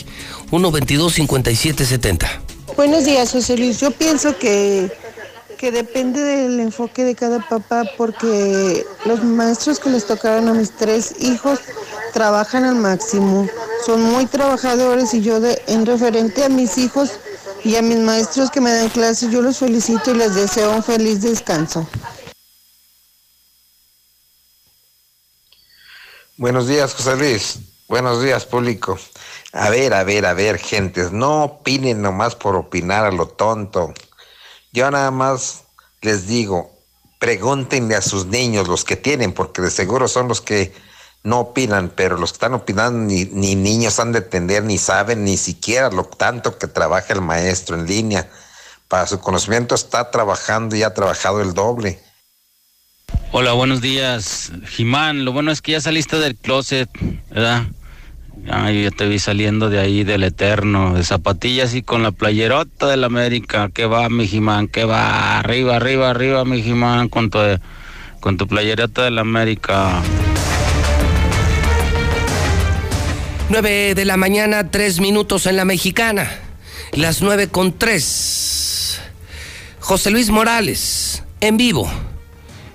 [0.50, 2.42] 122 5770.
[2.76, 3.78] Buenos días, José Luis.
[3.78, 4.90] Yo pienso que,
[5.58, 10.72] que depende del enfoque de cada papá porque los maestros que les tocaron a mis
[10.72, 11.60] tres hijos
[12.12, 13.48] trabajan al máximo.
[13.84, 17.10] Son muy trabajadores y yo de, en referente a mis hijos
[17.64, 20.82] y a mis maestros que me dan clases, yo los felicito y les deseo un
[20.82, 21.86] feliz descanso.
[26.36, 27.58] Buenos días, José Luis.
[27.86, 28.98] Buenos días, público.
[29.56, 33.94] A ver, a ver, a ver, gentes, no opinen nomás por opinar a lo tonto.
[34.72, 35.62] Yo nada más
[36.02, 36.72] les digo,
[37.20, 40.74] pregúntenle a sus niños, los que tienen, porque de seguro son los que
[41.22, 45.22] no opinan, pero los que están opinando ni, ni niños han de entender, ni saben
[45.22, 48.28] ni siquiera lo tanto que trabaja el maestro en línea.
[48.88, 52.02] Para su conocimiento está trabajando y ha trabajado el doble.
[53.30, 55.24] Hola, buenos días, Jimán.
[55.24, 56.90] Lo bueno es que ya saliste del closet,
[57.30, 57.66] ¿verdad?
[58.50, 62.88] Ay, ya te vi saliendo de ahí del eterno, de zapatillas y con la playerota
[62.88, 63.70] del América.
[63.72, 64.68] ¿Qué va, mi Jimán?
[64.68, 65.38] ¿Qué va?
[65.38, 67.38] Arriba, arriba, arriba, mi Jimán, con tu,
[68.20, 70.02] con tu playerota del América.
[73.48, 76.30] 9 de la mañana, 3 minutos en la mexicana.
[76.92, 79.00] Las 9 con 3.
[79.80, 81.90] José Luis Morales, en vivo.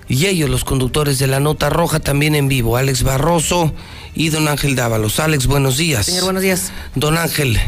[0.08, 2.76] Y ellos, los conductores de la nota roja, también en vivo.
[2.76, 3.72] Alex Barroso
[4.14, 5.20] y don Ángel Dávalos.
[5.20, 6.06] Alex, buenos días.
[6.06, 6.72] Señor, buenos días.
[6.94, 7.58] Don Ángel.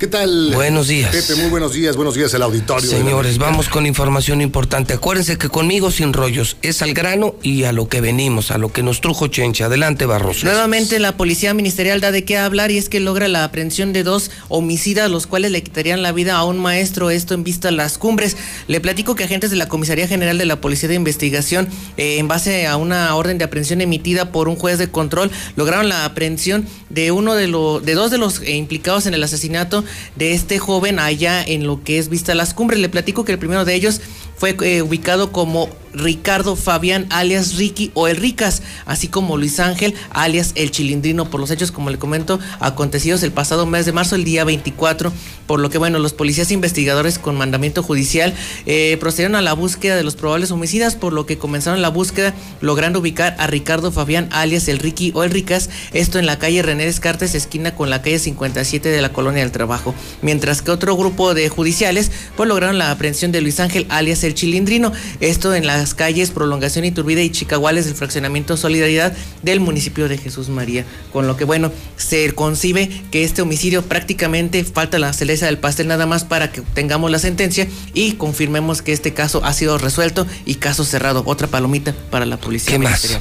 [0.00, 0.52] ¿Qué tal?
[0.54, 1.14] Buenos días.
[1.14, 1.94] Pepe, muy buenos días.
[1.94, 2.88] Buenos días al auditorio.
[2.88, 4.94] Señores, vamos con información importante.
[4.94, 8.72] Acuérdense que conmigo sin rollos es al grano y a lo que venimos, a lo
[8.72, 9.66] que nos trujo Chencha.
[9.66, 10.46] Adelante, Barroso.
[10.46, 14.02] Nuevamente la policía ministerial da de qué hablar y es que logra la aprehensión de
[14.02, 17.72] dos homicidas, los cuales le quitarían la vida a un maestro, esto en vista a
[17.72, 18.38] las cumbres.
[18.68, 21.68] Le platico que agentes de la Comisaría General de la Policía de Investigación,
[21.98, 25.90] eh, en base a una orden de aprehensión emitida por un juez de control, lograron
[25.90, 29.84] la aprehensión de uno de los, de dos de los eh, implicados en el asesinato
[30.16, 32.80] de este joven allá en lo que es Vista Las Cumbres.
[32.80, 34.00] Le platico que el primero de ellos
[34.36, 39.94] fue eh, ubicado como Ricardo Fabián alias Ricky o el Ricas, así como Luis Ángel
[40.10, 44.14] alias el Chilindrino por los hechos, como le comento, acontecidos el pasado mes de marzo,
[44.14, 45.12] el día 24,
[45.46, 48.34] por lo que bueno, los policías investigadores con mandamiento judicial
[48.66, 52.34] eh, procedieron a la búsqueda de los probables homicidas, por lo que comenzaron la búsqueda
[52.60, 56.62] logrando ubicar a Ricardo Fabián alias el Ricky o el Ricas, esto en la calle
[56.62, 60.96] René Descartes, esquina con la calle 57 de la Colonia del Trabajo, mientras que otro
[60.96, 65.66] grupo de judiciales pues lograron la aprehensión de Luis Ángel alias el Chilindrino, esto en
[65.80, 71.26] las calles Prolongación Iturbide y Chicaguales del fraccionamiento Solidaridad del municipio de Jesús María, con
[71.26, 76.04] lo que bueno, se concibe que este homicidio prácticamente falta la cereza del pastel nada
[76.04, 80.56] más para que tengamos la sentencia y confirmemos que este caso ha sido resuelto y
[80.56, 81.22] caso cerrado.
[81.24, 82.72] Otra palomita para la policía.
[82.72, 83.18] ¿Qué más?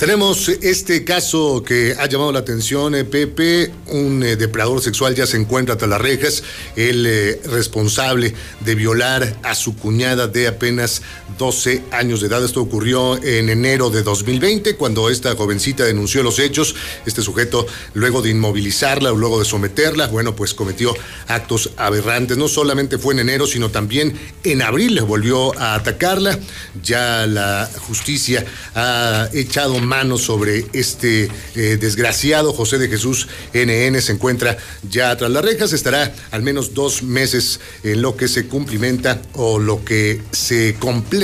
[0.00, 3.70] Tenemos este caso que ha llamado la atención, eh, Pepe.
[3.88, 6.42] Un eh, depredador sexual ya se encuentra tras las rejas.
[6.74, 11.02] El eh, responsable de violar a su cuñada de apenas
[11.38, 12.44] 12 años de edad.
[12.44, 16.74] Esto ocurrió en enero de 2020, cuando esta jovencita denunció los hechos.
[17.06, 20.94] Este sujeto, luego de inmovilizarla o luego de someterla, bueno, pues cometió
[21.28, 22.36] actos aberrantes.
[22.36, 26.38] No solamente fue en enero, sino también en abril volvió a atacarla.
[26.82, 28.44] Ya la justicia
[28.74, 34.00] ha echado mano sobre este eh, desgraciado José de Jesús NN.
[34.00, 34.56] Se encuentra
[34.88, 35.72] ya tras las rejas.
[35.72, 41.19] Estará al menos dos meses en lo que se cumplimenta o lo que se completa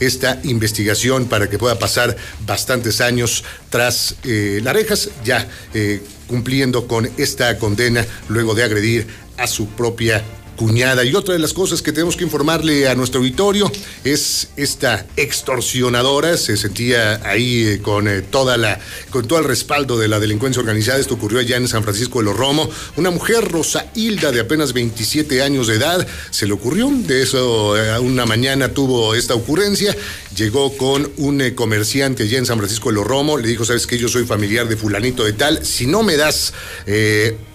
[0.00, 2.16] esta investigación para que pueda pasar
[2.46, 9.06] bastantes años tras eh, las rejas, ya eh, cumpliendo con esta condena luego de agredir
[9.36, 10.22] a su propia
[10.56, 11.04] cuñada.
[11.04, 13.70] Y otra de las cosas que tenemos que informarle a nuestro auditorio
[14.04, 16.36] es esta extorsionadora.
[16.36, 18.78] Se sentía ahí eh, con eh, toda la,
[19.10, 20.98] con todo el respaldo de la delincuencia organizada.
[20.98, 22.68] Esto ocurrió allá en San Francisco de los Romo.
[22.96, 26.90] Una mujer, Rosa Hilda, de apenas 27 años de edad, se le ocurrió.
[26.90, 29.96] De eso, eh, una mañana tuvo esta ocurrencia.
[30.36, 33.38] Llegó con un comerciante allá en San Francisco de los Romo.
[33.38, 35.64] Le dijo, sabes que yo soy familiar de fulanito de tal.
[35.64, 36.52] Si no me das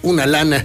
[0.02, 0.64] una lana,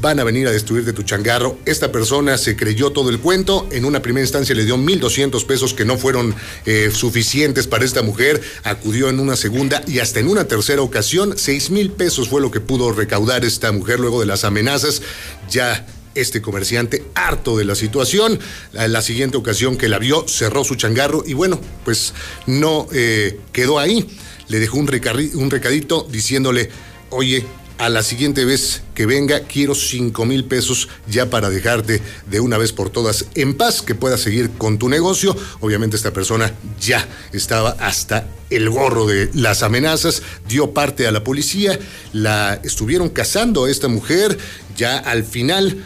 [0.00, 1.49] van a venir a destruirte tu changarro.
[1.64, 3.68] Esta persona se creyó todo el cuento.
[3.70, 6.34] En una primera instancia le dio 1.200 pesos que no fueron
[6.66, 8.40] eh, suficientes para esta mujer.
[8.64, 11.34] Acudió en una segunda y hasta en una tercera ocasión.
[11.36, 15.02] 6 mil pesos fue lo que pudo recaudar esta mujer luego de las amenazas.
[15.50, 18.38] Ya este comerciante, harto de la situación,
[18.72, 22.14] la, la siguiente ocasión que la vio, cerró su changarro y bueno, pues
[22.46, 24.08] no eh, quedó ahí.
[24.48, 24.90] Le dejó un,
[25.34, 26.70] un recadito diciéndole,
[27.10, 27.46] oye,
[27.80, 32.58] a la siguiente vez que venga quiero cinco mil pesos ya para dejarte de una
[32.58, 35.34] vez por todas en paz, que puedas seguir con tu negocio.
[35.60, 41.24] Obviamente esta persona ya estaba hasta el gorro de las amenazas, dio parte a la
[41.24, 41.78] policía,
[42.12, 44.36] la estuvieron cazando a esta mujer,
[44.76, 45.82] ya al final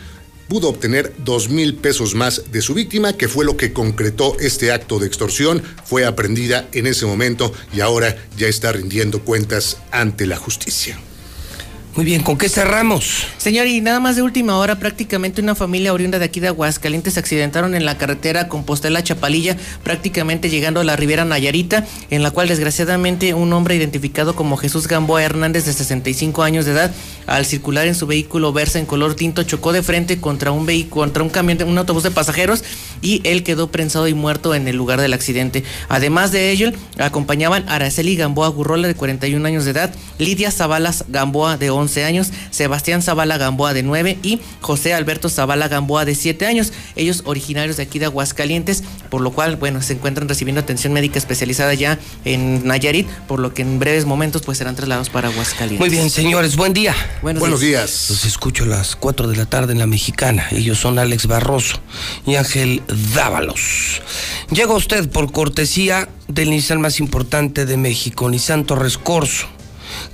[0.49, 4.73] pudo obtener dos mil pesos más de su víctima, que fue lo que concretó este
[4.73, 5.63] acto de extorsión.
[5.85, 10.99] Fue aprendida en ese momento y ahora ya está rindiendo cuentas ante la justicia.
[11.97, 13.25] Muy bien, ¿con qué cerramos?
[13.39, 17.15] Señor, y nada más de última hora, prácticamente una familia oriunda de aquí de Aguascalientes
[17.15, 22.33] se accidentaron en la carretera Compostela Chapalilla, prácticamente llegando a la Ribera Nayarita, en la
[22.33, 26.93] cual desgraciadamente un hombre identificado como Jesús Gamboa Hernández de 65 años de edad,
[27.29, 31.03] al circular en su vehículo Versa en color tinto, chocó de frente contra un vehículo,
[31.05, 32.65] contra un camión, un autobús de pasajeros
[33.03, 35.63] y él quedó prensado y muerto en el lugar del accidente.
[35.89, 41.57] Además de ello, acompañaban Araceli Gamboa Gurrola de 41 años de edad, Lidia Zabalas Gamboa
[41.57, 46.47] de 11 años, Sebastián Zavala Gamboa de 9 y José Alberto Zavala Gamboa de 7
[46.47, 50.93] años, ellos originarios de aquí de Aguascalientes, por lo cual, bueno, se encuentran recibiendo atención
[50.93, 55.29] médica especializada ya en Nayarit, por lo que en breves momentos pues serán trasladados para
[55.29, 55.81] Aguascalientes.
[55.81, 56.95] Muy bien, señores, buen día.
[57.23, 58.07] Buenos, días.
[58.11, 60.47] Los escucho a las 4 de la tarde en la mexicana.
[60.51, 61.81] Ellos son Alex Barroso
[62.27, 62.83] y Ángel
[63.15, 64.03] Dávalos.
[64.51, 69.47] Llega usted por cortesía del Nissan más importante de México, Nissan Torres Corso.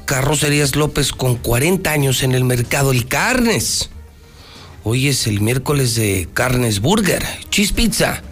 [0.05, 3.90] Carrocerías López con 40 años en el mercado y carnes.
[4.82, 8.23] Hoy es el miércoles de carnes burger, cheese pizza.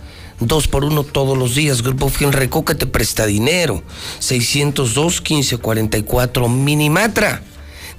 [0.40, 1.82] Dos por uno todos los días.
[1.82, 3.82] Grupo Fienreco que te presta dinero.
[4.20, 7.42] 602 1544 Minimatra.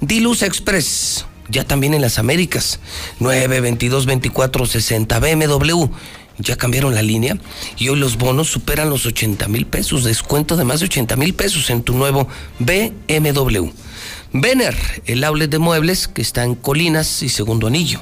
[0.00, 1.26] Diluz Express.
[1.48, 2.80] Ya también en las Américas.
[3.18, 5.90] 922 24 60 BMW
[6.40, 7.38] ya cambiaron la línea
[7.76, 11.34] y hoy los bonos superan los 80 mil pesos, descuento de más de 80 mil
[11.34, 13.68] pesos en tu nuevo BMW.
[14.32, 14.76] Vener,
[15.06, 18.00] el outlet de muebles que está en Colinas y Segundo Anillo.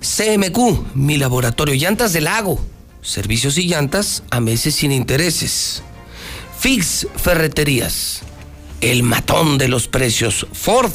[0.00, 2.60] CMQ, mi laboratorio, llantas del lago,
[3.02, 5.82] servicios y llantas a meses sin intereses.
[6.58, 8.22] Fix Ferreterías,
[8.80, 10.46] el matón de los precios.
[10.52, 10.92] Ford,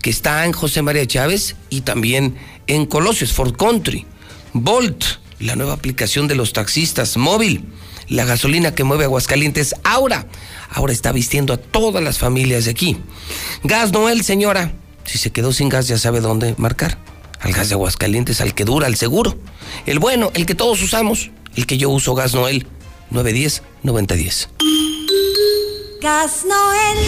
[0.00, 4.06] que está en José María Chávez y también en Colosios, Ford Country.
[4.52, 5.04] Volt,
[5.44, 7.66] la nueva aplicación de los taxistas móvil,
[8.08, 10.26] la gasolina que mueve Aguascalientes, Aura.
[10.70, 12.96] Ahora está vistiendo a todas las familias de aquí.
[13.62, 14.72] Gas Noel, señora.
[15.04, 16.98] Si se quedó sin gas, ya sabe dónde marcar.
[17.40, 19.36] Al gas de Aguascalientes, al que dura, al seguro.
[19.84, 21.30] El bueno, el que todos usamos.
[21.54, 22.66] El que yo uso, Gas Noel.
[23.12, 24.48] 910-9010.
[26.00, 27.04] Gas Noel.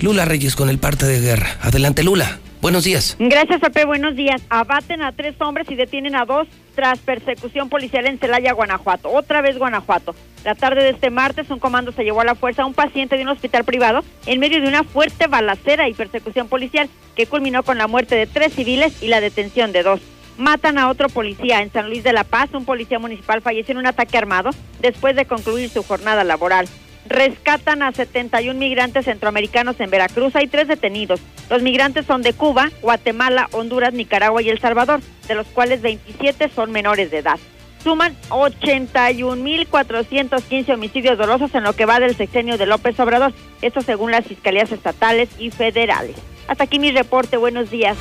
[0.00, 1.58] Lula Reyes con el parte de guerra.
[1.60, 2.40] Adelante, Lula.
[2.64, 3.14] Buenos días.
[3.18, 3.84] Gracias, Pepe.
[3.84, 4.40] Buenos días.
[4.48, 9.10] Abaten a tres hombres y detienen a dos tras persecución policial en Celaya, Guanajuato.
[9.10, 10.14] Otra vez Guanajuato.
[10.46, 13.18] La tarde de este martes, un comando se llevó a la fuerza a un paciente
[13.18, 17.64] de un hospital privado en medio de una fuerte balacera y persecución policial que culminó
[17.64, 20.00] con la muerte de tres civiles y la detención de dos.
[20.38, 22.48] Matan a otro policía en San Luis de la Paz.
[22.54, 24.48] Un policía municipal falleció en un ataque armado
[24.80, 26.66] después de concluir su jornada laboral.
[27.06, 30.34] Rescatan a 71 migrantes centroamericanos en Veracruz.
[30.36, 31.20] Hay tres detenidos.
[31.50, 36.48] Los migrantes son de Cuba, Guatemala, Honduras, Nicaragua y El Salvador, de los cuales 27
[36.48, 37.38] son menores de edad.
[37.82, 43.34] Suman 81.415 homicidios dolosos en lo que va del sexenio de López Obrador.
[43.60, 46.16] Esto según las fiscalías estatales y federales.
[46.48, 47.36] Hasta aquí mi reporte.
[47.36, 47.98] Buenos días.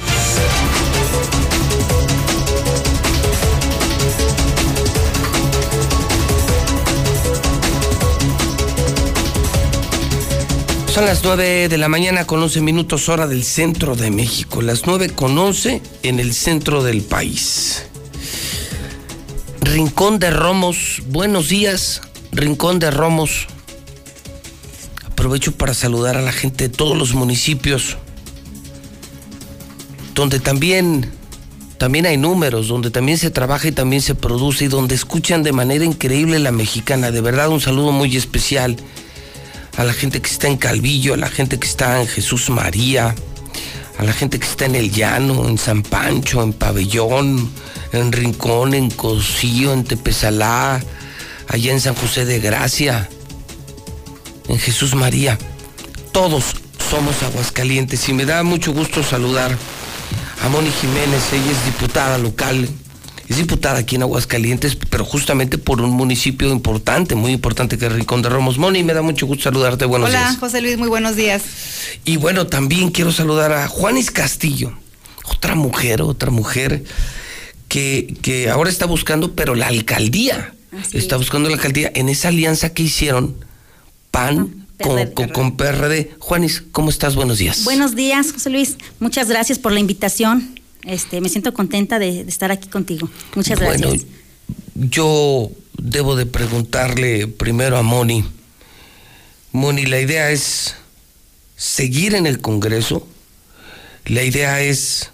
[10.94, 14.62] Son las 9 de la mañana con 11 minutos hora del centro de México.
[14.62, 17.88] Las 9 con 11 en el centro del país.
[19.62, 22.02] Rincón de Romos, buenos días.
[22.32, 23.48] Rincón de Romos.
[25.04, 27.98] Aprovecho para saludar a la gente de todos los municipios
[30.14, 31.10] donde también
[31.80, 35.54] también hay números, donde también se trabaja y también se produce y donde escuchan de
[35.54, 37.10] manera increíble la mexicana.
[37.10, 38.78] De verdad un saludo muy especial
[39.78, 43.16] a la gente que está en Calvillo, a la gente que está en Jesús María,
[43.98, 47.52] a la gente que está en El Llano, en San Pancho, en Pabellón,
[47.92, 50.82] en Rincón, en Cosío, en Tepezalá,
[51.48, 53.10] allá en San José de Gracia,
[54.48, 55.38] en Jesús María.
[56.12, 56.56] Todos
[56.90, 59.58] somos Aguascalientes y me da mucho gusto saludar
[60.44, 62.70] a Moni Jiménez, ella es diputada local
[63.30, 67.92] es diputada aquí en Aguascalientes, pero justamente por un municipio importante, muy importante que es
[67.92, 68.58] Rincón de Romos.
[68.58, 69.86] Moni, me da mucho gusto saludarte.
[69.86, 70.32] Buenos Hola, días.
[70.32, 71.44] Hola, José Luis, muy buenos días.
[72.04, 74.74] Y bueno, también quiero saludar a Juanis Castillo,
[75.26, 76.84] otra mujer, otra mujer
[77.70, 80.54] que, que ahora está buscando, pero la alcaldía.
[80.78, 81.22] Así está es.
[81.22, 83.36] buscando la alcaldía en esa alianza que hicieron
[84.12, 86.12] PAN, con, con, con PRD.
[86.20, 87.16] Juanis, ¿cómo estás?
[87.16, 87.64] Buenos días.
[87.64, 88.78] Buenos días, José Luis.
[89.00, 90.60] Muchas gracias por la invitación.
[90.86, 93.10] Este, me siento contenta de, de estar aquí contigo.
[93.36, 93.90] Muchas gracias.
[93.90, 94.04] Bueno,
[94.76, 98.26] yo debo de preguntarle primero a Moni.
[99.52, 100.76] Moni, la idea es
[101.56, 103.08] seguir en el Congreso.
[104.06, 105.12] La idea es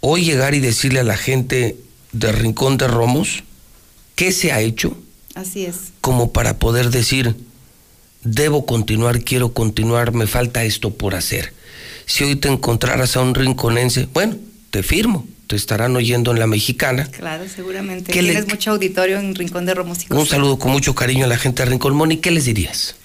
[0.00, 1.76] hoy llegar y decirle a la gente
[2.12, 3.42] de Rincón de Romos
[4.14, 4.96] qué se ha hecho
[5.34, 5.92] Así es.
[6.00, 7.36] como para poder decir,
[8.22, 11.52] debo continuar, quiero continuar, me falta esto por hacer.
[12.06, 14.36] Si hoy te encontraras a un rinconense, bueno,
[14.70, 17.06] te firmo, te estarán oyendo en la mexicana.
[17.10, 18.12] Claro, seguramente.
[18.12, 21.24] ¿Qué le- Tienes mucho auditorio en Rincón de Romos y Un saludo con mucho cariño
[21.24, 21.94] a la gente de Rincón.
[21.94, 22.96] Moni, ¿qué les dirías?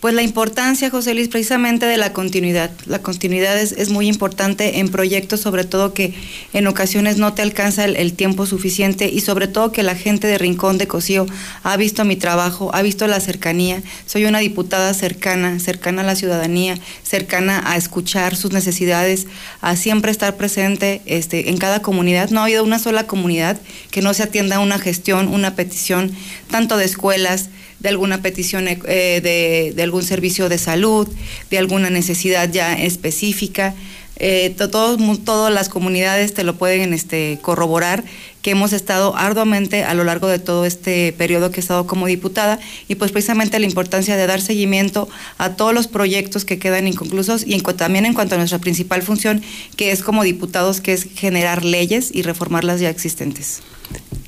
[0.00, 2.70] Pues la importancia, José Luis, precisamente de la continuidad.
[2.86, 6.14] La continuidad es, es muy importante en proyectos, sobre todo que
[6.52, 10.38] en ocasiones no te alcanza el, tiempo suficiente y sobre todo que la gente de
[10.38, 11.26] Rincón de Cocío
[11.64, 13.82] ha visto mi trabajo, ha visto la cercanía.
[14.06, 19.26] Soy una diputada cercana, cercana a la ciudadanía, cercana a escuchar sus necesidades,
[19.60, 22.30] a siempre estar presente este, en cada comunidad.
[22.30, 23.60] No ha habido una sola comunidad
[23.90, 26.12] que no se atienda una gestión, una petición,
[26.52, 27.50] tanto de escuelas,
[27.80, 28.76] de alguna petición eh,
[29.22, 31.08] de, de algún servicio de salud,
[31.50, 33.74] de alguna necesidad ya específica.
[34.20, 38.02] Eh, to- todos todas las comunidades te lo pueden este, corroborar
[38.42, 42.06] que hemos estado arduamente a lo largo de todo este periodo que he estado como
[42.08, 46.88] diputada y pues precisamente la importancia de dar seguimiento a todos los proyectos que quedan
[46.88, 49.40] inconclusos y en también en cuanto a nuestra principal función
[49.76, 53.60] que es como diputados que es generar leyes y reformar las ya existentes.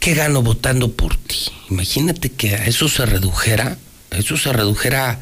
[0.00, 1.38] ¿Qué gano votando por ti?
[1.68, 3.76] Imagínate que a eso se redujera,
[4.10, 5.20] a eso se redujera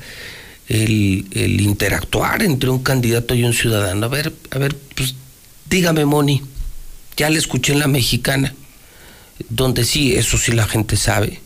[0.69, 4.07] el, interactuar entre un candidato y un ciudadano.
[4.07, 5.15] A ver, a ver, pues
[5.69, 6.43] dígame, Moni,
[7.17, 8.55] ya le escuché en la mexicana,
[9.49, 11.41] donde sí, eso sí la gente sabe.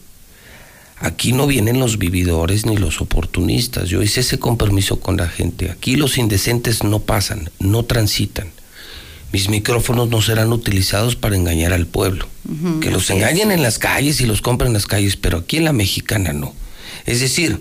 [0.99, 3.89] Aquí no vienen los vividores ni los oportunistas.
[3.89, 5.71] Yo hice ese compromiso con la gente.
[5.71, 8.53] Aquí los indecentes no pasan, no transitan.
[9.33, 12.29] Mis micrófonos no serán utilizados para engañar al pueblo.
[12.81, 13.11] Que los es.
[13.17, 16.33] engañen en las calles y los compren en las calles, pero aquí en la mexicana
[16.33, 16.55] no.
[17.07, 17.61] Es decir,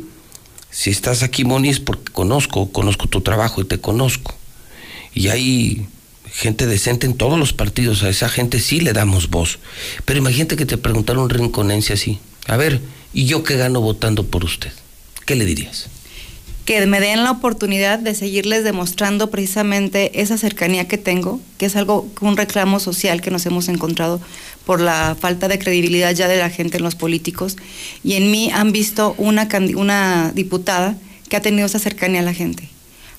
[0.69, 4.35] si estás aquí, Moni, es porque conozco, conozco tu trabajo y te conozco.
[5.13, 5.85] Y hay
[6.31, 9.59] gente decente en todos los partidos, a esa gente sí le damos voz.
[10.05, 12.81] Pero imagínate que te preguntara un rinconense así, a ver,
[13.13, 14.71] ¿y yo qué gano votando por usted?
[15.25, 15.87] ¿Qué le dirías?
[16.71, 21.75] Que me den la oportunidad de seguirles demostrando precisamente esa cercanía que tengo, que es
[21.75, 24.21] algo, un reclamo social que nos hemos encontrado
[24.65, 27.57] por la falta de credibilidad ya de la gente en los políticos.
[28.05, 30.95] Y en mí han visto una, una diputada
[31.27, 32.69] que ha tenido esa cercanía a la gente.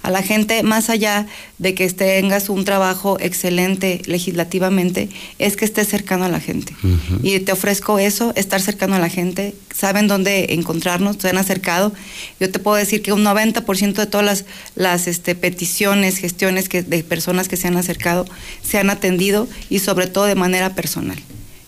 [0.02, 1.26] A la gente, más allá
[1.58, 5.08] de que tengas un trabajo excelente legislativamente,
[5.38, 6.74] es que estés cercano a la gente.
[7.22, 11.92] Y te ofrezco eso, estar cercano a la gente, saben dónde encontrarnos, se han acercado.
[12.40, 16.82] Yo te puedo decir que un 90% de todas las, las este, peticiones, gestiones que,
[16.82, 18.26] de personas que se han acercado
[18.62, 21.18] se han atendido y sobre todo de manera personal.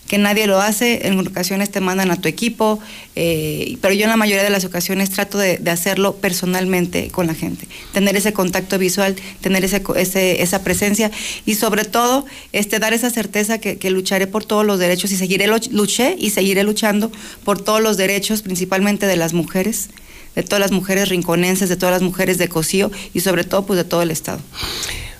[0.07, 2.79] Que nadie lo hace, en ocasiones te mandan a tu equipo,
[3.15, 7.33] eh, pero yo en la mayoría de las ocasiones trato de, hacerlo personalmente con la
[7.33, 11.09] gente, tener ese contacto visual, tener ese, ese- esa presencia
[11.47, 15.47] y sobre todo este, dar esa certeza que, lucharé por todos los derechos y seguiré
[15.47, 17.11] luché y seguiré luchando
[17.43, 19.89] por todos los derechos, principalmente de las mujeres,
[20.35, 23.77] de todas las mujeres rinconenses, de todas las mujeres de Cocío y sobre todo pues
[23.77, 24.39] de todo el estado.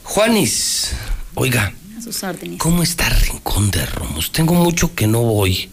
[0.03, 0.91] Juanis,
[1.34, 1.74] oiga,
[2.06, 2.60] sus órdenes.
[2.60, 4.32] ¿cómo está Rincón de Romos?
[4.32, 5.69] Tengo mucho que no voy.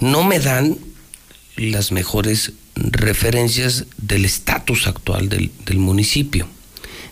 [0.00, 0.76] No me dan
[1.56, 6.48] las mejores referencias del estatus actual del, del municipio.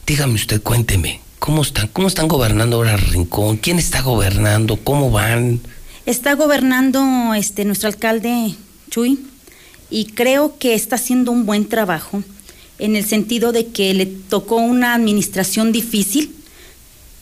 [0.06, 1.88] Dígame usted, cuénteme, ¿cómo están?
[1.88, 3.56] ¿Cómo están gobernando ahora Rincón?
[3.56, 4.76] ¿Quién está gobernando?
[4.76, 5.60] ¿Cómo van?
[6.04, 8.54] Está gobernando este nuestro alcalde
[8.90, 9.20] Chuy
[9.90, 12.22] y creo que está haciendo un buen trabajo
[12.78, 16.34] en el sentido de que le tocó una administración difícil,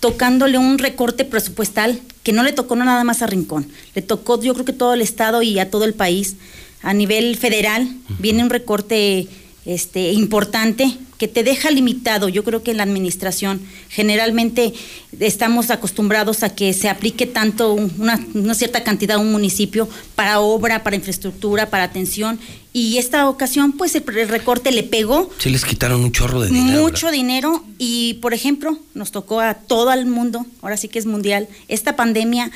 [0.02, 4.52] tocándole un recorte presupuestal que no le tocó nada más a Rincón, le tocó yo
[4.52, 6.34] creo que todo el estado y a todo el país.
[6.82, 7.88] A nivel federal
[8.18, 9.28] viene un recorte
[9.64, 12.28] este importante que te deja limitado.
[12.28, 14.72] Yo creo que en la administración generalmente
[15.20, 19.88] estamos acostumbrados a que se aplique tanto un- una, una cierta cantidad a un municipio
[20.16, 22.40] para obra, para infraestructura, para atención.
[22.72, 26.48] Y esta ocasión, pues el, el recorte le pegó Sí les quitaron un chorro de
[26.48, 26.82] dinero.
[26.82, 31.06] mucho dinero y, por ejemplo, nos tocó a todo el mundo, ahora sí que es
[31.06, 32.50] mundial, esta pandemia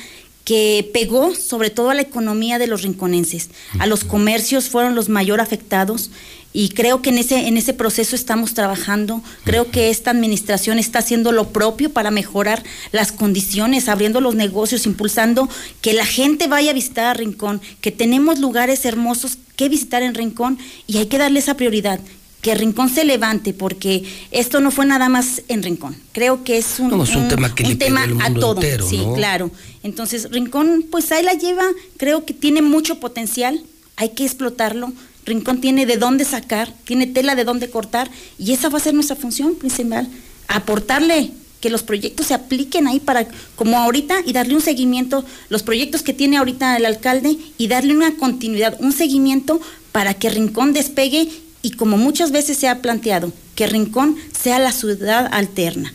[0.47, 3.49] que pegó sobre todo a la economía de los rinconenses.
[3.79, 6.09] A los comercios fueron los mayor afectados
[6.53, 9.21] y creo que en ese, en ese proceso estamos trabajando.
[9.43, 12.63] Creo que esta administración está haciendo lo propio para mejorar
[12.93, 15.49] las condiciones, abriendo los negocios, impulsando
[15.81, 20.15] que la gente vaya a visitar a Rincón, que tenemos lugares hermosos que visitar en
[20.15, 20.57] Rincón
[20.87, 21.99] y hay que darle esa prioridad
[22.41, 25.97] que Rincón se levante, porque esto no fue nada más en Rincón.
[26.13, 28.61] Creo que es un, No, es un tema que le pega al a todo.
[28.61, 29.13] entero, sí, ¿no?
[29.15, 29.51] claro.
[29.83, 31.65] Entonces, Rincón, pues ahí la lleva,
[31.97, 33.61] creo que tiene mucho potencial,
[33.97, 34.93] hay que explotarlo.
[35.25, 38.93] Rincón tiene de dónde sacar, tiene tela de dónde cortar, y esa va a ser
[38.93, 40.07] nuestra función principal,
[40.47, 45.63] aportarle que los proyectos se apliquen ahí para, como ahorita, y darle un seguimiento, los
[45.63, 49.59] proyectos que tiene ahorita el alcalde, y darle una continuidad, un seguimiento
[49.91, 51.29] para que Rincón despegue
[51.61, 55.93] y como muchas veces se ha planteado, que Rincón sea la ciudad alterna.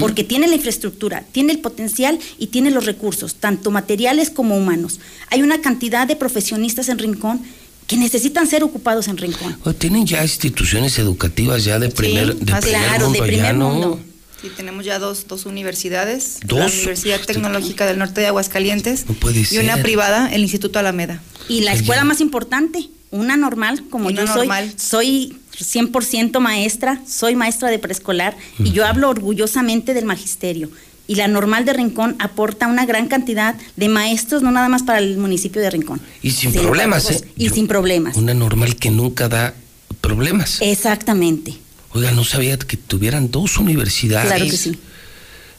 [0.00, 4.98] Porque tiene la infraestructura, tiene el potencial y tiene los recursos, tanto materiales como humanos.
[5.30, 7.40] Hay una cantidad de profesionistas en Rincón
[7.86, 9.56] que necesitan ser ocupados en Rincón.
[9.78, 14.13] Tienen ya instituciones educativas ya de primer, de primer mundo de allá, primer.
[14.44, 16.36] Sí, tenemos ya dos, dos universidades.
[16.44, 16.58] ¿Dos?
[16.58, 19.82] La Universidad Tecnológica del Norte de Aguascalientes puede y una ser.
[19.82, 21.22] privada, el Instituto Alameda.
[21.48, 24.74] Y la escuela más importante, una normal, como Una yo soy, normal.
[24.76, 30.68] soy 100% maestra, soy maestra de preescolar y yo hablo orgullosamente del magisterio.
[31.06, 34.98] Y la normal de Rincón aporta una gran cantidad de maestros, no nada más para
[34.98, 36.02] el municipio de Rincón.
[36.22, 37.24] Y sin problemas, ¿eh?
[37.38, 38.14] Y sin problemas.
[38.16, 39.54] Una normal que nunca da
[40.02, 40.58] problemas.
[40.60, 41.63] Exactamente.
[41.94, 44.26] Oiga, no sabía que tuvieran dos universidades.
[44.26, 44.78] Claro que sí.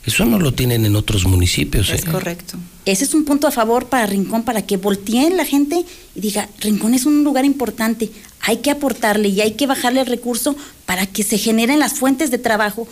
[0.06, 1.90] Eso no lo tienen en otros municipios.
[1.90, 2.00] ¿eh?
[2.12, 2.58] correcto.
[2.86, 5.84] Ese es un punto a favor para Rincón, para que volteen la gente
[6.14, 10.06] y diga, Rincón es un lugar importante, hay que aportarle y hay que bajarle el
[10.06, 10.56] recurso
[10.86, 12.88] para que se generen las fuentes de trabajo,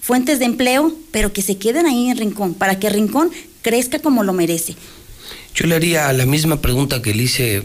[0.00, 3.30] fuentes de empleo, pero que se queden ahí en Rincón, para que Rincón
[3.62, 4.74] crezca como lo merece.
[5.54, 7.62] Yo le haría la misma pregunta que le hice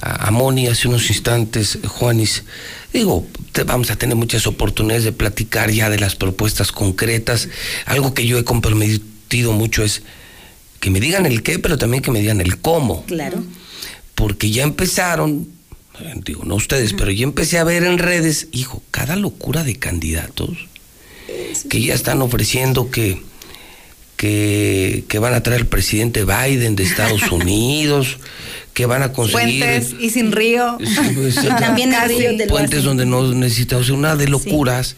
[0.00, 2.44] a Moni hace unos instantes, Juanis.
[2.92, 7.48] Digo, te- vamos a tener muchas oportunidades de platicar ya de las propuestas concretas.
[7.86, 10.02] Algo que yo he comprometido mucho es
[10.80, 13.04] que me digan el qué, pero también que me digan el cómo.
[13.06, 13.42] Claro.
[14.14, 15.48] Porque ya empezaron,
[16.24, 20.50] digo, no ustedes, pero ya empecé a ver en redes, hijo, cada locura de candidatos
[21.68, 23.22] que ya están ofreciendo que,
[24.22, 28.18] que, que van a traer al presidente Biden de Estados Unidos,
[28.72, 30.78] que van a conseguir Puentes y sin río.
[30.78, 34.94] pues, Y también el río te lo puentes donde no necesitamos una de locuras.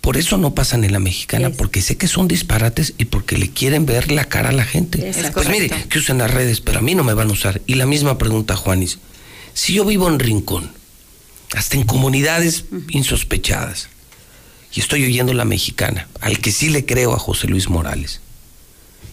[0.00, 3.48] Por eso no pasan en la mexicana, porque sé que son disparates y porque le
[3.48, 5.08] quieren ver la cara a la gente.
[5.08, 7.62] Es Pues mire, que usen las redes, pero a mí no me van a usar.
[7.64, 8.98] Y la misma pregunta, Juanis.
[9.54, 10.72] Si yo vivo en Rincón,
[11.54, 13.88] hasta en comunidades insospechadas,
[14.74, 18.20] y estoy oyendo la mexicana, al que sí le creo a José Luis Morales,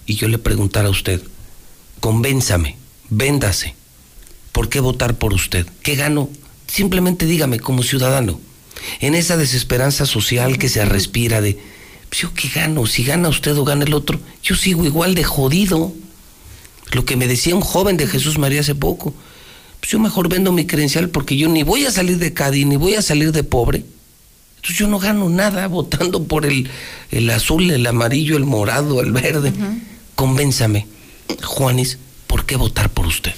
[0.05, 1.21] y yo le preguntara a usted,
[1.99, 2.77] convénzame,
[3.09, 3.75] véndase,
[4.51, 5.65] ¿por qué votar por usted?
[5.81, 6.29] ¿Qué gano?
[6.67, 8.39] Simplemente dígame como ciudadano,
[8.99, 11.57] en esa desesperanza social que se respira de,
[12.09, 12.85] pues, ¿yo qué gano?
[12.85, 15.93] Si gana usted o gana el otro, yo sigo igual de jodido.
[16.91, 19.13] Lo que me decía un joven de Jesús María hace poco,
[19.79, 22.75] pues yo mejor vendo mi credencial porque yo ni voy a salir de Cádiz, ni
[22.75, 23.83] voy a salir de pobre.
[24.57, 26.69] Entonces yo no gano nada votando por el,
[27.11, 29.53] el azul, el amarillo, el morado, el verde.
[30.15, 30.87] Convénzame,
[31.43, 31.97] Juanis,
[32.27, 33.33] ¿por qué votar por usted?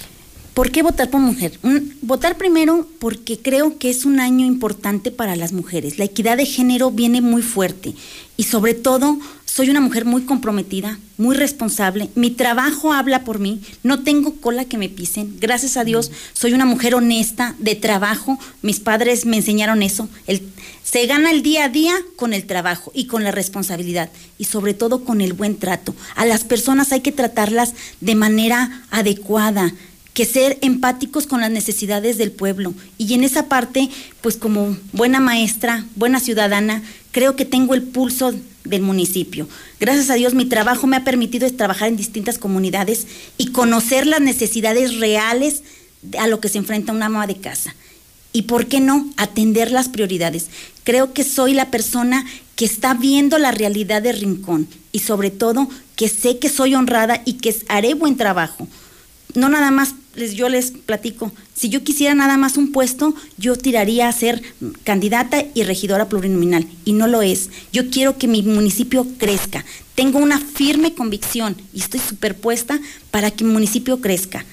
[0.54, 1.58] ¿Por qué votar por mujer?
[2.02, 5.98] Votar primero porque creo que es un año importante para las mujeres.
[5.98, 7.94] La equidad de género viene muy fuerte
[8.38, 12.08] y sobre todo soy una mujer muy comprometida, muy responsable.
[12.14, 13.60] Mi trabajo habla por mí.
[13.82, 15.34] No tengo cola que me pisen.
[15.40, 18.38] Gracias a Dios soy una mujer honesta, de trabajo.
[18.62, 20.08] Mis padres me enseñaron eso.
[20.28, 20.42] El-
[20.84, 24.08] se gana el día a día con el trabajo y con la responsabilidad
[24.38, 25.94] y sobre todo con el buen trato.
[26.14, 29.74] A las personas hay que tratarlas de manera adecuada
[30.14, 32.74] que ser empáticos con las necesidades del pueblo.
[32.96, 33.88] Y en esa parte,
[34.20, 36.82] pues como buena maestra, buena ciudadana,
[37.18, 38.32] creo que tengo el pulso
[38.62, 39.48] del municipio.
[39.80, 43.08] Gracias a Dios mi trabajo me ha permitido trabajar en distintas comunidades
[43.38, 45.64] y conocer las necesidades reales
[46.16, 47.74] a lo que se enfrenta una ama de casa.
[48.32, 50.46] Y por qué no atender las prioridades.
[50.84, 52.24] Creo que soy la persona
[52.54, 57.22] que está viendo la realidad de Rincón y sobre todo que sé que soy honrada
[57.24, 58.68] y que haré buen trabajo
[59.34, 59.94] no nada más
[60.34, 64.42] yo les platico, si yo quisiera nada más un puesto, yo tiraría a ser
[64.84, 67.50] candidata y regidora plurinominal y no lo es.
[67.72, 69.64] Yo quiero que mi municipio crezca.
[69.94, 72.78] Tengo una firme convicción y estoy superpuesta
[73.10, 74.44] para que mi municipio crezca.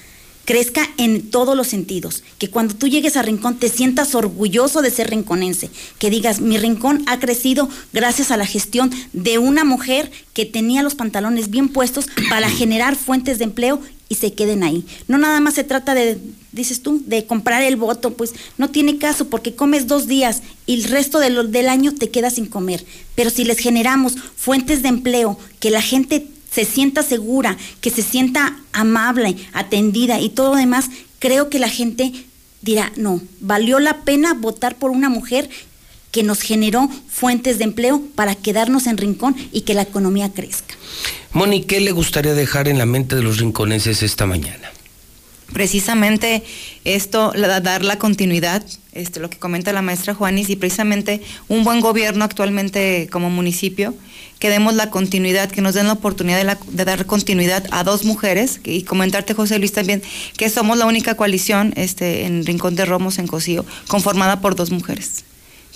[0.44, 2.22] Crezca en todos los sentidos.
[2.38, 5.70] Que cuando tú llegues a Rincón te sientas orgulloso de ser rinconense.
[5.98, 10.84] Que digas, mi Rincón ha crecido gracias a la gestión de una mujer que tenía
[10.84, 14.84] los pantalones bien puestos para generar fuentes de empleo y se queden ahí.
[15.08, 16.18] No nada más se trata de,
[16.52, 20.74] dices tú, de comprar el voto, pues no tiene caso porque comes dos días y
[20.74, 22.84] el resto de lo- del año te quedas sin comer.
[23.14, 28.02] Pero si les generamos fuentes de empleo, que la gente se sienta segura, que se
[28.02, 30.86] sienta amable, atendida y todo lo demás,
[31.18, 32.12] creo que la gente
[32.62, 35.50] dirá, no, valió la pena votar por una mujer
[36.16, 40.74] que nos generó fuentes de empleo para quedarnos en rincón y que la economía crezca.
[41.34, 44.70] Moni, ¿qué le gustaría dejar en la mente de los rinconenses esta mañana?
[45.52, 46.42] precisamente
[46.84, 51.62] esto, la- dar la continuidad, este, lo que comenta la maestra Juanis, y precisamente un
[51.64, 53.94] buen gobierno actualmente como municipio,
[54.40, 57.84] que demos la continuidad, que nos den la oportunidad de, la- de dar continuidad a
[57.84, 60.02] dos mujeres, y comentarte, José Luis, también,
[60.36, 64.70] que somos la única coalición este, en Rincón de Romos, en Cocío, conformada por dos
[64.72, 65.25] mujeres.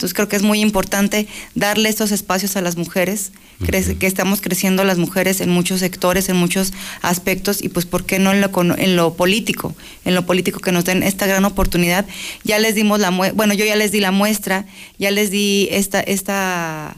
[0.00, 4.40] Entonces creo que es muy importante darle estos espacios a las mujeres, crece- que estamos
[4.40, 6.72] creciendo las mujeres en muchos sectores, en muchos
[7.02, 10.72] aspectos, y pues por qué no en lo, en lo político, en lo político que
[10.72, 12.06] nos den esta gran oportunidad.
[12.44, 14.64] Ya les dimos la muestra, bueno, yo ya les di la muestra,
[14.98, 16.96] ya les di esta, esta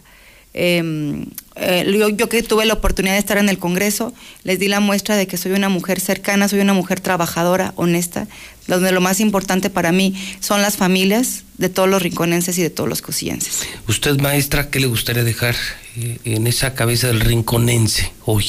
[0.54, 1.26] eh,
[1.56, 4.80] eh, yo, yo que tuve la oportunidad de estar en el Congreso, les di la
[4.80, 8.26] muestra de que soy una mujer cercana, soy una mujer trabajadora, honesta,
[8.66, 12.70] donde lo más importante para mí son las familias de todos los rinconenses y de
[12.70, 13.60] todos los cosillenses.
[13.86, 15.54] Usted, maestra, ¿qué le gustaría dejar
[15.96, 18.46] eh, en esa cabeza del rinconense hoy?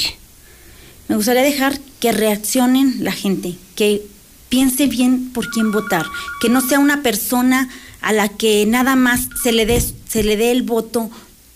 [1.09, 4.01] Me gustaría dejar que reaccionen la gente, que
[4.47, 6.05] piense bien por quién votar,
[6.39, 7.69] que no sea una persona
[8.01, 11.09] a la que nada más se le dé se le dé el voto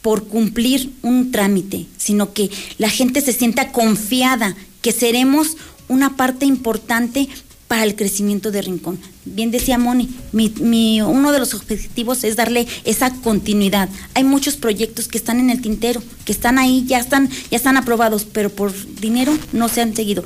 [0.08, 5.58] por cumplir un trámite, sino que la gente se sienta confiada que seremos
[5.90, 7.28] una parte importante
[7.68, 9.00] para el crecimiento de Rincón.
[9.26, 13.90] Bien decía Moni, uno de los objetivos es darle esa continuidad.
[14.14, 17.76] Hay muchos proyectos que están en el tintero, que están ahí, ya están, ya están
[17.76, 18.72] aprobados, pero por
[19.02, 20.24] dinero no se han seguido.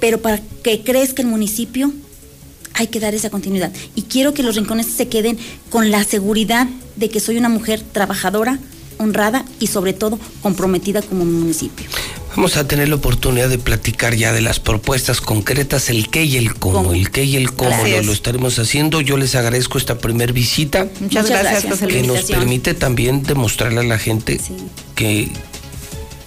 [0.00, 1.92] Pero para que crezca el municipio,
[2.72, 3.74] hay que dar esa continuidad.
[3.94, 5.36] Y quiero que los rincones se queden
[5.68, 6.66] con la seguridad
[6.96, 8.58] de que soy una mujer trabajadora,
[9.02, 11.86] honrada y sobre todo comprometida como municipio.
[12.34, 16.38] Vamos a tener la oportunidad de platicar ya de las propuestas concretas, el qué y
[16.38, 16.94] el cómo.
[16.94, 18.06] El qué y el cómo lo, es.
[18.06, 19.02] lo estaremos haciendo.
[19.02, 20.88] Yo les agradezco esta primer visita.
[21.00, 24.40] Muchas, gracias, José que nos permite también demostrarle a la gente
[24.94, 25.28] que,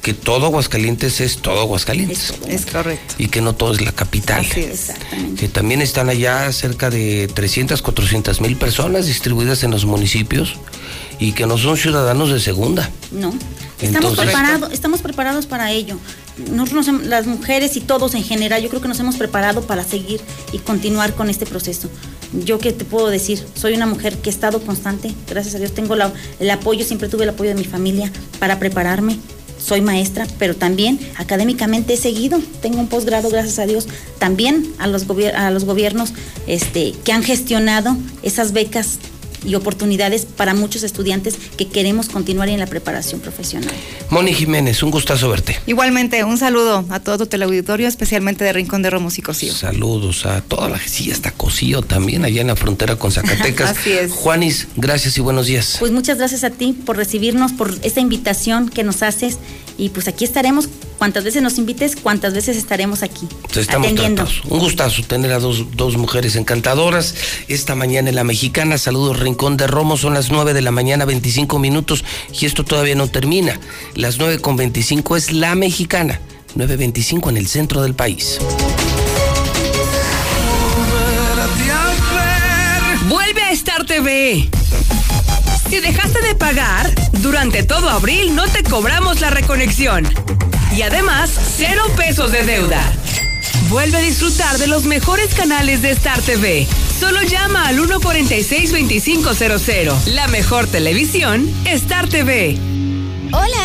[0.03, 2.35] que todo Aguascalientes es todo Aguascalientes.
[2.47, 3.15] Es correcto.
[3.17, 4.45] Y que no todo es la capital.
[4.47, 4.91] Así es.
[5.39, 10.55] Que también están allá cerca de 300, 400 mil personas distribuidas en los municipios
[11.19, 12.89] y que no son ciudadanos de segunda.
[13.11, 13.33] No.
[13.81, 15.97] Estamos Entonces- preparados, estamos preparados para ello.
[16.51, 19.83] Nosotros, nos las mujeres y todos en general, yo creo que nos hemos preparado para
[19.83, 20.21] seguir
[20.53, 21.89] y continuar con este proceso.
[22.45, 25.73] Yo qué te puedo decir, soy una mujer que he estado constante, gracias a Dios
[25.73, 29.17] tengo la- el apoyo, siempre tuve el apoyo de mi familia para prepararme.
[29.57, 32.39] Soy maestra, pero también académicamente he seguido.
[32.61, 33.87] Tengo un posgrado, gracias a Dios.
[34.19, 36.09] También a los, gobier- a los gobiernos
[36.45, 38.99] este, que han gestionado esas becas
[39.45, 43.73] y oportunidades para muchos estudiantes que queremos continuar en la preparación profesional.
[44.09, 45.59] Moni Jiménez, un gustazo verte.
[45.65, 49.53] Igualmente, un saludo a todo tu teleauditorio, especialmente de Rincón de Romos y Cocío.
[49.53, 53.71] Saludos a toda la sí, hasta Cocío también, allá en la frontera con Zacatecas.
[53.77, 54.11] Así es.
[54.11, 55.77] Juanis, gracias y buenos días.
[55.79, 59.37] Pues muchas gracias a ti por recibirnos, por esta invitación que nos haces
[59.77, 60.69] y pues aquí estaremos.
[60.97, 63.27] Cuantas veces nos invites, cuantas veces estaremos aquí.
[63.55, 64.23] Estamos atendiendo.
[64.23, 64.45] tratados.
[64.49, 67.15] Un gustazo tener a dos, dos mujeres encantadoras.
[67.47, 71.05] Esta mañana en La Mexicana, saludos Rincón de Romo, son las 9 de la mañana,
[71.05, 72.03] 25 minutos,
[72.39, 73.59] y esto todavía no termina.
[73.95, 76.21] Las 9 con 25 es La Mexicana,
[76.55, 78.39] 9.25 en el centro del país.
[83.07, 84.49] Vuelve a Star TV.
[85.69, 90.07] Si dejaste de pagar, durante todo abril no te cobramos la reconexión.
[90.75, 92.91] Y además, cero pesos de deuda.
[93.69, 96.67] Vuelve a disfrutar de los mejores canales de Star TV.
[96.99, 100.07] Solo llama al 146-2500.
[100.07, 102.57] La mejor televisión, Star TV.
[103.31, 103.64] Hola,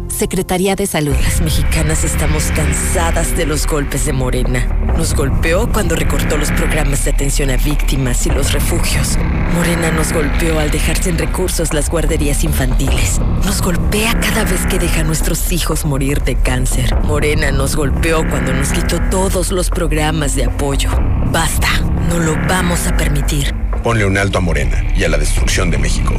[0.11, 1.15] Secretaría de Salud.
[1.23, 4.65] Las mexicanas estamos cansadas de los golpes de Morena.
[4.97, 9.17] Nos golpeó cuando recortó los programas de atención a víctimas y los refugios.
[9.55, 13.19] Morena nos golpeó al dejar sin recursos las guarderías infantiles.
[13.43, 16.95] Nos golpea cada vez que deja a nuestros hijos morir de cáncer.
[17.03, 20.89] Morena nos golpeó cuando nos quitó todos los programas de apoyo.
[21.31, 21.67] Basta,
[22.09, 23.60] no lo vamos a permitir.
[23.83, 26.13] Ponle un alto a Morena y a la destrucción de México.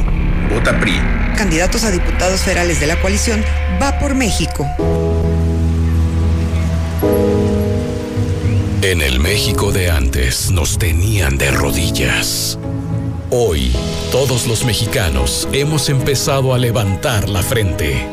[0.53, 0.99] Vota PRI.
[1.37, 3.43] Candidatos a diputados federales de la coalición
[3.81, 4.67] Va por México.
[8.81, 12.59] En el México de antes nos tenían de rodillas.
[13.29, 13.73] Hoy,
[14.11, 18.05] todos los mexicanos hemos empezado a levantar la frente.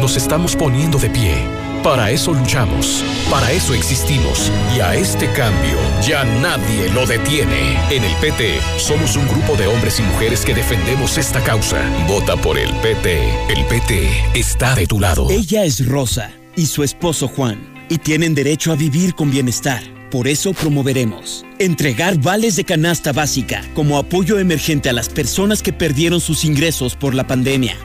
[0.00, 1.61] Nos estamos poniendo de pie.
[1.82, 5.76] Para eso luchamos, para eso existimos y a este cambio
[6.06, 7.76] ya nadie lo detiene.
[7.90, 11.82] En el PT somos un grupo de hombres y mujeres que defendemos esta causa.
[12.06, 13.28] Vota por el PT.
[13.48, 15.28] El PT está de tu lado.
[15.28, 19.82] Ella es Rosa y su esposo Juan y tienen derecho a vivir con bienestar.
[20.12, 25.72] Por eso promoveremos entregar vales de canasta básica como apoyo emergente a las personas que
[25.72, 27.76] perdieron sus ingresos por la pandemia.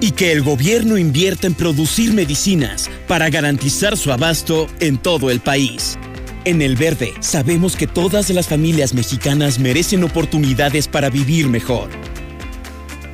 [0.00, 5.40] Y que el gobierno invierta en producir medicinas para garantizar su abasto en todo el
[5.40, 5.98] país.
[6.46, 11.90] En El Verde sabemos que todas las familias mexicanas merecen oportunidades para vivir mejor.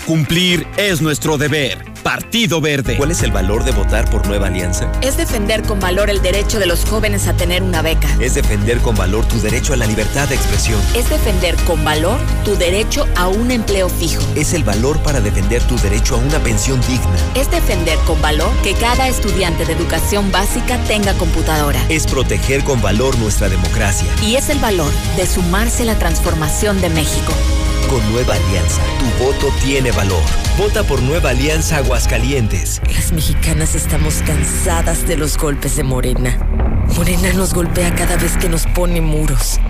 [0.07, 1.95] Cumplir es nuestro deber.
[2.07, 2.97] Partido Verde.
[2.97, 4.89] ¿Cuál es el valor de votar por Nueva Alianza?
[5.01, 8.07] Es defender con valor el derecho de los jóvenes a tener una beca.
[8.20, 10.81] Es defender con valor tu derecho a la libertad de expresión.
[10.95, 14.23] Es defender con valor tu derecho a un empleo fijo.
[14.37, 17.16] Es el valor para defender tu derecho a una pensión digna.
[17.35, 21.85] Es defender con valor que cada estudiante de educación básica tenga computadora.
[21.89, 24.07] Es proteger con valor nuestra democracia.
[24.23, 27.33] Y es el valor de sumarse a la transformación de México.
[27.91, 30.23] Con Nueva Alianza, tu voto tiene valor.
[30.59, 32.83] Vota por Nueva Alianza Aguascalientes.
[32.93, 36.37] Las mexicanas estamos cansadas de los golpes de Morena.
[36.97, 39.61] Morena nos golpea cada vez que nos pone muros.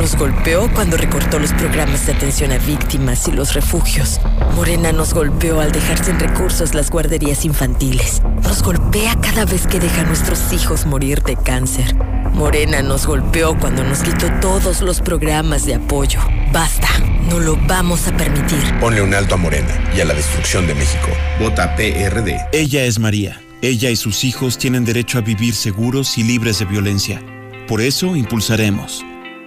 [0.00, 4.18] Nos golpeó cuando recortó los programas de atención a víctimas y los refugios.
[4.56, 8.22] Morena nos golpeó al dejar sin recursos las guarderías infantiles.
[8.42, 11.94] Nos golpea cada vez que deja a nuestros hijos morir de cáncer.
[12.32, 16.20] Morena nos golpeó cuando nos quitó todos los programas de apoyo.
[16.50, 16.88] Basta,
[17.28, 18.58] no lo vamos a permitir.
[18.80, 21.08] Ponle un alto a Morena y a la destrucción de México.
[21.38, 22.40] Vota PRD.
[22.52, 23.38] Ella es María.
[23.60, 27.22] Ella y sus hijos tienen derecho a vivir seguros y libres de violencia.
[27.68, 29.04] Por eso impulsaremos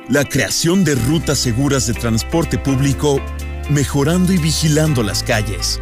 [0.10, 3.22] la creación de rutas seguras de transporte público,
[3.70, 5.80] mejorando y vigilando las calles.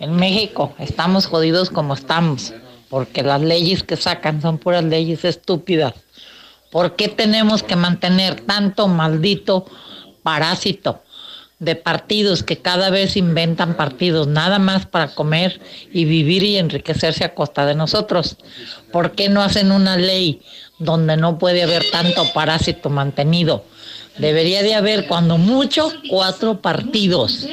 [0.01, 2.53] en México estamos jodidos como estamos?
[2.89, 5.95] Porque las leyes que sacan son puras leyes estúpidas.
[6.71, 9.67] ¿Por qué tenemos que mantener tanto maldito
[10.23, 11.03] parásito
[11.59, 15.61] de partidos que cada vez inventan partidos nada más para comer
[15.93, 18.37] y vivir y enriquecerse a costa de nosotros?
[18.93, 20.43] ¿Por qué no hacen una ley
[20.79, 23.65] donde no puede haber tanto parásito mantenido?
[24.19, 27.47] Debería de haber, cuando mucho, cuatro partidos.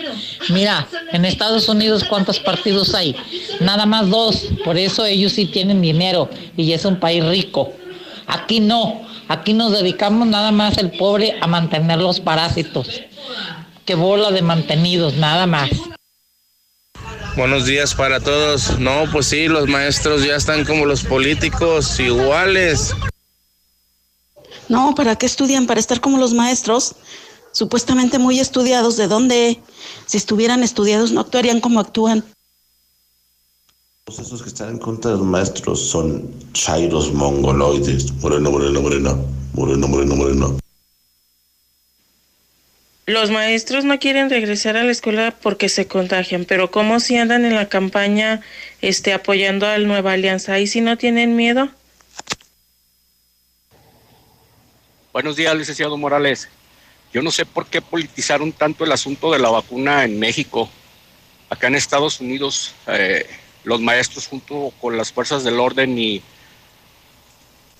[0.49, 3.15] Mira, en Estados Unidos, ¿cuántos partidos hay?
[3.59, 4.47] Nada más dos.
[4.63, 7.73] Por eso ellos sí tienen dinero y es un país rico.
[8.27, 9.01] Aquí no.
[9.27, 13.01] Aquí nos dedicamos nada más el pobre a mantener los parásitos.
[13.85, 15.69] Que bola de mantenidos, nada más.
[17.35, 18.79] Buenos días para todos.
[18.79, 22.93] No, pues sí, los maestros ya están como los políticos, iguales.
[24.69, 25.67] No, ¿para qué estudian?
[25.67, 26.95] Para estar como los maestros,
[27.51, 28.97] supuestamente muy estudiados.
[28.97, 29.59] ¿De dónde?
[30.05, 32.23] Si estuvieran estudiados, no actuarían como actúan.
[34.05, 38.11] Todos esos que están en contra de los maestros son chairos mongoloides.
[38.15, 39.25] Moreno, moreno, moreno.
[39.53, 40.57] Moreno, moreno, moreno.
[43.05, 47.43] Los maestros no quieren regresar a la escuela porque se contagian, pero ¿cómo si andan
[47.43, 48.41] en la campaña
[48.81, 50.57] este, apoyando a la Nueva Alianza?
[50.59, 51.69] ¿Y si no tienen miedo?
[55.13, 56.49] Buenos días, licenciado Morales.
[57.13, 60.67] Yo no sé por qué politizaron tanto el asunto de la vacuna en México.
[61.51, 63.29] Acá en Estados Unidos, eh,
[63.63, 66.23] los maestros junto con las fuerzas del orden y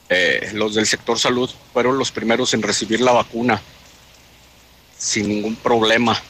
[0.10, 3.60] eh, los del sector salud fueron los primeros en recibir la vacuna
[4.96, 6.22] sin ningún problema.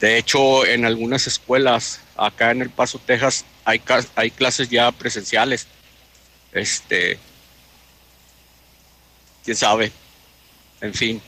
[0.00, 3.80] De hecho, en algunas escuelas acá en El Paso, Texas, hay,
[4.16, 5.68] hay clases ya presenciales.
[6.52, 7.20] Este,
[9.44, 9.92] quién sabe.
[10.80, 11.22] En fin,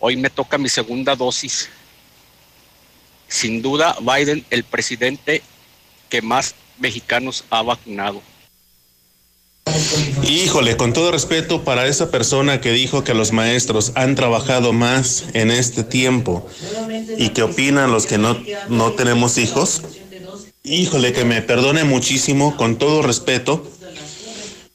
[0.00, 1.68] hoy me toca mi segunda dosis.
[3.28, 5.42] Sin duda, Biden, el presidente
[6.08, 8.22] que más mexicanos ha vacunado.
[10.22, 15.26] Híjole, con todo respeto para esa persona que dijo que los maestros han trabajado más
[15.34, 16.46] en este tiempo
[17.18, 19.82] y que opinan los que no, no tenemos hijos,
[20.64, 23.66] híjole, que me perdone muchísimo, con todo respeto,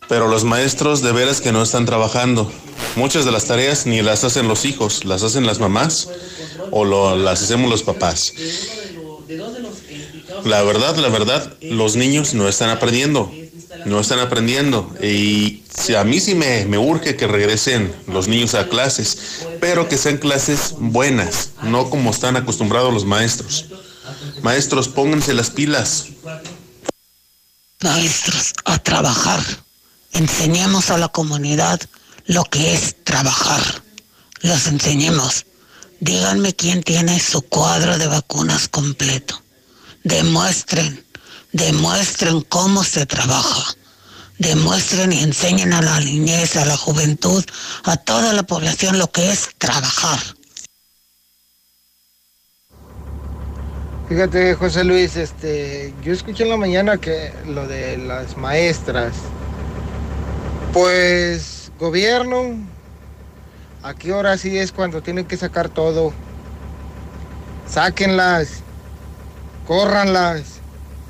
[0.07, 2.51] pero los maestros de veras que no están trabajando.
[2.95, 6.09] Muchas de las tareas ni las hacen los hijos, las hacen las mamás
[6.71, 8.33] o lo, las hacemos los papás.
[10.45, 13.31] La verdad, la verdad, los niños no están aprendiendo
[13.85, 14.89] no están aprendiendo.
[15.01, 15.63] Y
[15.97, 20.17] a mí sí me, me, urge que regresen los niños a clases, pero que sean
[20.17, 23.65] clases buenas, no como están acostumbrados los maestros.
[24.41, 26.07] Maestros, pónganse las pilas.
[27.81, 29.41] Maestros, a trabajar.
[30.13, 31.81] Enseñemos a la comunidad
[32.25, 33.61] lo que es trabajar.
[34.41, 35.45] Los enseñemos.
[35.99, 39.41] Díganme quién tiene su cuadro de vacunas completo.
[40.03, 41.03] Demuestren
[41.53, 43.75] demuestren cómo se trabaja,
[44.37, 47.45] demuestren y enseñen a la niñez, a la juventud,
[47.83, 50.19] a toda la población lo que es trabajar.
[54.09, 59.13] Fíjate, José Luis, este, yo escuché en la mañana que lo de las maestras,
[60.73, 62.57] pues gobierno,
[63.81, 66.13] aquí ahora sí es cuando tienen que sacar todo.
[67.67, 68.61] Sáquenlas,
[69.67, 70.59] córranlas,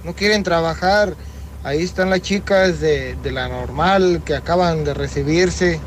[0.04, 1.16] no quieren trabajar.
[1.64, 5.80] Ahí están las chicas de, la normal que acaban de recibirse.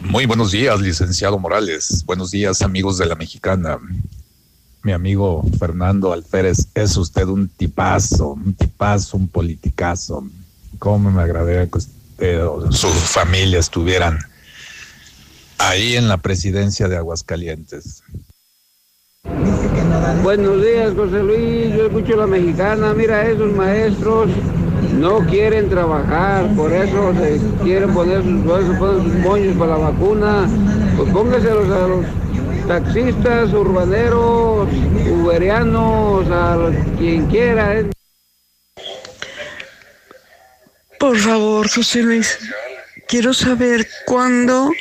[0.00, 2.04] Muy buenos días, licenciado Morales.
[2.04, 3.78] Buenos días, amigos de la Mexicana.
[4.82, 10.22] Mi amigo Fernando Alférez es usted un tipazo, un tipazo, un politicazo.
[10.78, 14.18] ¿Cómo me agradaría que usted o su familia estuvieran
[15.58, 18.02] ahí en la presidencia de Aguascalientes?
[20.22, 21.74] Buenos días, José Luis.
[21.76, 22.94] Yo escucho la mexicana.
[22.94, 24.30] Mira, esos maestros
[24.98, 30.48] no quieren trabajar, por eso se quieren poner sus, moños para la vacuna.
[30.96, 32.06] Pues póngaselos a los
[32.66, 34.68] taxistas, urbaneros,
[35.10, 37.80] uberianos, a quien quiera.
[37.80, 37.93] ¿eh?
[41.04, 42.38] Por favor, José Luis,
[43.06, 44.72] quiero saber cuándo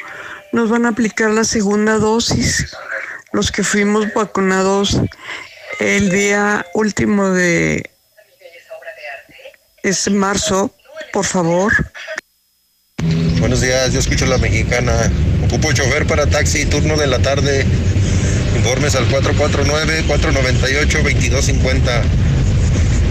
[0.53, 2.73] nos van a aplicar la segunda dosis
[3.33, 5.01] los que fuimos vacunados
[5.81, 7.91] el día último de
[9.83, 10.73] este marzo,
[11.11, 11.73] por favor.
[13.41, 14.93] Buenos días, yo escucho la mexicana.
[15.43, 17.65] Ocupo chofer para taxi, turno de la tarde.
[18.55, 22.01] Informes al 449-498-2250.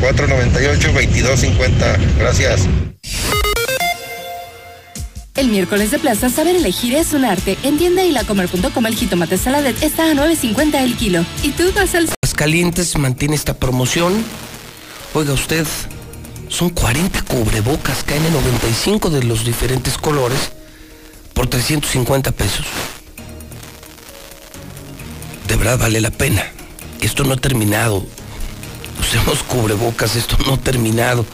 [0.02, 2.18] 498-2250.
[2.18, 2.66] Gracias.
[5.34, 7.56] El miércoles de plaza, saber elegir es un arte.
[7.62, 11.24] En tienda y lacomer.com el jitomate saladet está a 9.50 el kilo.
[11.42, 12.10] Y tú vas al...
[12.36, 14.24] Calientes mantiene esta promoción.
[15.14, 15.64] Oiga usted,
[16.48, 20.50] son 40 cubrebocas KN95 de los diferentes colores
[21.34, 22.66] por 350 pesos.
[25.48, 26.44] De verdad vale la pena.
[27.00, 28.04] Esto no ha terminado.
[29.02, 31.26] Usemos cubrebocas, esto no ha terminado.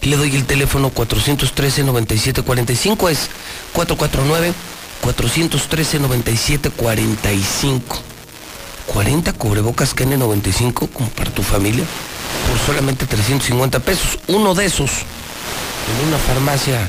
[0.00, 3.28] Le doy el teléfono 413-9745, es
[5.04, 7.80] 449-413-9745.
[8.86, 11.84] 40 cubrebocas KN95 como para tu familia
[12.48, 14.18] por solamente 350 pesos.
[14.26, 16.88] Uno de esos en una farmacia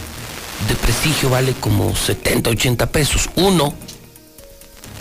[0.68, 3.30] de prestigio vale como 70, 80 pesos.
[3.35, 3.76] Uno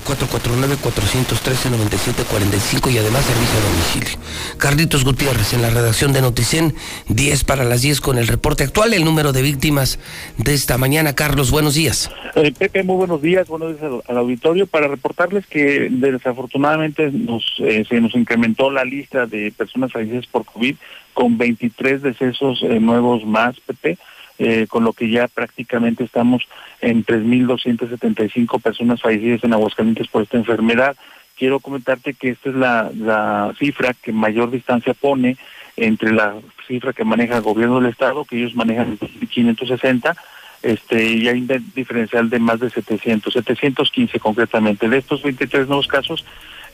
[0.05, 4.19] 449-413-9745 y además servicio a domicilio.
[4.59, 6.75] Carlitos Gutiérrez en la redacción de Noticen,
[7.09, 9.99] 10 para las 10 con el reporte actual, el número de víctimas
[10.39, 11.15] de esta mañana.
[11.15, 12.11] Carlos, buenos días.
[12.35, 14.67] Eh, Pepe, muy buenos días, buenos días al, auditorio.
[14.67, 20.45] Para reportarles que desafortunadamente nos, eh, se nos incrementó la lista de personas fallecidas por
[20.45, 20.77] COVID
[21.15, 23.99] con 23 decesos eh, nuevos más, Pepe.
[24.45, 26.43] Eh, con lo que ya prácticamente estamos
[26.81, 30.97] en 3.275 personas fallecidas en Aguascalientes por esta enfermedad.
[31.39, 35.37] Quiero comentarte que esta es la, cifra que mayor distancia pone
[35.77, 36.35] entre la
[36.67, 38.99] cifra que maneja el gobierno del estado, que ellos manejan
[39.31, 40.17] 560,
[40.62, 44.89] este, y hay un diferencial de más de 700, 715 concretamente.
[44.89, 46.25] De estos 23 nuevos casos,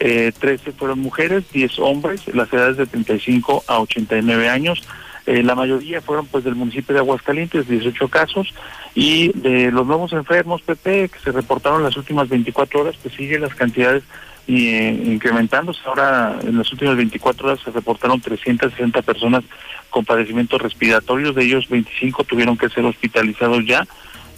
[0.01, 4.89] eh, 13 fueron mujeres, 10 hombres, las edades de 35 a 89 años.
[5.29, 8.55] Eh, la mayoría fueron pues del municipio de Aguascalientes, 18 casos,
[8.95, 13.43] y de los nuevos enfermos, PP, que se reportaron las últimas 24 horas, pues siguen
[13.43, 14.05] las cantidades
[14.47, 15.81] eh, incrementándose.
[15.85, 19.45] Ahora, en las últimas 24 horas se reportaron 360 personas
[19.91, 23.87] con padecimientos respiratorios, de ellos 25 tuvieron que ser hospitalizados ya,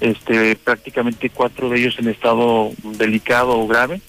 [0.00, 4.00] este, prácticamente cuatro de ellos en estado delicado o grave.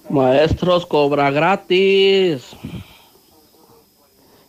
[0.09, 2.43] Maestros cobra gratis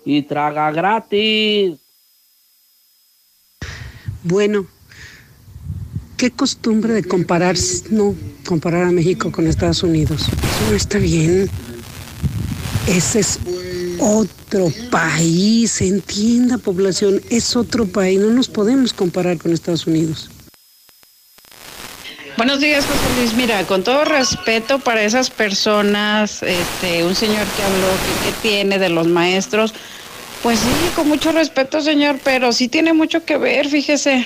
[0.06, 1.78] y traga gratis.
[4.24, 4.66] Bueno,
[6.18, 7.56] qué costumbre de comparar,
[7.90, 8.16] no,
[8.46, 10.22] comparar a México con Estados Unidos.
[10.22, 11.50] Eso no está bien.
[12.88, 13.40] Ese es
[14.00, 20.30] otro país, entienda población, es otro país, no nos podemos comparar con Estados Unidos.
[22.42, 23.36] Buenos días, José Luis.
[23.36, 28.80] Mira, con todo respeto para esas personas, este, un señor que habló que, que tiene
[28.80, 29.76] de los maestros,
[30.42, 34.26] pues sí, con mucho respeto, señor, pero sí tiene mucho que ver, fíjese,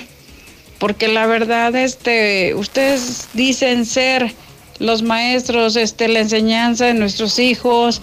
[0.78, 4.32] porque la verdad, este, ustedes dicen ser
[4.78, 8.00] los maestros, este, la enseñanza de nuestros hijos,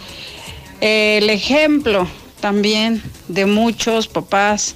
[0.79, 2.07] el ejemplo
[2.39, 4.75] también de muchos papás.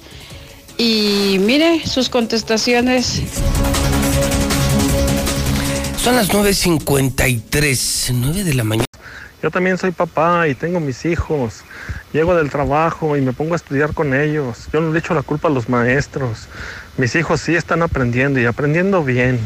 [0.78, 3.22] Y mire sus contestaciones.
[6.08, 8.86] Son las 9.53, 9 de la mañana.
[9.42, 11.64] Yo también soy papá y tengo mis hijos.
[12.14, 14.68] Llego del trabajo y me pongo a estudiar con ellos.
[14.72, 16.48] Yo no le echo la culpa a los maestros.
[16.96, 19.38] Mis hijos sí están aprendiendo y aprendiendo bien.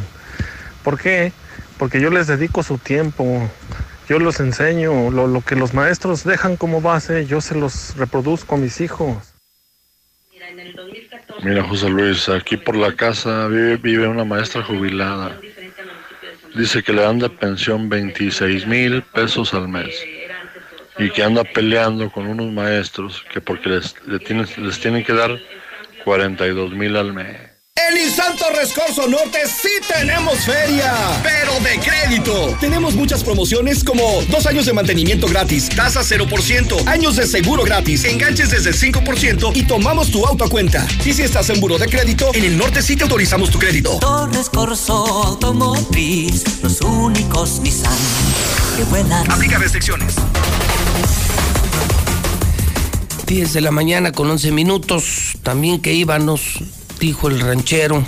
[0.85, 1.33] ¿Por qué?
[1.79, 3.51] Porque yo les dedico su tiempo.
[4.09, 5.11] Yo los enseño.
[5.11, 9.17] Lo, lo que los maestros dejan como base, yo se los reproduzco a mis hijos.
[11.43, 15.41] Mira, José Luis, aquí por la casa vive, vive una maestra jubilada.
[16.55, 20.05] Dice que le dan de pensión 26 mil pesos al mes
[20.99, 25.15] y que anda peleando con unos maestros que porque les, le tienen, les tienen que
[25.15, 25.39] dar
[26.05, 27.52] 42 mil al mes.
[27.75, 30.93] En Nissan Torres Corso Norte sí tenemos feria,
[31.23, 32.55] pero de crédito.
[32.61, 38.05] Tenemos muchas promociones como dos años de mantenimiento gratis, tasa 0%, años de seguro gratis,
[38.05, 40.87] enganches desde el 5% y tomamos tu auto a cuenta.
[41.03, 43.99] Y si estás en buro de crédito, en el norte sí te autorizamos tu crédito.
[44.01, 47.97] Torres Corso Automotriz, los únicos Nissan
[48.77, 49.31] que vuelan.
[49.31, 50.17] Aplica restricciones.
[53.27, 55.39] 10 de la mañana con 11 minutos.
[55.43, 56.63] También que íbamos,
[57.07, 58.07] dijo el ranchero.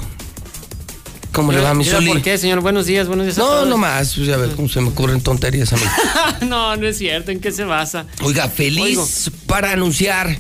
[1.33, 2.07] ¿Cómo le va a mi Zuli?
[2.07, 2.61] ¿Por qué, señor?
[2.61, 3.69] Buenos días, buenos días a No, todos.
[3.69, 4.15] no más.
[4.15, 5.83] Pues, a ver cómo se me ocurren tonterías a mí.
[6.47, 7.33] no, no es cierto.
[7.33, 8.07] ¿En qué se basa?
[8.23, 9.09] Oiga, feliz Oigo.
[9.49, 10.39] para anunciar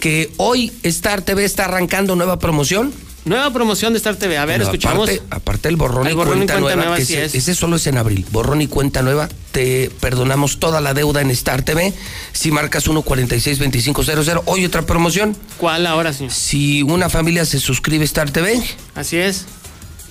[0.00, 2.92] que hoy Star TV está arrancando nueva promoción.
[3.24, 4.38] Nueva promoción de Star TV.
[4.38, 5.08] A ver, Pero escuchamos.
[5.08, 7.24] Aparte, aparte el borrón, El y, borrón y cuenta cuenta nueva, nueva, que así ese,
[7.26, 7.34] es.
[7.34, 8.24] ese solo es en abril.
[8.30, 9.28] Borrón y cuenta nueva.
[9.52, 11.92] Te perdonamos toda la deuda en Star TV.
[12.32, 14.42] Si marcas 146-2500.
[14.46, 15.36] Hoy otra promoción.
[15.58, 16.32] ¿Cuál ahora, señor?
[16.32, 18.62] Si una familia se suscribe a Star TV,
[18.94, 19.44] Así es.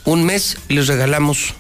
[0.06, 1.54] un mes les regalamos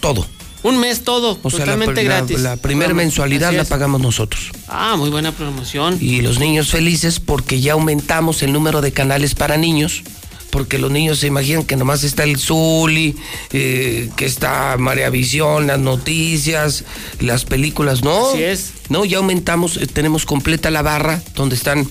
[0.00, 0.26] todo.
[0.66, 2.40] Un mes todo, O sea, la, totalmente la- gratis.
[2.40, 4.50] la primera mensualidad la pagamos nosotros.
[4.68, 5.98] Ah, muy buena promoción.
[6.00, 10.02] Y los niños felices porque ya aumentamos el número de canales para niños.
[10.50, 13.14] Porque los niños se imaginan que nomás está el Zuli,
[13.52, 16.84] eh, que está María Visión, las noticias,
[17.20, 18.02] las películas.
[18.02, 18.72] No, Así es.
[18.88, 21.86] no, ya aumentamos, eh, tenemos completa la barra donde están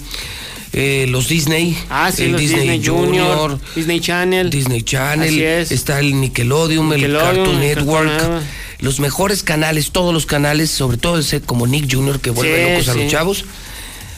[0.73, 1.77] eh, los Disney.
[1.89, 4.49] Ah, sí, el los Disney, Junior, Disney Channel.
[4.49, 5.71] Disney Channel, Así es.
[5.71, 8.43] está el Nickelodeon, el Nickelodeon, Cartoon el Cartoon Network, Network.
[8.79, 12.19] Los mejores canales, todos los canales, sobre todo ese como Nick Jr.
[12.19, 13.45] que vuelve Sí, locos a los chavos.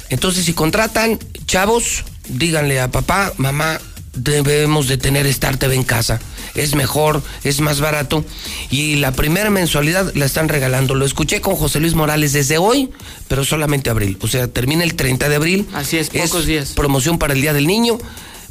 [0.09, 3.79] Entonces, si contratan chavos, díganle a papá, mamá,
[4.13, 6.19] debemos de tener Star TV en casa.
[6.55, 8.25] Es mejor, es más barato.
[8.71, 10.95] Y la primera mensualidad la están regalando.
[10.95, 12.89] Lo escuché con José Luis Morales desde hoy,
[13.27, 14.17] pero solamente abril.
[14.21, 15.67] O sea, termina el 30 de abril.
[15.73, 16.69] Así es, pocos días.
[16.69, 17.99] Promoción para el Día del Niño.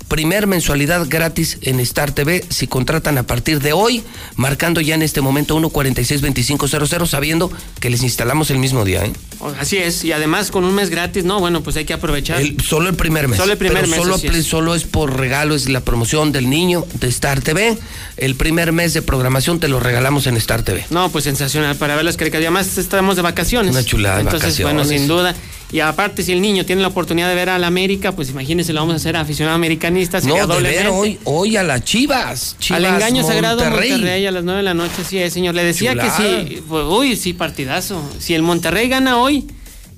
[0.09, 4.03] Primer mensualidad gratis en Star TV si contratan a partir de hoy,
[4.37, 9.05] marcando ya en este momento 1462500, sabiendo que les instalamos el mismo día.
[9.05, 9.13] ¿eh?
[9.61, 12.41] Así es, y además con un mes gratis, no, bueno, pues hay que aprovechar.
[12.41, 13.39] El- solo el primer mes.
[13.39, 14.47] Solo el primer Pero mes, Solo, es.
[14.47, 17.77] solo es por regalo, es la promoción del niño de Star TV.
[18.17, 20.85] El primer mes de programación te lo regalamos en Star TV.
[20.91, 22.47] No, pues sensacional para ver las caricaturas.
[22.47, 23.73] Además, estamos de vacaciones.
[23.73, 25.35] Una chulada de Entonces, bueno, sin duda.
[25.73, 28.81] Y aparte, si el niño tiene la oportunidad de ver al América, pues imagínense, lo
[28.81, 30.21] vamos a hacer aficionado americanista.
[30.21, 32.57] sería No, de ver hoy, hoy a las Chivas.
[32.61, 33.91] Chivas Al engaño sagrado Monterrey.
[33.91, 34.27] Monterrey.
[34.27, 35.55] a las 9 de la noche, sí es, señor.
[35.57, 36.17] Le decía Chulada.
[36.17, 38.01] que sí, pues, uy, sí, partidazo.
[38.21, 39.45] Si el Monterrey gana hoy,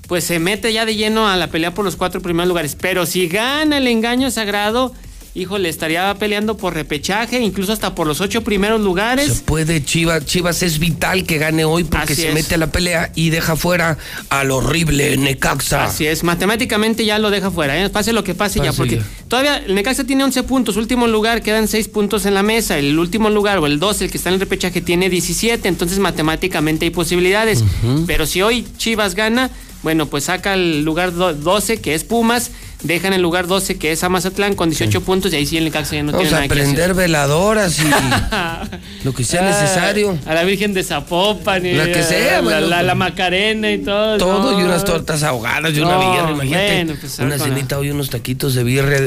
[0.07, 2.75] pues se mete ya de lleno a la pelea por los cuatro primeros lugares.
[2.79, 4.93] Pero si gana el engaño sagrado,
[5.39, 9.33] híjole, estaría peleando por repechaje, incluso hasta por los ocho primeros lugares.
[9.33, 12.33] Se puede, Chivas, Chivas es vital que gane hoy porque Así se es.
[12.33, 13.97] mete a la pelea y deja fuera
[14.29, 15.85] al horrible Necaxa.
[15.85, 17.89] Así es, matemáticamente ya lo deja fuera, ¿eh?
[17.89, 19.03] pase lo que pase, ya, porque ya.
[19.27, 22.97] todavía el Necaxa tiene 11 puntos, último lugar, quedan 6 puntos en la mesa, el
[22.99, 26.85] último lugar o el 12, el que está en el repechaje, tiene 17, entonces matemáticamente
[26.85, 27.63] hay posibilidades,
[28.07, 29.49] pero si hoy Chivas gana,
[29.83, 32.51] bueno, pues saca el lugar do- 12, que es Pumas,
[32.81, 35.65] dejan el lugar 12, que es a Mazatlán, con 18 puntos, y ahí sí el
[35.65, 36.73] Necaxa ya no Vamos tiene a nada que hacer.
[36.75, 37.83] prender veladoras y
[39.03, 40.17] lo que sea necesario.
[40.25, 42.85] Ah, A la Virgen de Zapopan, y La que a- sea, la, bueno, la- pues.
[42.87, 44.17] la Macarena y todo.
[44.17, 46.75] Todo y unas tortas ahogadas y una birria, imagínate.
[46.85, 49.01] bueno, pues, a una cenita hoy, unos taquitos de birria.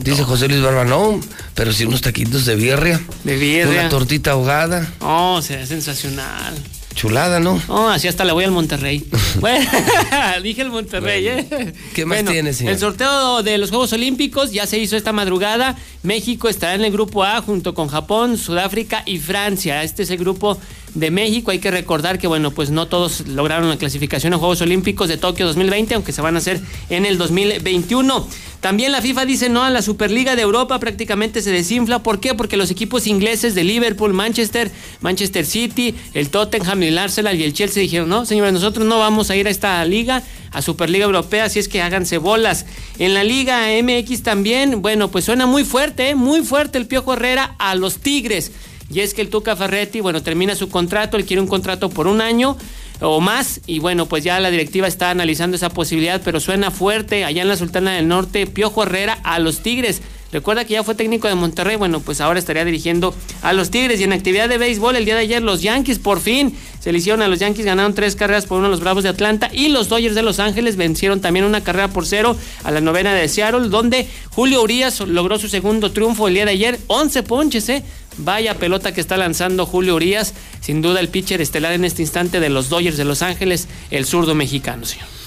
[0.00, 1.20] Dice José Luis Barba, no,
[1.54, 3.00] pero sí unos taquitos de birria.
[3.24, 3.68] De birria.
[3.80, 4.88] Una tortita ahogada.
[5.00, 6.54] Oh, será sensacional.
[6.94, 7.60] Chulada, ¿no?
[7.68, 9.04] Oh, así hasta le voy al Monterrey.
[9.40, 9.68] bueno,
[10.42, 11.72] dije el Monterrey, ¿eh?
[11.94, 12.74] ¿Qué más Bueno, tiene, señor?
[12.74, 15.76] El sorteo de los Juegos Olímpicos ya se hizo esta madrugada.
[16.02, 19.82] México estará en el grupo A junto con Japón, Sudáfrica y Francia.
[19.82, 20.58] Este es el grupo
[20.94, 21.50] de México.
[21.50, 25.16] Hay que recordar que, bueno, pues no todos lograron la clasificación a Juegos Olímpicos de
[25.16, 28.26] Tokio 2020, aunque se van a hacer en el 2021.
[28.62, 32.04] También la FIFA dice no a la Superliga de Europa, prácticamente se desinfla.
[32.04, 32.34] ¿Por qué?
[32.34, 37.54] Porque los equipos ingleses de Liverpool, Manchester, Manchester City, el Tottenham, el Arsenal y el
[37.54, 40.22] Chelsea dijeron, no, señores, nosotros no vamos a ir a esta liga,
[40.52, 42.66] a Superliga Europea, así es que háganse bolas.
[43.00, 46.14] En la Liga MX también, bueno, pues suena muy fuerte, ¿eh?
[46.14, 48.52] muy fuerte el Piojo Herrera a los Tigres.
[48.92, 52.06] Y es que el Tuca Ferretti, bueno, termina su contrato, él quiere un contrato por
[52.06, 52.56] un año
[53.00, 57.24] o más y bueno, pues ya la directiva está analizando esa posibilidad, pero suena fuerte
[57.24, 60.02] allá en la Sultana del Norte, Piojo Herrera a los Tigres.
[60.32, 64.00] Recuerda que ya fue técnico de Monterrey, bueno, pues ahora estaría dirigiendo a los Tigres.
[64.00, 66.98] Y en actividad de béisbol, el día de ayer, los Yankees por fin se le
[66.98, 69.50] hicieron a los Yankees, ganaron tres carreras por uno a los Bravos de Atlanta.
[69.52, 73.14] Y los Dodgers de Los Ángeles vencieron también una carrera por cero a la novena
[73.14, 76.80] de Seattle, donde Julio Urias logró su segundo triunfo el día de ayer.
[76.86, 77.84] 11 ponches, ¿eh?
[78.16, 80.32] Vaya pelota que está lanzando Julio Urias.
[80.60, 84.06] Sin duda, el pitcher estelar en este instante de los Dodgers de Los Ángeles, el
[84.06, 85.21] zurdo mexicano, señor.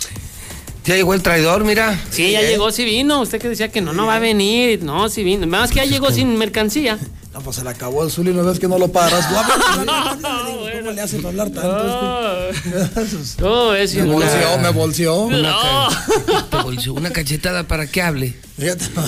[0.85, 1.99] Ya llegó el traidor, mira.
[2.11, 2.47] Sí, ya ¿Eh?
[2.47, 3.21] llegó, sí vino.
[3.21, 4.83] Usted que decía que no, no va a venir.
[4.83, 5.47] No, sí vino.
[5.47, 6.99] Más que ya llegó sin mercancía.
[7.35, 9.25] No, pues se le acabó el Zuli, no ves que no lo paras.
[9.27, 12.49] ¿Cómo le haces hablar tanto?
[12.49, 13.41] este?
[13.41, 15.15] No, es Me bolseó, me bolseó.
[15.23, 16.93] Una, ca- te bolseó.
[16.93, 18.33] Una cachetada para que hable.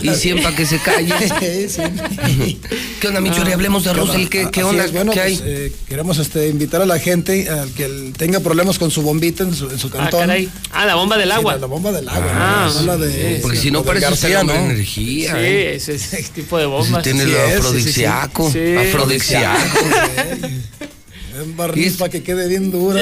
[0.03, 1.13] Y 100 para que se calle.
[2.99, 3.53] ¿Qué onda, Michori?
[3.53, 4.27] Hablemos de Russell.
[4.27, 4.83] ¿Qué, qué Así onda?
[4.83, 5.41] es, bueno, ¿Qué pues, hay?
[5.45, 9.55] eh, queremos este, invitar a la gente al que tenga problemas con su bombita en
[9.55, 10.19] su, en su Ah, cantón.
[10.21, 10.49] caray.
[10.73, 11.53] Ah, la bomba del Sí, agua.
[11.53, 12.29] la, la bomba del agua.
[12.33, 14.53] Ah, no, la de, Porque si no la parece García, ser ¿no?
[14.53, 15.31] energía.
[15.31, 15.75] Sí, ¿eh?
[15.75, 17.03] ese es ese tipo de bombas.
[17.03, 18.51] Tiene Sí afrodisíaco.
[18.51, 18.75] Sí.
[18.75, 19.77] Afrodisíaco.
[21.43, 22.99] Un barniz para que quede bien dura.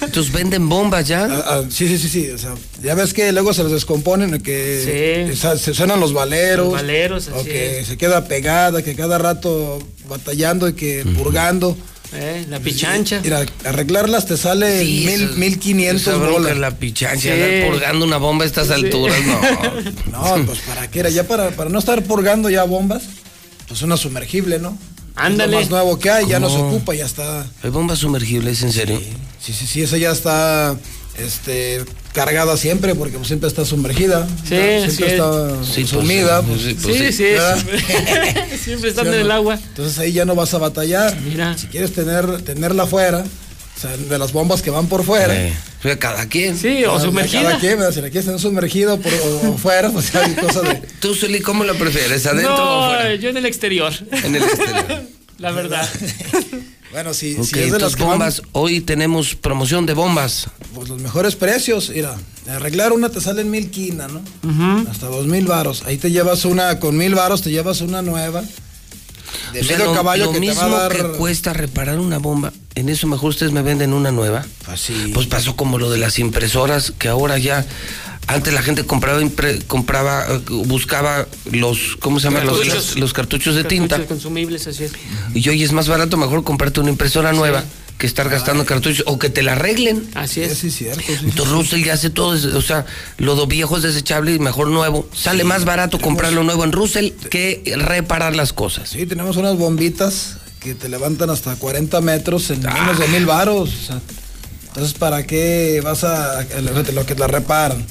[0.00, 1.26] Entonces venden bombas ya.
[1.30, 2.30] Ah, ah, sí, sí, sí, sí.
[2.30, 5.36] O sea, ya ves que luego se les descomponen, que Sí.
[5.58, 6.64] se suenan los valeros.
[6.68, 7.86] Los valeros, o así que es.
[7.88, 9.78] se queda pegada, que cada rato
[10.08, 11.76] batallando y que purgando.
[12.14, 13.20] Eh, la pichancha.
[13.22, 16.56] Mira, arreglarlas te sale Sí, mil, eso- mil quinientos bolas.
[16.56, 17.28] la pichancha, Sí.
[17.28, 19.40] andar purgando una bomba a estas alturas, no.
[20.38, 23.02] No, pues para qué era, ya para, para no estar purgando ya bombas,
[23.68, 24.76] pues una sumergible, ¿no?
[25.14, 25.44] Ándale.
[25.44, 27.46] Es lo más nuevo que hay, ya no se ocupa, ya está.
[27.62, 29.00] ¿Hay bombas sumergibles, en serio?
[29.40, 30.76] Sí, sí, sí, esa ya está
[31.18, 34.26] este, cargada siempre, porque pues, siempre está sumergida.
[34.44, 34.56] Sí,
[34.90, 36.42] siempre está Sí, pues, sumida.
[36.42, 37.58] sí, pues, sí, pues, Sí, sí, ¿verdad?
[38.64, 39.58] siempre, están ¿Sí o en el agua.
[39.68, 41.18] Entonces ahí ya no vas a batallar.
[41.20, 41.56] Mira.
[41.58, 43.24] Si quieres tener, tenerla afuera,
[43.78, 45.32] o sea, de las bombas que van por fuera.
[45.34, 46.58] Eh, pues, cada quien.
[46.58, 47.42] Sí, o Ah, sumergida.
[47.44, 47.92] Cada quien, ¿verdad?
[47.94, 50.74] si la quieres tener sumergido por, o fuera, pues hay cosas de.
[51.00, 52.26] ¿Tú, Zuli, cómo lo prefieres?
[52.26, 53.14] ¿Adentro o No, afuera?
[53.14, 53.92] yo en el exterior.
[54.10, 55.02] En el exterior.
[55.38, 55.88] La verdad.
[56.90, 58.42] Bueno, si, Ok, si es de las entonces que van- bombas.
[58.52, 60.46] Hoy tenemos promoción de bombas.
[60.74, 62.16] pues los mejores precios, mira,
[62.48, 64.22] arreglar una te sale en mil quina, ¿no?
[64.90, 65.82] Hasta dos mil varos.
[65.84, 68.42] Ahí te llevas una, con mil varos te llevas una nueva.
[69.52, 70.92] De O sea, lo, caballo lo que te mismo va a dar.
[70.96, 74.44] que cuesta reparar una bomba, en eso mejor ustedes me venden una nueva.
[74.66, 75.10] Pues sí.
[75.14, 77.64] Pues pasó como lo de las impresoras, que ahora ya
[78.30, 82.44] Antes la gente compraba, impre- compraba, eh, buscaba los, ¿cómo se llama?
[82.44, 82.98] Los, Cartuchos.
[82.98, 84.04] los cartuchos de tinta.
[84.06, 84.92] Consumibles, así es.
[85.32, 87.64] Y hoy es más barato mejor comprarte una impresora nueva
[87.98, 90.08] que estar gastando cartuchos o que te la arreglen.
[90.14, 90.56] Así es.
[90.56, 91.00] Sí, cierto.
[91.04, 91.24] sí, sí.
[91.24, 92.86] Entonces Russell ya hace todo, o sea,
[93.18, 95.08] lo do- viejo es desechable y mejor nuevo.
[95.12, 98.88] Sale más barato comprarlo nuevo en Russell que reparar las cosas.
[98.88, 103.70] Sí, tenemos unas bombitas que te levantan hasta 40 metros en menos de mil varos.
[103.70, 104.00] o sea,
[104.68, 106.44] entonces, ¿para qué vas a,
[106.92, 107.84] lo que la reparan?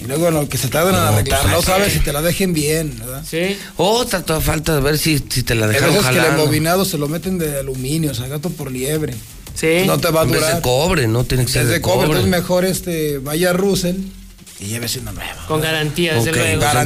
[0.00, 2.12] Y luego lo que se tardan en No, arreglar, pues, no es sabes si te
[2.12, 3.22] la dejen bien, ¿verdad?
[3.28, 3.56] Sí.
[3.76, 6.84] Otra, toda falta de ver si, si te la Hay dejaron veces que el embobinado
[6.84, 9.14] se lo meten de aluminio, o sea, gato por liebre.
[9.54, 9.84] Sí.
[9.86, 10.56] No te va a En vez durar.
[10.56, 12.20] de cobre, no tiene que En ser de, de cobre, cobre.
[12.20, 13.96] entonces mejor este, vaya a Russell
[14.60, 15.44] y llévese una nueva.
[15.46, 16.60] Con garantía, desde Ok, luego.
[16.60, 16.82] pues Garantía.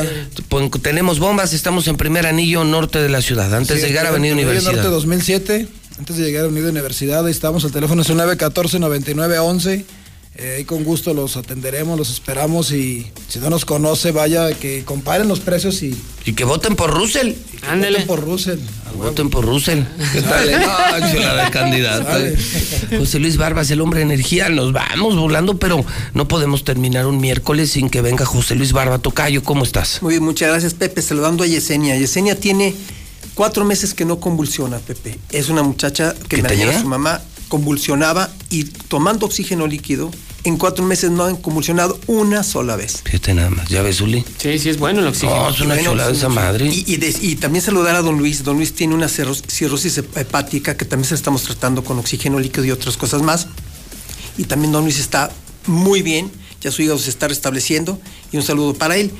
[0.00, 3.88] entonces pues, tenemos bombas, estamos en primer anillo norte de la ciudad, antes Sí, de
[3.88, 4.72] llegar a en Avenida Universidad.
[4.72, 5.68] Norte 2007,
[5.98, 9.84] antes de llegar a Avenida Universidad, ahí estamos, el teléfono es el 914-9911.
[10.40, 14.84] Eh, ahí con gusto los atenderemos, los esperamos y si no nos conoce, vaya, que
[14.84, 17.32] comparen los precios y Y que voten por Russell.
[17.68, 17.98] Ándale.
[17.98, 18.58] voten por Russell.
[18.96, 19.82] Voten por Russell.
[20.12, 20.48] ¿Qué tal?
[21.88, 22.18] Ah.
[22.98, 24.48] José Luis Barbas, el hombre de energía.
[24.48, 25.84] Nos vamos volando, pero
[26.14, 28.98] no podemos terminar un miércoles sin que venga José Luis Barba.
[28.98, 30.00] Tocayo, ¿cómo estás?
[30.02, 31.02] Muy bien, muchas gracias, Pepe.
[31.02, 31.96] Saludando a Yesenia.
[31.96, 32.74] Yesenia tiene
[33.34, 35.18] cuatro meses que no convulsiona, Pepe.
[35.30, 40.10] Es una muchacha que ¿Qué me su mamá, convulsionaba y tomando oxígeno líquido,
[40.44, 43.02] en cuatro meses no han convulsionado una sola vez.
[43.04, 43.68] Fíjate nada más.
[43.68, 44.24] ¿Ya ves, Uli?
[44.38, 45.34] Sí, sí, es bueno el oxígeno.
[45.42, 46.66] No, es una Bueno, chulada esa madre.
[46.68, 48.44] Y, y de- y también saludar a don Luis.
[48.44, 52.38] Don Luis tiene una cirro- cirrosis hep- hepática que también se estamos tratando con oxígeno
[52.38, 53.48] líquido y otras cosas más.
[54.38, 55.30] Y también don Luis está
[55.66, 58.00] muy bien, ya su hígado se está restableciendo.
[58.32, 59.10] Y un saludo para él.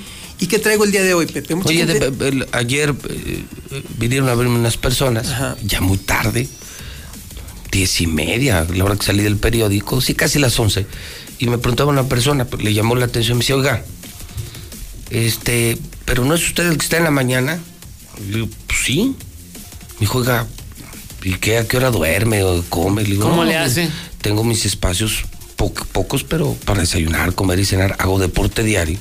[0.40, 1.56] ¿Y qué traigo el día de hoy, Pepe?
[1.56, 5.26] Mucha Oye, gente- de- el- ayer eh, eh, vinieron a verme unas personas,
[5.64, 6.48] ya muy tarde,
[7.78, 10.86] diez y media, la hora que salí del periódico, sí, casi las once,
[11.38, 13.84] y me preguntaba una persona, pues, le llamó la atención, me dice, oiga,
[15.10, 17.58] este, pero no es usted el que está en la mañana.
[18.28, 19.14] Le digo, pues sí.
[19.94, 20.46] Me dijo, oiga,
[21.22, 21.58] ¿y qué?
[21.58, 23.02] ¿A qué hora duerme o come?
[23.04, 23.88] Le digo, ¿Cómo "No, le pues, hace?
[24.20, 25.24] Tengo mis espacios,
[25.56, 28.98] po- pocos, pero para desayunar, comer y cenar, hago deporte diario.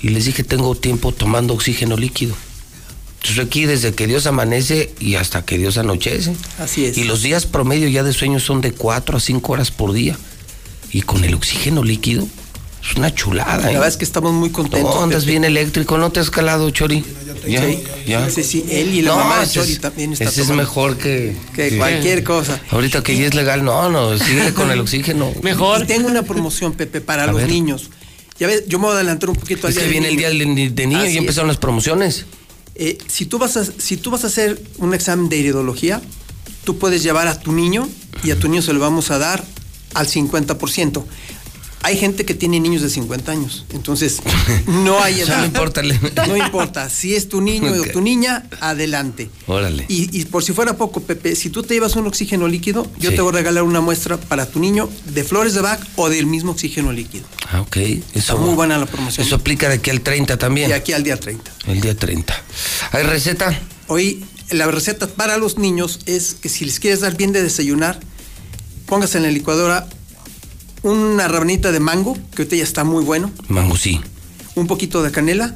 [0.00, 2.34] Y les dije, tengo tiempo tomando oxígeno líquido.
[3.28, 6.34] Entonces aquí desde que Dios amanece y hasta que Dios anochece.
[6.58, 6.96] Así es.
[6.96, 10.16] Y los días promedio ya de sueño son de 4 a 5 horas por día.
[10.92, 12.26] Y con el oxígeno líquido
[12.82, 13.58] es una chulada.
[13.58, 13.72] La ¿eh?
[13.74, 14.94] verdad es que estamos muy contentos.
[14.94, 15.32] No, andas Pepe.
[15.32, 17.04] bien eléctrico, ¿no te has calado, Chori?
[17.46, 17.62] Ya,
[18.06, 18.30] ya.
[18.30, 20.48] Sí, sí, él y la No, mamá de ese Chori es- también está Ese es
[20.50, 21.36] mejor que...
[21.54, 22.58] Que cualquier cosa.
[22.70, 25.32] Ahorita que ya es legal, no, no, sigue con el oxígeno.
[25.42, 27.48] Y tengo una promoción, Pepe, para A los ver.
[27.50, 27.90] niños.
[28.40, 30.30] Ya ves, yo me voy a adelantar un poquito al Es que viene el día
[30.30, 31.16] de niño Así y es.
[31.16, 32.24] empezaron las promociones.
[32.78, 36.00] Eh, si, tú vas a, si tú vas a hacer un examen de iridología,
[36.64, 37.88] tú puedes llevar a tu niño
[38.22, 39.44] y a tu niño se lo vamos a dar
[39.94, 41.04] al 50%.
[41.82, 44.20] Hay gente que tiene niños de 50 años, entonces
[44.66, 45.38] no hay edad.
[45.38, 45.82] no importa.
[46.26, 49.30] No importa, si es tu niño o tu niña, adelante.
[49.46, 49.86] Órale.
[49.88, 53.14] Y, y por si fuera poco, Pepe, si tú te llevas un oxígeno líquido, yo
[53.14, 56.26] te voy a regalar una muestra para tu niño de flores de Bach o del
[56.26, 57.24] mismo oxígeno líquido.
[57.50, 57.76] Ah, ok.
[57.76, 59.24] Eso, Está muy buena la promoción.
[59.26, 60.68] Eso aplica de aquí al 30 también.
[60.68, 61.50] De aquí al día 30.
[61.68, 62.34] El día 30.
[62.92, 63.58] ¿Hay receta?
[63.86, 68.00] Hoy la receta para los niños es que si les quieres dar bien de desayunar,
[68.86, 69.86] pongas en la licuadora
[70.82, 74.00] una rabanita de mango, que ahorita ya está muy bueno, Mango, sí.
[74.54, 75.54] un poquito de canela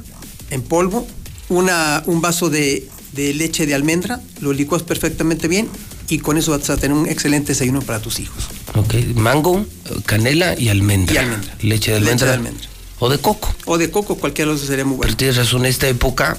[0.49, 1.07] en polvo,
[1.49, 5.67] una, un vaso de, de leche de almendra, lo licuas perfectamente bien
[6.09, 8.45] y con eso vas a tener un excelente desayuno para tus hijos.
[8.75, 8.93] Ok.
[9.15, 9.65] Mango,
[10.05, 11.15] canela y almendra.
[11.15, 11.55] Y almendra.
[11.61, 12.27] Leche de Leche almendra.
[12.27, 12.67] de almendra.
[12.99, 13.53] O de coco.
[13.65, 15.07] O de coco, cualquiera de los dos sería muy bueno.
[15.07, 16.37] Pero tienes razón, en esta época,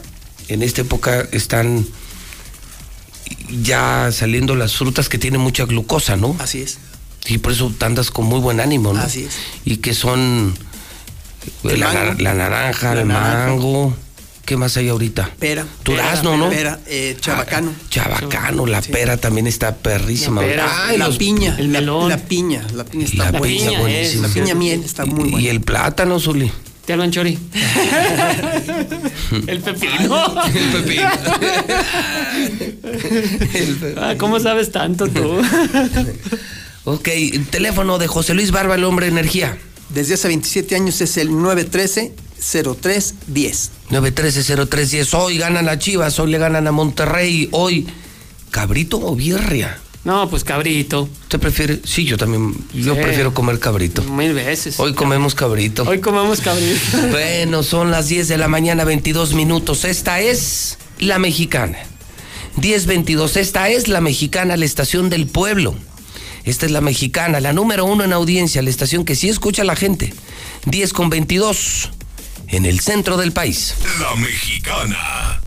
[0.48, 1.86] en esta época están
[3.62, 6.36] ya saliendo las frutas que tienen mucha glucosa, ¿no?
[6.38, 6.78] Así es.
[7.26, 9.00] Y por eso andas con muy buen ánimo, ¿no?
[9.00, 9.34] Así es.
[9.64, 10.54] Y que son
[11.64, 12.14] El la, mango.
[12.22, 13.46] la naranja, La el naranja.
[13.46, 13.96] mango.
[14.44, 15.30] ¿Qué más hay ahorita?
[15.38, 15.64] Pera.
[15.86, 16.50] Durazno, ¿no?
[16.50, 17.72] Pera, eh, chabacano.
[17.88, 20.42] Chabacano, la pera también está perrísima.
[20.42, 22.10] La pera, Ay, la los- piña, el melón.
[22.10, 23.70] la piña, la piña está La buenísima.
[23.70, 24.28] piña, buenísima.
[24.28, 25.48] La piña miel está muy Y buena.
[25.50, 26.52] el plátano, Zuli.
[26.84, 27.38] Te hablan Chori.
[29.46, 30.44] el pepino.
[30.54, 31.08] El pepino.
[33.96, 35.40] Ah, ¿Cómo sabes tanto tú?
[36.84, 39.56] Ok, el teléfono de José Luis Barba, el hombre de energía.
[39.90, 43.70] Desde hace 27 años es el 913-0310.
[43.90, 45.14] 913-0310.
[45.18, 47.86] Hoy ganan a Chivas, hoy le ganan a Monterrey, hoy.
[48.50, 49.78] ¿Cabrito o birria?
[50.04, 51.08] No, pues cabrito.
[51.22, 51.80] ¿Usted prefiere?
[51.84, 52.54] Sí, yo también.
[52.74, 53.00] Yo Sí.
[53.02, 54.02] prefiero comer cabrito.
[54.02, 54.78] Mil veces.
[54.78, 55.84] Hoy comemos cabrito.
[55.84, 56.78] Hoy comemos cabrito.
[57.10, 59.84] Bueno, son las 10 de la mañana, 22 minutos.
[59.86, 61.78] Esta es La Mexicana.
[62.58, 63.36] 10.22.
[63.38, 65.74] Esta es La Mexicana, la estación del pueblo.
[66.44, 69.64] Esta es la mexicana, la número uno en audiencia, la estación que sí escucha a
[69.64, 70.12] la gente.
[70.66, 71.90] 10 con 22
[72.48, 73.74] en el centro del país.
[74.00, 75.40] La mexicana.